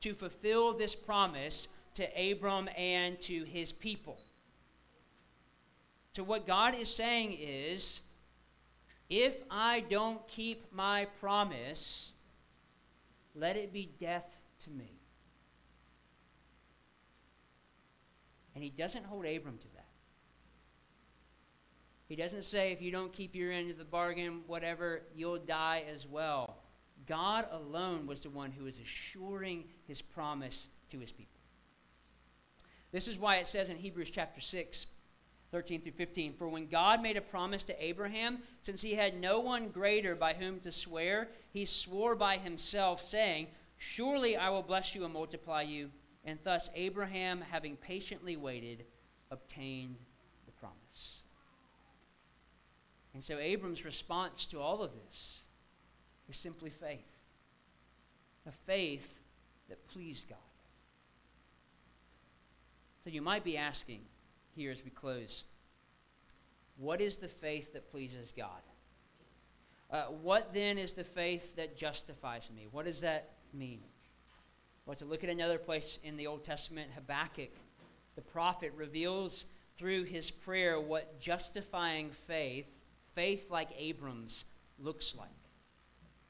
to 0.00 0.12
fulfill 0.12 0.76
this 0.76 0.96
promise 0.96 1.68
to 1.96 2.32
Abram 2.32 2.68
and 2.76 3.20
to 3.22 3.44
his 3.44 3.72
people. 3.72 4.18
So, 6.14 6.22
what 6.22 6.46
God 6.46 6.74
is 6.74 6.94
saying 6.94 7.36
is 7.38 8.00
if 9.10 9.36
I 9.50 9.80
don't 9.80 10.26
keep 10.28 10.72
my 10.72 11.06
promise, 11.20 12.12
let 13.34 13.56
it 13.56 13.72
be 13.72 13.90
death 14.00 14.26
to 14.64 14.70
me. 14.70 14.92
And 18.54 18.64
he 18.64 18.70
doesn't 18.70 19.04
hold 19.04 19.26
Abram 19.26 19.58
to 19.58 19.68
that. 19.74 19.84
He 22.08 22.16
doesn't 22.16 22.44
say, 22.44 22.72
if 22.72 22.80
you 22.80 22.90
don't 22.90 23.12
keep 23.12 23.34
your 23.34 23.52
end 23.52 23.70
of 23.70 23.78
the 23.78 23.84
bargain, 23.84 24.40
whatever, 24.46 25.02
you'll 25.14 25.38
die 25.38 25.84
as 25.92 26.06
well. 26.06 26.56
God 27.06 27.46
alone 27.52 28.06
was 28.06 28.20
the 28.20 28.30
one 28.30 28.50
who 28.50 28.64
was 28.64 28.78
assuring 28.78 29.64
his 29.86 30.00
promise 30.00 30.68
to 30.90 30.98
his 30.98 31.12
people. 31.12 31.35
This 32.96 33.08
is 33.08 33.18
why 33.18 33.36
it 33.36 33.46
says 33.46 33.68
in 33.68 33.76
Hebrews 33.76 34.08
chapter 34.08 34.40
6, 34.40 34.86
13 35.52 35.82
through 35.82 35.92
15 35.92 36.32
For 36.32 36.48
when 36.48 36.66
God 36.66 37.02
made 37.02 37.18
a 37.18 37.20
promise 37.20 37.62
to 37.64 37.84
Abraham, 37.84 38.38
since 38.62 38.80
he 38.80 38.94
had 38.94 39.20
no 39.20 39.38
one 39.38 39.68
greater 39.68 40.14
by 40.14 40.32
whom 40.32 40.60
to 40.60 40.72
swear, 40.72 41.28
he 41.52 41.66
swore 41.66 42.14
by 42.14 42.38
himself, 42.38 43.02
saying, 43.02 43.48
Surely 43.76 44.38
I 44.38 44.48
will 44.48 44.62
bless 44.62 44.94
you 44.94 45.04
and 45.04 45.12
multiply 45.12 45.60
you. 45.60 45.90
And 46.24 46.38
thus 46.42 46.70
Abraham, 46.74 47.42
having 47.42 47.76
patiently 47.76 48.38
waited, 48.38 48.86
obtained 49.30 49.96
the 50.46 50.52
promise. 50.52 51.20
And 53.12 53.22
so 53.22 53.36
Abram's 53.36 53.84
response 53.84 54.46
to 54.46 54.58
all 54.58 54.80
of 54.80 54.92
this 55.04 55.42
is 56.30 56.36
simply 56.38 56.70
faith 56.70 57.12
a 58.46 58.52
faith 58.52 59.12
that 59.68 59.86
pleased 59.86 60.30
God. 60.30 60.38
So 63.06 63.10
you 63.10 63.22
might 63.22 63.44
be 63.44 63.56
asking 63.56 64.00
here 64.56 64.72
as 64.72 64.82
we 64.82 64.90
close 64.90 65.44
what 66.76 67.00
is 67.00 67.18
the 67.18 67.28
faith 67.28 67.72
that 67.72 67.88
pleases 67.88 68.34
God? 68.36 68.48
Uh, 69.92 70.06
what 70.06 70.52
then 70.52 70.76
is 70.76 70.94
the 70.94 71.04
faith 71.04 71.54
that 71.54 71.78
justifies 71.78 72.50
me? 72.52 72.66
What 72.68 72.84
does 72.84 73.02
that 73.02 73.34
mean? 73.54 73.78
Well, 74.86 74.96
to 74.96 75.04
look 75.04 75.22
at 75.22 75.30
another 75.30 75.56
place 75.56 76.00
in 76.02 76.16
the 76.16 76.26
Old 76.26 76.42
Testament, 76.42 76.90
Habakkuk, 76.96 77.52
the 78.16 78.22
prophet, 78.22 78.72
reveals 78.76 79.46
through 79.78 80.02
his 80.02 80.28
prayer 80.32 80.80
what 80.80 81.20
justifying 81.20 82.10
faith, 82.26 82.66
faith 83.14 83.52
like 83.52 83.68
Abram's, 83.78 84.46
looks 84.80 85.14
like. 85.16 85.28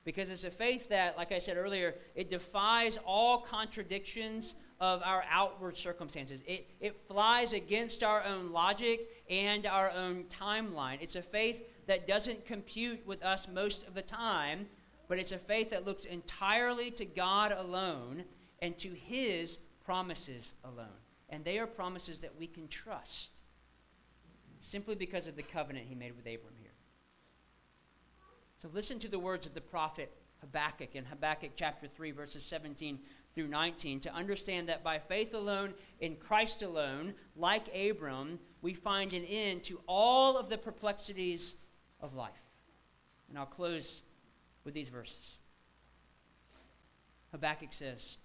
Because 0.04 0.28
it's 0.28 0.44
a 0.44 0.50
faith 0.50 0.90
that, 0.90 1.16
like 1.16 1.32
I 1.32 1.38
said 1.38 1.56
earlier, 1.56 1.94
it 2.14 2.28
defies 2.28 2.98
all 3.06 3.40
contradictions 3.40 4.56
of 4.80 5.02
our 5.02 5.24
outward 5.30 5.76
circumstances. 5.76 6.40
It, 6.46 6.68
it 6.80 7.00
flies 7.08 7.52
against 7.52 8.02
our 8.02 8.22
own 8.24 8.52
logic 8.52 9.08
and 9.30 9.66
our 9.66 9.90
own 9.90 10.24
timeline. 10.24 10.98
It's 11.00 11.16
a 11.16 11.22
faith 11.22 11.62
that 11.86 12.06
doesn't 12.06 12.46
compute 12.46 13.06
with 13.06 13.22
us 13.22 13.48
most 13.48 13.86
of 13.86 13.94
the 13.94 14.02
time, 14.02 14.66
but 15.08 15.18
it's 15.18 15.32
a 15.32 15.38
faith 15.38 15.70
that 15.70 15.86
looks 15.86 16.04
entirely 16.04 16.90
to 16.92 17.04
God 17.04 17.52
alone 17.52 18.24
and 18.60 18.76
to 18.78 18.88
His 18.88 19.58
promises 19.84 20.54
alone. 20.64 20.88
And 21.30 21.44
they 21.44 21.58
are 21.58 21.66
promises 21.66 22.20
that 22.20 22.36
we 22.38 22.46
can 22.46 22.68
trust 22.68 23.30
simply 24.60 24.94
because 24.94 25.26
of 25.26 25.36
the 25.36 25.42
covenant 25.42 25.86
He 25.88 25.94
made 25.94 26.16
with 26.16 26.26
Abram 26.26 26.54
here. 26.60 26.70
So 28.60 28.68
listen 28.74 28.98
to 29.00 29.08
the 29.08 29.18
words 29.18 29.46
of 29.46 29.54
the 29.54 29.60
prophet 29.60 30.12
Habakkuk 30.40 30.94
in 30.94 31.04
Habakkuk 31.04 31.52
chapter 31.56 31.88
3, 31.88 32.10
verses 32.10 32.44
17 32.44 32.98
through 33.36 33.48
19 33.48 34.00
to 34.00 34.14
understand 34.14 34.66
that 34.66 34.82
by 34.82 34.98
faith 34.98 35.34
alone, 35.34 35.74
in 36.00 36.16
Christ 36.16 36.62
alone, 36.62 37.12
like 37.36 37.68
Abram, 37.76 38.38
we 38.62 38.72
find 38.72 39.12
an 39.12 39.24
end 39.24 39.62
to 39.64 39.78
all 39.86 40.38
of 40.38 40.48
the 40.48 40.56
perplexities 40.56 41.54
of 42.00 42.14
life. 42.14 42.32
And 43.28 43.38
I'll 43.38 43.44
close 43.44 44.02
with 44.64 44.72
these 44.72 44.88
verses. 44.88 45.40
Habakkuk 47.32 47.74
says, 47.74 48.16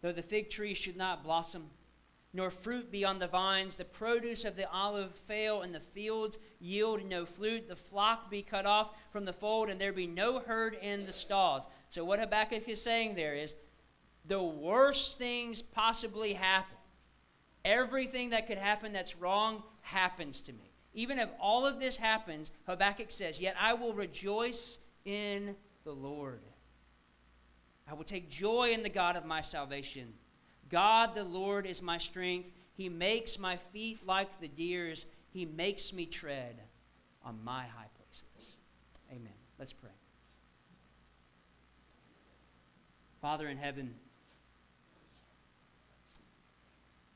Though 0.00 0.12
the 0.12 0.22
fig 0.22 0.48
tree 0.48 0.72
should 0.72 0.96
not 0.96 1.22
blossom, 1.22 1.68
nor 2.32 2.50
fruit 2.50 2.90
be 2.90 3.04
on 3.04 3.18
the 3.18 3.26
vines, 3.26 3.76
the 3.76 3.84
produce 3.84 4.46
of 4.46 4.56
the 4.56 4.70
olive 4.70 5.14
fail, 5.28 5.60
and 5.60 5.74
the 5.74 5.80
fields 5.80 6.38
yield 6.60 7.04
no 7.04 7.26
fruit, 7.26 7.68
the 7.68 7.76
flock 7.76 8.30
be 8.30 8.42
cut 8.42 8.64
off 8.64 8.94
from 9.10 9.26
the 9.26 9.34
fold, 9.34 9.68
and 9.68 9.78
there 9.78 9.92
be 9.92 10.06
no 10.06 10.38
herd 10.38 10.78
in 10.80 11.04
the 11.04 11.12
stalls. 11.12 11.64
So, 11.90 12.06
what 12.06 12.18
Habakkuk 12.18 12.66
is 12.68 12.80
saying 12.80 13.14
there 13.14 13.34
is 13.34 13.54
the 14.26 14.42
worst 14.42 15.18
things 15.18 15.62
possibly 15.62 16.32
happen. 16.32 16.76
Everything 17.64 18.30
that 18.30 18.46
could 18.46 18.58
happen 18.58 18.92
that's 18.92 19.16
wrong 19.16 19.62
happens 19.82 20.40
to 20.40 20.52
me. 20.52 20.70
Even 20.94 21.18
if 21.18 21.28
all 21.40 21.66
of 21.66 21.80
this 21.80 21.96
happens, 21.96 22.52
Habakkuk 22.66 23.10
says, 23.10 23.40
Yet 23.40 23.56
I 23.58 23.74
will 23.74 23.94
rejoice 23.94 24.78
in 25.04 25.56
the 25.84 25.92
Lord. 25.92 26.40
I 27.88 27.94
will 27.94 28.04
take 28.04 28.30
joy 28.30 28.70
in 28.72 28.82
the 28.82 28.88
God 28.88 29.16
of 29.16 29.24
my 29.24 29.42
salvation. 29.42 30.12
God 30.70 31.14
the 31.14 31.24
Lord 31.24 31.66
is 31.66 31.82
my 31.82 31.98
strength. 31.98 32.48
He 32.74 32.88
makes 32.88 33.38
my 33.38 33.58
feet 33.72 34.06
like 34.06 34.40
the 34.40 34.48
deer's. 34.48 35.06
He 35.30 35.44
makes 35.44 35.92
me 35.92 36.06
tread 36.06 36.56
on 37.24 37.38
my 37.44 37.62
high 37.62 37.88
places. 37.96 38.56
Amen. 39.10 39.32
Let's 39.58 39.72
pray. 39.72 39.90
Father 43.20 43.48
in 43.48 43.56
heaven, 43.56 43.94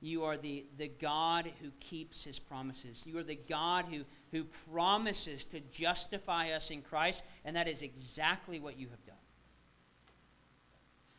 you 0.07 0.25
are 0.25 0.37
the, 0.37 0.65
the 0.79 0.89
God 1.01 1.51
who 1.61 1.71
keeps 1.81 2.25
his 2.25 2.39
promises. 2.39 3.03
You 3.05 3.19
are 3.19 3.25
the 3.25 3.39
God 3.49 3.87
who, 3.91 4.03
who 4.31 4.45
promises 4.73 5.45
to 5.47 5.61
justify 5.73 6.53
us 6.53 6.71
in 6.71 6.83
Christ, 6.83 7.25
and 7.45 7.57
that 7.57 7.67
is 7.67 7.83
exactly 7.83 8.61
what 8.61 8.79
you 8.79 8.89
have 8.89 9.05
done. 9.05 9.17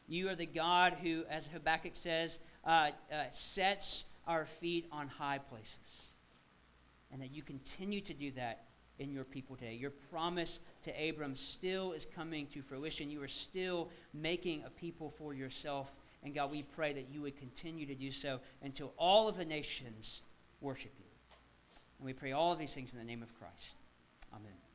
You 0.08 0.30
are 0.30 0.36
the 0.36 0.46
God 0.46 0.94
who, 1.02 1.24
as 1.30 1.48
Habakkuk 1.48 1.94
says, 1.96 2.40
uh, 2.66 2.92
uh, 3.12 3.24
sets 3.30 4.06
our 4.26 4.46
feet 4.46 4.88
on 4.92 5.10
high 5.10 5.40
places. 5.40 6.14
And 7.12 7.22
that 7.22 7.32
you 7.32 7.42
continue 7.42 8.02
to 8.02 8.14
do 8.14 8.32
that 8.32 8.64
in 9.00 9.12
your 9.12 9.24
people 9.26 9.56
today. 9.56 9.74
Your 9.74 9.92
promise 10.12 10.60
to 10.84 11.10
Abram 11.10 11.36
still 11.36 11.92
is 11.92 12.08
coming 12.16 12.48
to 12.48 12.62
fruition. 12.62 13.10
You 13.10 13.22
are 13.22 13.28
still 13.28 13.90
making 14.14 14.64
a 14.66 14.70
people 14.70 15.14
for 15.18 15.34
yourself 15.34 15.92
and 16.24 16.34
God, 16.34 16.52
we 16.52 16.64
pray 16.64 16.94
that 16.94 17.08
you 17.12 17.22
would 17.22 17.38
continue 17.38 17.86
to 17.86 17.96
do 17.96 18.12
so 18.12 18.40
until 18.62 18.94
all 18.98 19.28
of 19.28 19.38
the 19.38 19.46
nations 19.46 20.22
worship 20.62 20.92
you. 20.98 21.06
And 22.00 22.06
we 22.06 22.14
pray 22.14 22.32
all 22.32 22.52
of 22.52 22.60
these 22.60 22.74
things 22.74 22.92
in 22.92 22.98
the 23.00 23.06
name 23.06 23.24
of 23.24 23.30
Christ. 23.40 23.76
Amen. 24.34 24.67